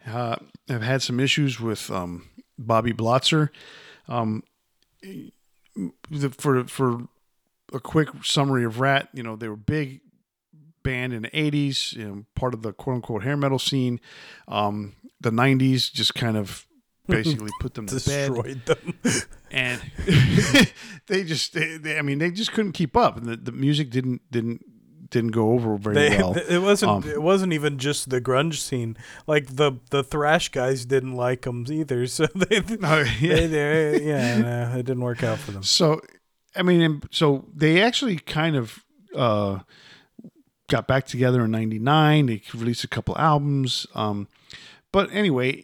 [0.08, 0.38] uh,
[0.70, 3.50] have had some issues with um, Bobby Blotzer.
[4.08, 4.44] Um,
[5.02, 7.08] the, for for
[7.74, 10.02] a quick summary of Ratt, you know, they were big
[10.84, 14.00] band in the 80s, you know, part of the quote unquote hair metal scene.
[14.48, 16.66] Um, the 90s just kind of
[17.08, 18.94] basically put them to bed Destroyed them.
[19.52, 19.82] and
[21.08, 23.90] they just they, they, I mean they just couldn't keep up and the, the music
[23.90, 24.64] didn't didn't
[25.10, 26.36] didn't go over very They, well.
[26.50, 26.92] it wasn't.
[26.92, 28.98] Um, it wasn't even just the grunge scene.
[29.26, 32.06] Like the the thrash guys didn't like them either.
[32.08, 33.36] So they, Oh, yeah.
[33.36, 35.64] they, they yeah, no, it didn't work out for them.
[35.64, 36.02] So,
[36.56, 38.84] I mean, so they actually kind of
[39.16, 39.60] uh,
[40.70, 42.26] got back together in '99.
[42.26, 44.28] They released a couple albums, um,
[44.92, 45.64] but anyway,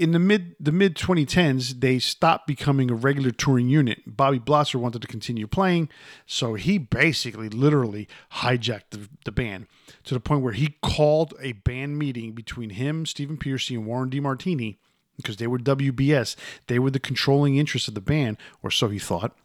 [0.00, 4.00] in the mid the mid 2010s, they stopped becoming a regular touring unit.
[4.06, 5.90] Bobby Blotzer wanted to continue playing,
[6.24, 9.66] so he basically, literally hijacked the, the band
[10.04, 14.08] to the point where he called a band meeting between him, Stephen Pearcy, and Warren
[14.08, 14.78] DeMartini.
[15.18, 16.34] Because they were WBS,
[16.66, 19.36] they were the controlling interest of the band, or so he thought.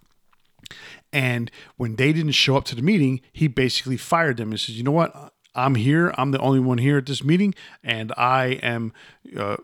[1.12, 4.78] And when they didn't show up to the meeting, he basically fired them and says,
[4.78, 5.34] "You know what?
[5.54, 6.14] I'm here.
[6.18, 7.54] I'm the only one here at this meeting,
[7.84, 8.94] and I am
[9.38, 9.58] uh,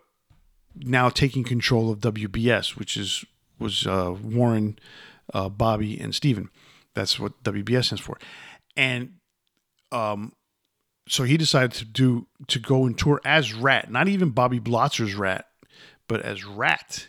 [0.76, 3.26] now taking control of WBS, which is
[3.60, 4.80] was uh, Warren,
[5.34, 6.50] uh, Bobby, and Steven.
[6.96, 8.18] That's what WBS stands for.
[8.76, 9.14] And
[9.92, 10.34] um,
[11.08, 15.16] so he decided to do to go and tour as Ratt, not even Bobby Blotzer's
[15.16, 15.46] Ratt,
[16.08, 17.08] but as Ratt.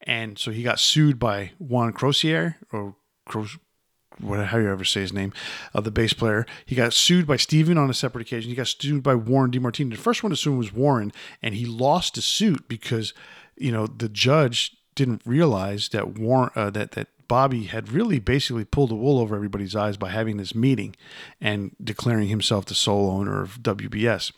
[0.00, 2.96] And so he got sued by Juan Croucier or
[3.26, 3.46] Cro-
[4.20, 5.32] what how you ever say his name,
[5.74, 6.46] uh, the bass player.
[6.64, 8.50] He got sued by Steven on a separate occasion.
[8.50, 9.90] He got sued by Warren DeMartini.
[9.90, 11.12] The first one to sue was Warren,
[11.42, 13.12] and he lost the suit because
[13.56, 18.64] you know the judge didn't realize that Warren uh, that that Bobby had really basically
[18.64, 20.94] pulled the wool over everybody's eyes by having this meeting
[21.40, 24.32] and declaring himself the sole owner of WBS.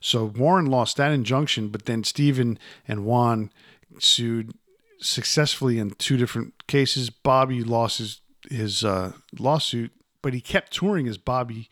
[0.00, 3.50] So Warren lost that injunction, but then Stephen and Juan
[3.98, 4.54] sued
[5.00, 7.10] successfully in two different cases.
[7.10, 9.92] Bobby lost his his uh, lawsuit,
[10.22, 11.68] but he kept touring as Bobby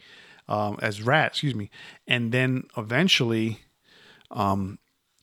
[0.49, 1.71] um, as Ratt, excuse me,
[2.07, 3.61] and then eventually,
[4.31, 4.79] um,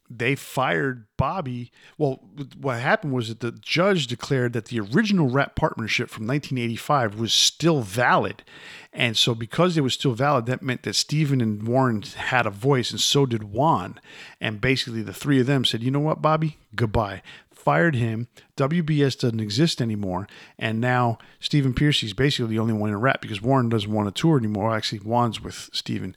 [0.07, 1.71] they fired Bobby.
[1.97, 2.19] Well,
[2.61, 7.33] what happened was that the judge declared that the original Ratt partnership from 1985 was
[7.33, 8.43] still valid,
[8.93, 12.51] and so because it was still valid, that meant that Stephen and Warren had a
[12.51, 13.99] voice, and so did Juan.
[14.39, 16.57] And basically, the three of them said, "You know what, Bobby?
[16.75, 17.23] Goodbye."
[17.65, 18.27] Fired him.
[18.57, 20.27] WBS doesn't exist anymore,
[20.59, 24.21] and now Stephen Pearcy's basically the only one in Ratt because Warren doesn't want to
[24.21, 24.75] tour anymore.
[24.75, 26.15] Actually, Juan's with Stephen.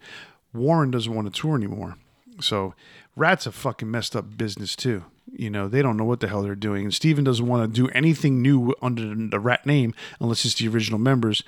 [0.52, 1.96] Warren doesn't want to tour anymore,
[2.38, 2.74] so
[3.16, 5.04] Ratt's a fucking messed up business too.
[5.32, 6.84] You know, they don't know what the hell they're doing.
[6.84, 10.68] And Steven doesn't want to do anything new under the Ratt name unless it's the
[10.68, 11.42] original members,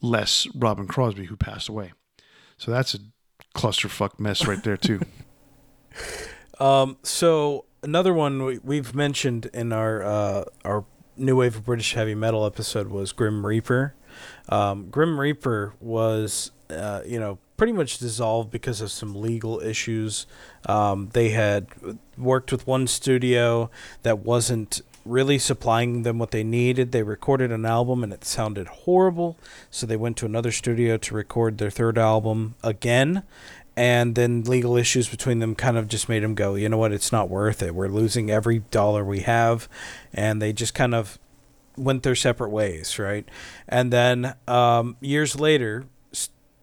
[0.00, 1.92] less Robin Crosby, who passed away.
[2.58, 2.98] So that's a
[3.56, 5.00] clusterfuck mess right there, too.
[6.60, 10.84] um, so another one we, we've mentioned in our uh, our
[11.16, 13.94] new wave of British heavy metal episode was Grim Reaper.
[14.48, 20.26] Um, Grim Reaper was, uh, you know, pretty much dissolved because of some legal issues.
[20.66, 21.68] Um, they had
[22.18, 23.70] worked with one studio
[24.02, 26.92] that wasn't really supplying them what they needed.
[26.92, 29.38] They recorded an album and it sounded horrible,
[29.70, 33.22] so they went to another studio to record their third album again.
[33.76, 36.92] And then legal issues between them kind of just made them go, you know what,
[36.92, 37.74] it's not worth it.
[37.74, 39.68] We're losing every dollar we have.
[40.14, 41.18] And they just kind of
[41.76, 43.28] went their separate ways, right?
[43.68, 45.84] And then um, years later,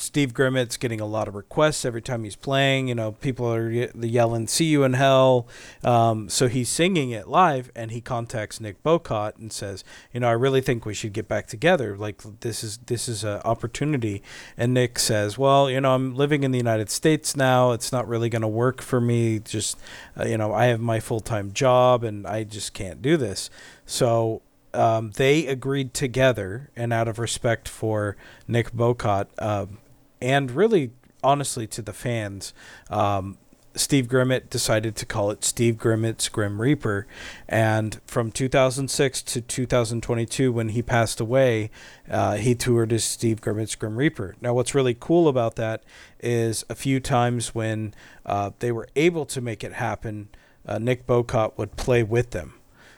[0.04, 2.88] Steve Grimmett's getting a lot of requests every time he's playing.
[2.88, 5.48] You know, people are yelling, "See you in hell!"
[5.84, 10.28] Um, so he's singing it live, and he contacts Nick Bowcott and says, "You know,
[10.28, 11.98] I really think we should get back together.
[11.98, 14.22] Like this is this is an opportunity."
[14.58, 17.72] And Nick says, "Well, you know, I'm living in the United States now.
[17.72, 19.40] It's not really going to work for me.
[19.40, 19.80] Just,
[20.20, 23.50] uh, you know, I have my full time job, and I just can't do this."
[23.86, 24.42] So
[24.74, 28.18] um, they agreed together, and out of respect for
[28.48, 29.78] Nick Bowcott, um,
[30.24, 30.92] and really
[31.24, 32.54] honestly to the fans.
[32.90, 33.38] Um,
[33.76, 37.08] Steve Grimmett decided to call it Steve Grimmett's Grim Reaper.
[37.50, 41.72] And from 2006 to 2022, when he passed away,
[42.10, 44.36] uh, he toured as Steve Grimmett's Grim Reaper.
[44.42, 45.84] Now, what's really cool about that
[46.20, 47.96] is a few times when
[48.26, 50.30] uh, they were able to make it happen,
[50.68, 52.54] uh, Nick Bowcott would play with them.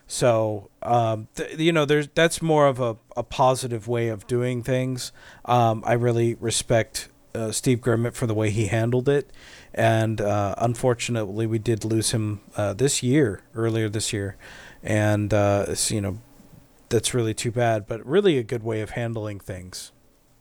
[0.08, 4.62] So um, th- you know, there's that's more of a, a positive way of doing
[4.62, 5.12] things.
[5.46, 9.32] Um, I really respect uh, Steve Grimmett for the way he handled it.
[9.74, 14.38] And uh, unfortunately, we did lose him uh, this year, earlier this year.
[14.82, 16.20] And, uh, you know,
[16.90, 19.92] that's really too bad, but really a good way of handling things.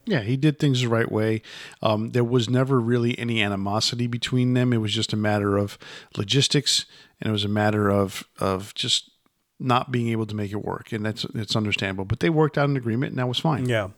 [0.06, 1.40] Yeah, he did things the right way.
[1.82, 4.72] Um, there was never really any animosity between them.
[4.72, 5.78] It was just a matter of
[6.16, 6.84] logistics,
[7.20, 9.10] and it was a matter of of just
[9.58, 12.04] not being able to make it work, and that's it's understandable.
[12.04, 13.66] But they worked out an agreement, and that was fine.
[13.66, 13.88] Yeah.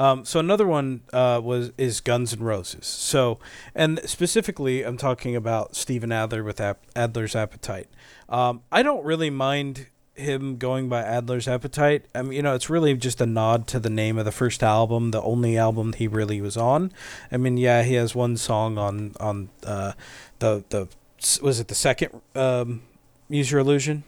[0.00, 2.86] Um, so another one uh, was is Guns N' Roses.
[2.86, 3.38] So,
[3.74, 6.58] and specifically, I'm talking about Steven Adler with
[6.96, 7.86] Adler's Appetite.
[8.30, 12.06] Um, I don't really mind him going by Adler's Appetite.
[12.14, 14.62] I mean, you know, it's really just a nod to the name of the first
[14.62, 16.92] album, the only album he really was on.
[17.30, 19.92] I mean, yeah, he has one song on on uh,
[20.38, 20.88] the the
[21.42, 22.80] was it the second um,
[23.28, 24.04] Use Your Illusion?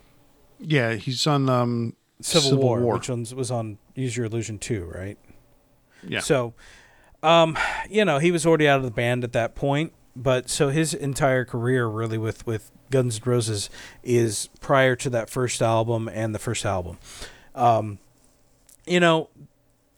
[0.59, 4.91] Yeah, he's on um, Civil, Civil War, War, which was on Use Your Illusion two,
[4.95, 5.19] right?
[6.07, 6.21] Yeah.
[6.21, 6.55] So,
[7.23, 7.57] um,
[7.89, 10.95] you know, he was already out of the band at that point, but so his
[10.95, 13.71] entire career really with with Guns N' Roses
[14.03, 16.99] is prior to that first album and the first album.
[17.55, 17.99] Um,
[18.87, 19.29] you know,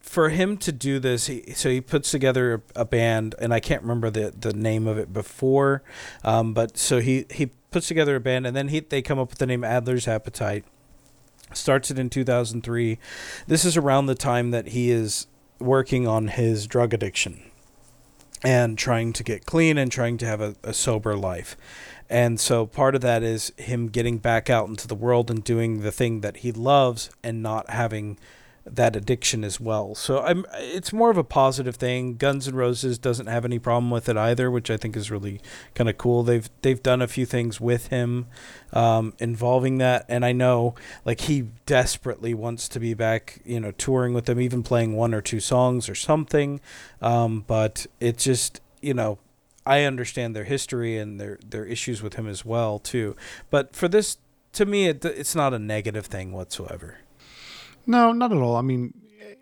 [0.00, 3.60] for him to do this, he, so he puts together a, a, band, and I
[3.60, 5.82] can't remember the, the name of it before,
[6.22, 9.30] um, but so he, he puts together a band, and then he they come up
[9.30, 10.64] with the name Adler's Appetite.
[11.52, 12.98] Starts it in 2003.
[13.46, 15.26] This is around the time that he is
[15.58, 17.42] working on his drug addiction
[18.42, 21.56] and trying to get clean and trying to have a, a, sober life.
[22.10, 25.80] And so part of that is him getting back out into the world and doing
[25.80, 28.18] the thing that he loves and not having
[28.66, 29.94] that addiction as well.
[29.94, 32.16] So I'm it's more of a positive thing.
[32.16, 35.40] Guns N' Roses doesn't have any problem with it either, which I think is really
[35.74, 36.22] kind of cool.
[36.22, 38.26] They've they've done a few things with him
[38.72, 40.74] um, involving that, and I know
[41.04, 45.12] like he desperately wants to be back, you know, touring with them, even playing one
[45.12, 46.60] or two songs or something.
[47.02, 49.18] Um, but it just you know
[49.66, 53.14] I understand their history and their their issues with him as well too.
[53.50, 54.16] But for this,
[54.54, 56.98] to me, it, it's not a negative thing whatsoever.
[57.86, 58.56] No, not at all.
[58.56, 58.94] I mean,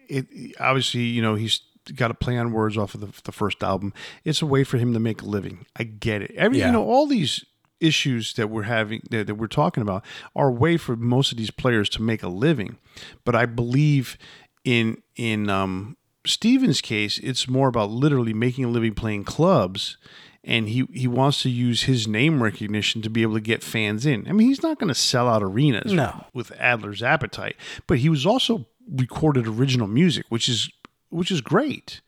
[0.09, 0.27] it
[0.60, 1.60] obviously, you know, he's
[1.94, 3.93] got to play on words off of the, the first album.
[4.24, 5.66] It's a way for him to make a living.
[5.77, 6.32] I get it.
[6.36, 6.66] Every, yeah.
[6.66, 7.44] you know, all these
[7.81, 10.05] issues that we're having that, that we're talking about
[10.36, 12.78] are a way for most of these players to make a living.
[13.24, 14.16] But I believe
[14.64, 19.97] in in um, Steven's case, it's more about literally making a living playing clubs
[20.44, 24.05] and he he wants to use his name recognition to be able to get fans
[24.06, 24.27] in.
[24.28, 26.27] I mean, he's not going to sell out arenas no.
[26.32, 27.56] with Adler's Appetite,
[27.86, 30.70] but he was also recorded original music, which is
[31.10, 32.01] which is great.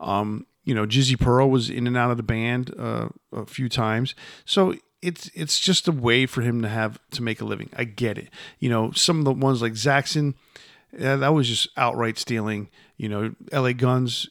[0.00, 3.68] Um, you know, Jizzy Pearl was in and out of the band uh, a few
[3.68, 4.14] times,
[4.44, 7.70] so it's it's just a way for him to have to make a living.
[7.76, 8.30] I get it.
[8.60, 10.34] You know, some of the ones like Saxon,
[10.96, 12.70] yeah, that was just outright stealing.
[12.96, 13.74] You know, L.A.
[13.74, 14.28] Guns.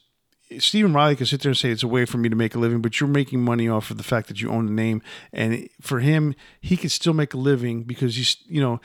[0.60, 2.60] Stephen Riley can sit there and say it's a way for me to make a
[2.60, 5.02] living, but you're making money off of the fact that you own the name.
[5.32, 8.82] And for him, he can still make a living because he's, you know,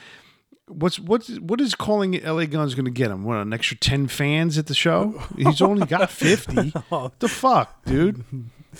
[0.68, 3.24] what's what's what is calling it LA Guns going to get him?
[3.24, 5.22] What an extra ten fans at the show?
[5.36, 6.70] He's only got fifty.
[6.88, 8.24] What the fuck, dude?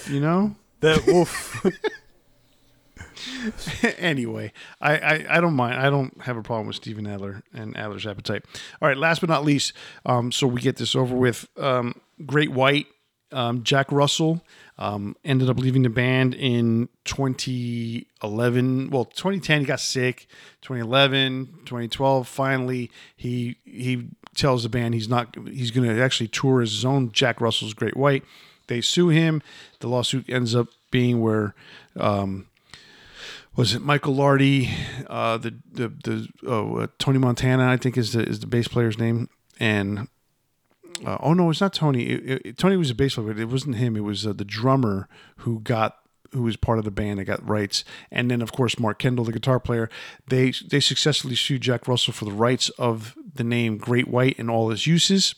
[0.09, 1.65] You know that wolf.
[3.99, 5.81] anyway, I, I, I don't mind.
[5.81, 8.45] I don't have a problem with Steven Adler and Adler's Appetite.
[8.81, 9.73] All right, last but not least,
[10.05, 11.49] um, so we get this over with.
[11.57, 12.87] Um, Great White,
[13.33, 14.43] um, Jack Russell
[14.79, 18.91] um, ended up leaving the band in 2011.
[18.91, 20.27] Well, 2010 he got sick.
[20.63, 26.61] 2011, 2012, finally he he tells the band he's not he's going to actually tour
[26.61, 28.25] his own Jack Russell's Great White.
[28.69, 29.43] They sue him.
[29.81, 31.55] The lawsuit ends up being where
[31.99, 32.49] um,
[33.57, 34.71] was it Michael Lardie,
[35.09, 38.69] uh, the the the oh, uh, Tony Montana, I think is the is the bass
[38.69, 40.09] player's name, and
[41.05, 42.05] uh, oh no, it's not Tony.
[42.05, 43.97] It, it, Tony was a bass player, it wasn't him.
[43.97, 45.09] It was uh, the drummer
[45.39, 45.99] who got
[46.33, 49.25] who was part of the band that got rights, and then of course Mark Kendall,
[49.25, 49.91] the guitar player.
[50.29, 54.51] They they successfully sued Jack Russell for the rights of the name Great White and
[54.51, 55.35] all its uses,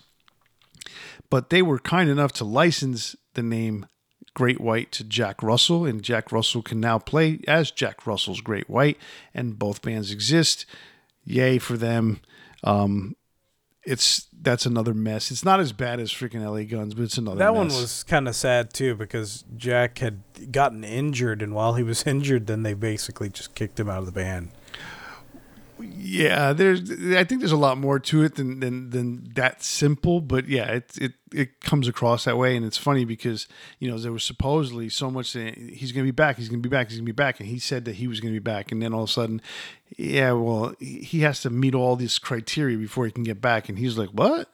[1.31, 3.87] but they were kind enough to license the name
[4.35, 8.71] Great White to Jack Russell, and Jack Russell can now play as Jack Russell's Great
[8.71, 8.99] White,
[9.35, 10.65] and both bands exist.
[11.25, 12.21] Yay for them.
[12.65, 13.17] Um,
[13.89, 15.31] it's that's another mess.
[15.31, 17.39] It's not as bad as freaking LA Guns, but it's another.
[17.39, 17.57] That mess.
[17.57, 22.03] one was kind of sad too because Jack had gotten injured, and while he was
[22.07, 24.51] injured, then they basically just kicked him out of the band
[25.81, 26.91] yeah, there's.
[26.91, 30.21] I think there's a lot more to it than than, than that simple.
[30.21, 33.47] But yeah, it it it comes across that way, and it's funny because
[33.79, 36.63] you know there was supposedly so much that he's going to be back, he's going
[36.63, 38.33] to be back, he's going to be back, and he said that he was going
[38.33, 39.41] to be back, and then all of a sudden,
[39.97, 43.79] yeah, well, he has to meet all these criteria before he can get back, and
[43.79, 44.51] he's like, what?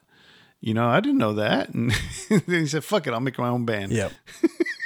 [0.61, 1.93] You know, I didn't know that, and
[2.29, 4.13] then he said, "Fuck it, I'll make my own band." Yep.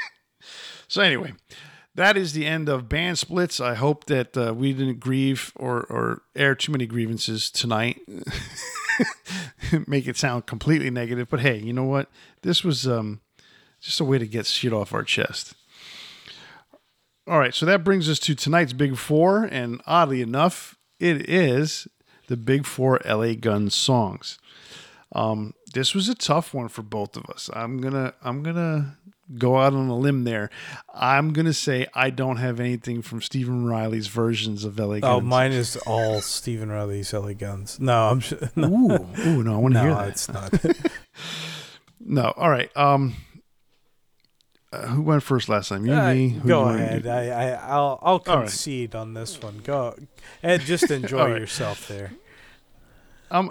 [0.88, 1.34] so anyway,
[1.98, 3.60] that is the end of band splits.
[3.60, 8.00] I hope that uh, we didn't grieve or, or air too many grievances tonight.
[9.88, 11.28] Make it sound completely negative.
[11.28, 12.08] But hey, you know what?
[12.42, 13.20] This was um,
[13.80, 15.54] just a way to get shit off our chest.
[17.26, 19.44] All right, so that brings us to tonight's Big Four.
[19.50, 21.88] And oddly enough, it is
[22.28, 24.38] the Big Four LA Guns songs.
[25.10, 27.50] Um, this was a tough one for both of us.
[27.54, 28.97] I'm gonna I'm gonna
[29.36, 30.48] go out on a limb there.
[30.94, 35.04] I'm gonna say I don't have anything from Stephen Riley's versions of LA Guns.
[35.04, 37.78] Oh, mine is all Stephen Riley's LA Guns.
[37.80, 38.38] No, I'm sure.
[38.56, 38.68] No.
[38.68, 40.08] Ooh, ooh, no, I want to no, hear that.
[40.08, 40.52] it's not.
[42.00, 42.74] no, all right.
[42.76, 43.14] Um,
[44.72, 45.86] uh, who went first last time?
[45.86, 46.28] You, Uh, me.
[46.30, 47.06] Who go ahead.
[47.06, 48.42] I, I, I'll, I'll All right.
[48.42, 49.58] concede on this one.
[49.64, 49.94] Go,
[50.42, 51.40] and just enjoy right.
[51.40, 52.12] yourself there.
[53.30, 53.50] Um,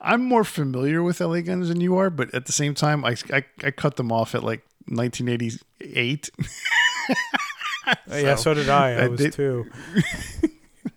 [0.00, 3.16] I'm more familiar with LA Guns than you are, but at the same time, I,
[3.32, 6.30] I, I cut them off at like 1988.
[8.10, 8.92] yeah, so did I.
[8.92, 9.70] I I was did- too.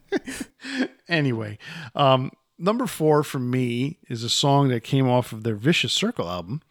[1.08, 1.58] anyway,
[1.96, 6.30] um, number four for me is a song that came off of their Vicious Circle
[6.30, 6.62] album.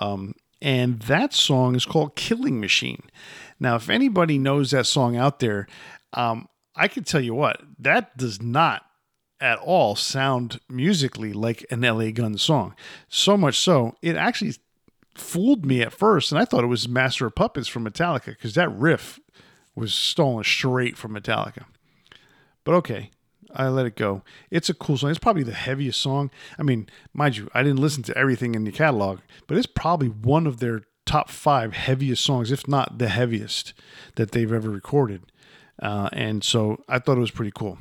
[0.00, 3.02] Um, and that song is called Killing Machine.
[3.58, 5.66] Now, if anybody knows that song out there,
[6.12, 8.82] um, I can tell you what, that does not
[9.40, 12.74] at all sound musically like an LA Gun song.
[13.08, 14.54] So much so, it actually
[15.14, 18.54] fooled me at first, and I thought it was Master of Puppets from Metallica because
[18.54, 19.20] that riff
[19.74, 21.64] was stolen straight from Metallica.
[22.64, 23.10] But okay,
[23.54, 24.22] I let it go.
[24.50, 25.10] It's a cool song.
[25.10, 26.30] It's probably the heaviest song.
[26.58, 30.08] I mean, mind you, I didn't listen to everything in the catalog, but it's probably
[30.08, 33.74] one of their top five heaviest songs, if not the heaviest
[34.14, 35.22] that they've ever recorded.
[35.82, 37.78] Uh, and so I thought it was pretty cool.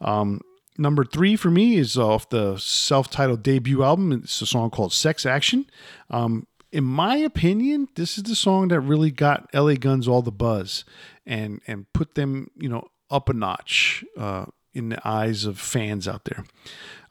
[0.00, 0.40] Um,
[0.78, 4.12] number three for me is off the self-titled debut album.
[4.12, 5.66] It's a song called "Sex Action."
[6.10, 10.32] Um, in my opinion, this is the song that really got LA Guns all the
[10.32, 10.84] buzz
[11.26, 16.08] and and put them, you know, up a notch uh, in the eyes of fans
[16.08, 16.44] out there.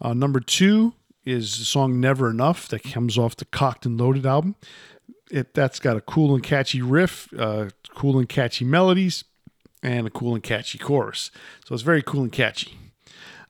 [0.02, 0.94] Uh, number two
[1.24, 4.56] is the song "Never Enough" that comes off the Cocked and Loaded album.
[5.30, 9.24] It that's got a cool and catchy riff, uh, cool and catchy melodies,
[9.84, 11.30] and a cool and catchy chorus.
[11.66, 12.78] So it's very cool and catchy.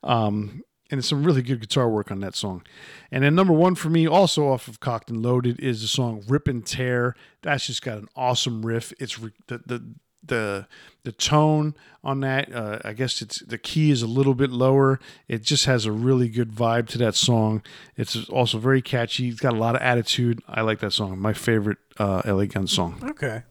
[0.02, 2.62] Um, and it's some really good guitar work on that song.
[3.10, 6.22] And then number one for me, also off of Cocked and Loaded, is the song
[6.28, 8.92] "Rip and Tear." That's just got an awesome riff.
[8.98, 9.82] It's re- the the
[10.24, 10.66] the
[11.04, 11.74] the tone
[12.04, 12.54] on that.
[12.54, 15.00] Uh, I guess it's the key is a little bit lower.
[15.28, 17.62] It just has a really good vibe to that song.
[17.96, 19.28] It's also very catchy.
[19.28, 20.42] It's got a lot of attitude.
[20.46, 21.18] I like that song.
[21.18, 23.00] My favorite uh, LA Gun song.
[23.02, 23.44] Okay.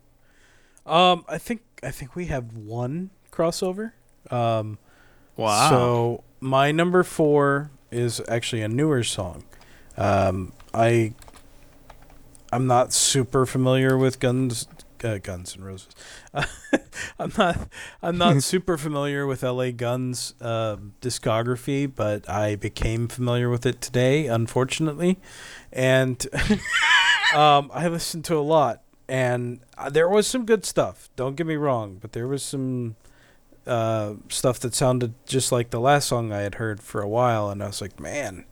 [0.86, 3.94] Um, I think I think we have one crossover.
[4.30, 4.78] Um,
[5.38, 5.70] Wow.
[5.70, 9.44] So my number four is actually a newer song.
[9.96, 11.14] Um, I
[12.52, 14.68] I'm not super familiar with Guns
[15.04, 15.96] uh, Guns and Roses.
[17.20, 17.70] I'm not
[18.02, 23.80] I'm not super familiar with LA Guns uh, discography, but I became familiar with it
[23.80, 25.20] today, unfortunately,
[25.72, 26.26] and
[27.36, 31.10] um, I listened to a lot, and uh, there was some good stuff.
[31.16, 32.96] Don't get me wrong, but there was some
[33.68, 37.50] uh, stuff that sounded just like the last song I had heard for a while,
[37.50, 38.46] and I was like, man.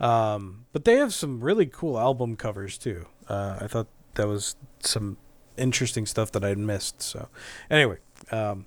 [0.00, 3.06] Um, but they have some really cool album covers too.
[3.28, 5.18] Uh, I thought that was some
[5.56, 7.02] interesting stuff that I'd missed.
[7.02, 7.28] So,
[7.70, 7.98] anyway,
[8.32, 8.66] um,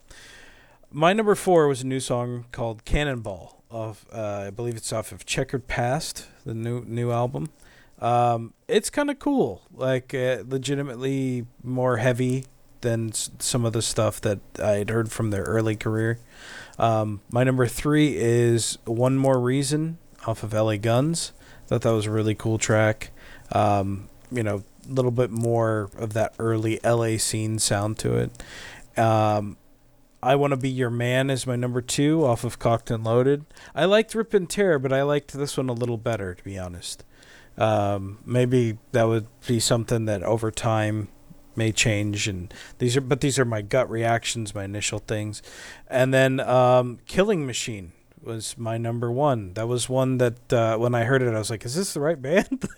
[0.92, 3.62] my number four was a new song called Cannonball.
[3.72, 7.50] Of uh, I believe it's off of Checkered Past, the new new album.
[8.00, 12.46] Um, it's kind of cool, like uh, legitimately more heavy
[12.84, 16.20] than some of the stuff that I'd heard from their early career.
[16.78, 19.98] Um, my number three is One More Reason
[20.28, 21.34] off of LA Guns.
[21.68, 23.12] Thought that was a really cool track.
[23.52, 29.00] Um, you know, a little bit more of that early LA scene sound to it.
[29.00, 29.58] Um,
[30.22, 33.46] I Want to Be Your Man is my number two off of Cocked and Loaded.
[33.76, 36.58] I liked Rip and Tear, but I liked this one a little better, to be
[36.58, 37.04] honest.
[37.58, 41.10] Um, maybe that would be something that over time
[41.56, 45.42] may change and these are but these are my gut reactions my initial things.
[45.88, 49.54] And then um, killing machine was my number one.
[49.54, 52.02] That was one that uh, when i heard it i was like is this the
[52.02, 52.68] right band?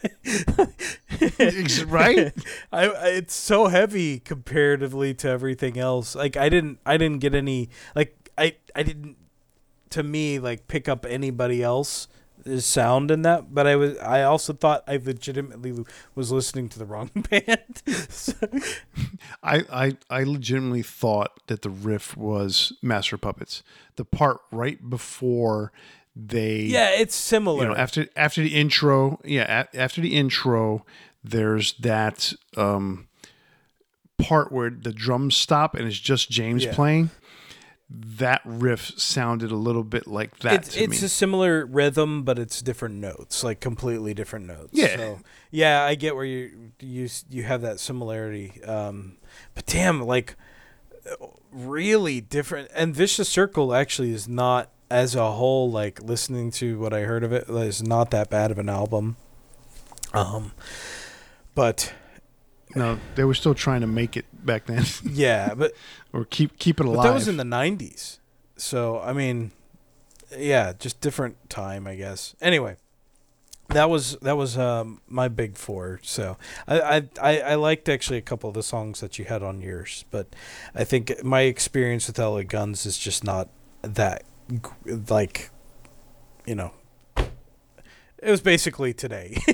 [1.88, 2.34] Right?
[2.72, 6.16] I, I it's so heavy comparatively to everything else.
[6.16, 9.18] Like i didn't i didn't get any like i i didn't
[9.92, 12.08] to me like pick up anybody else
[12.60, 15.74] sound in that but i was i also thought i legitimately
[16.14, 18.34] was listening to the wrong band so,
[19.44, 23.64] I, I I legitimately thought that the riff was Master Puppets.
[23.96, 25.72] The part right before
[26.16, 30.86] they yeah it's similar you know after after the intro yeah a, after the intro
[31.24, 33.08] there's that um
[34.18, 36.74] part where the drums stop and it's just James Yeah.
[36.74, 37.10] playing
[37.90, 42.62] that riff sounded a little bit like that it's it's a similar rhythm, but it's
[42.62, 44.72] different notes, like completely different notes.
[44.72, 44.96] Yeah.
[44.96, 45.20] So,
[45.52, 48.64] yeah, I get where you you you have that similarity.
[48.64, 49.18] Um,
[49.54, 50.36] but damn, like
[51.52, 52.70] really different.
[52.74, 55.70] And Vicious Circle actually is not as a whole.
[55.70, 59.18] Like listening to what I heard of it, is not that bad of an album.
[60.14, 60.54] Um,
[61.54, 61.94] but
[62.76, 65.74] no they were still trying to make it back then yeah, but
[66.14, 68.20] or keep keep it alive But that was in the '90s,
[68.58, 69.52] so I mean,
[70.38, 72.36] yeah, just different time, I guess.
[72.42, 72.78] Anyway,
[73.70, 76.00] that was that was um, my big four.
[76.04, 76.38] So
[76.68, 79.62] I, I I I liked actually a couple of the songs that you had on
[79.62, 80.28] yours, but
[80.74, 83.50] I think my experience with LA Guns is just not
[83.82, 84.24] that
[85.10, 85.50] like,
[86.46, 86.72] you know,
[87.18, 89.38] it was basically today.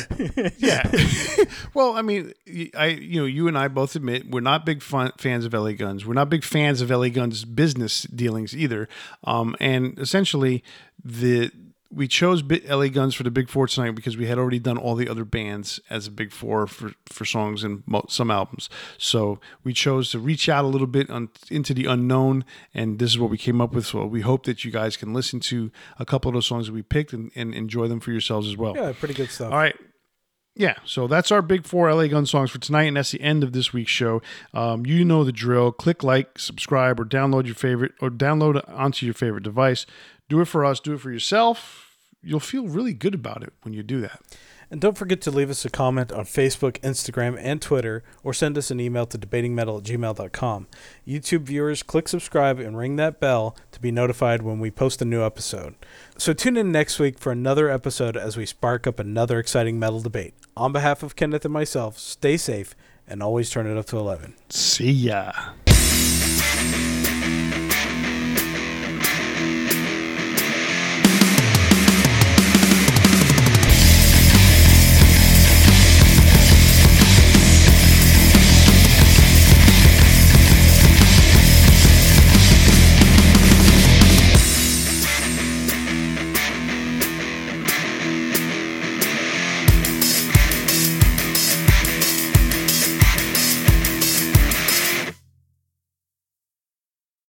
[0.58, 0.90] yeah.
[1.74, 2.32] well, I mean,
[2.76, 5.72] I you know you and I both admit we're not big fun, fans of LA
[5.72, 6.06] Guns.
[6.06, 8.88] We're not big fans of LA Guns business dealings either.
[9.24, 10.62] Um, and essentially,
[11.04, 11.50] the
[11.92, 14.94] we chose LA Guns for the Big Four tonight because we had already done all
[14.94, 18.70] the other bands as a Big Four for for songs and mo- some albums.
[18.98, 23.10] So we chose to reach out a little bit on, into the unknown, and this
[23.10, 23.86] is what we came up with.
[23.86, 26.72] So we hope that you guys can listen to a couple of those songs that
[26.72, 28.74] we picked and, and enjoy them for yourselves as well.
[28.74, 29.52] yeah, pretty good stuff.
[29.52, 29.76] All right.
[30.54, 33.42] Yeah, so that's our big four LA Gun songs for tonight, and that's the end
[33.42, 34.20] of this week's show.
[34.52, 35.72] Um, you know the drill.
[35.72, 39.86] Click like, subscribe, or download your favorite, or download onto your favorite device.
[40.32, 40.80] Do it for us.
[40.80, 41.94] Do it for yourself.
[42.22, 44.22] You'll feel really good about it when you do that.
[44.70, 48.56] And don't forget to leave us a comment on Facebook, Instagram, and Twitter, or send
[48.56, 50.68] us an email to debatingmetal at gmail.com.
[51.06, 55.04] YouTube viewers, click subscribe and ring that bell to be notified when we post a
[55.04, 55.74] new episode.
[56.16, 60.00] So tune in next week for another episode as we spark up another exciting metal
[60.00, 60.32] debate.
[60.56, 62.74] On behalf of Kenneth and myself, stay safe
[63.06, 64.32] and always turn it up to 11.
[64.48, 65.32] See ya.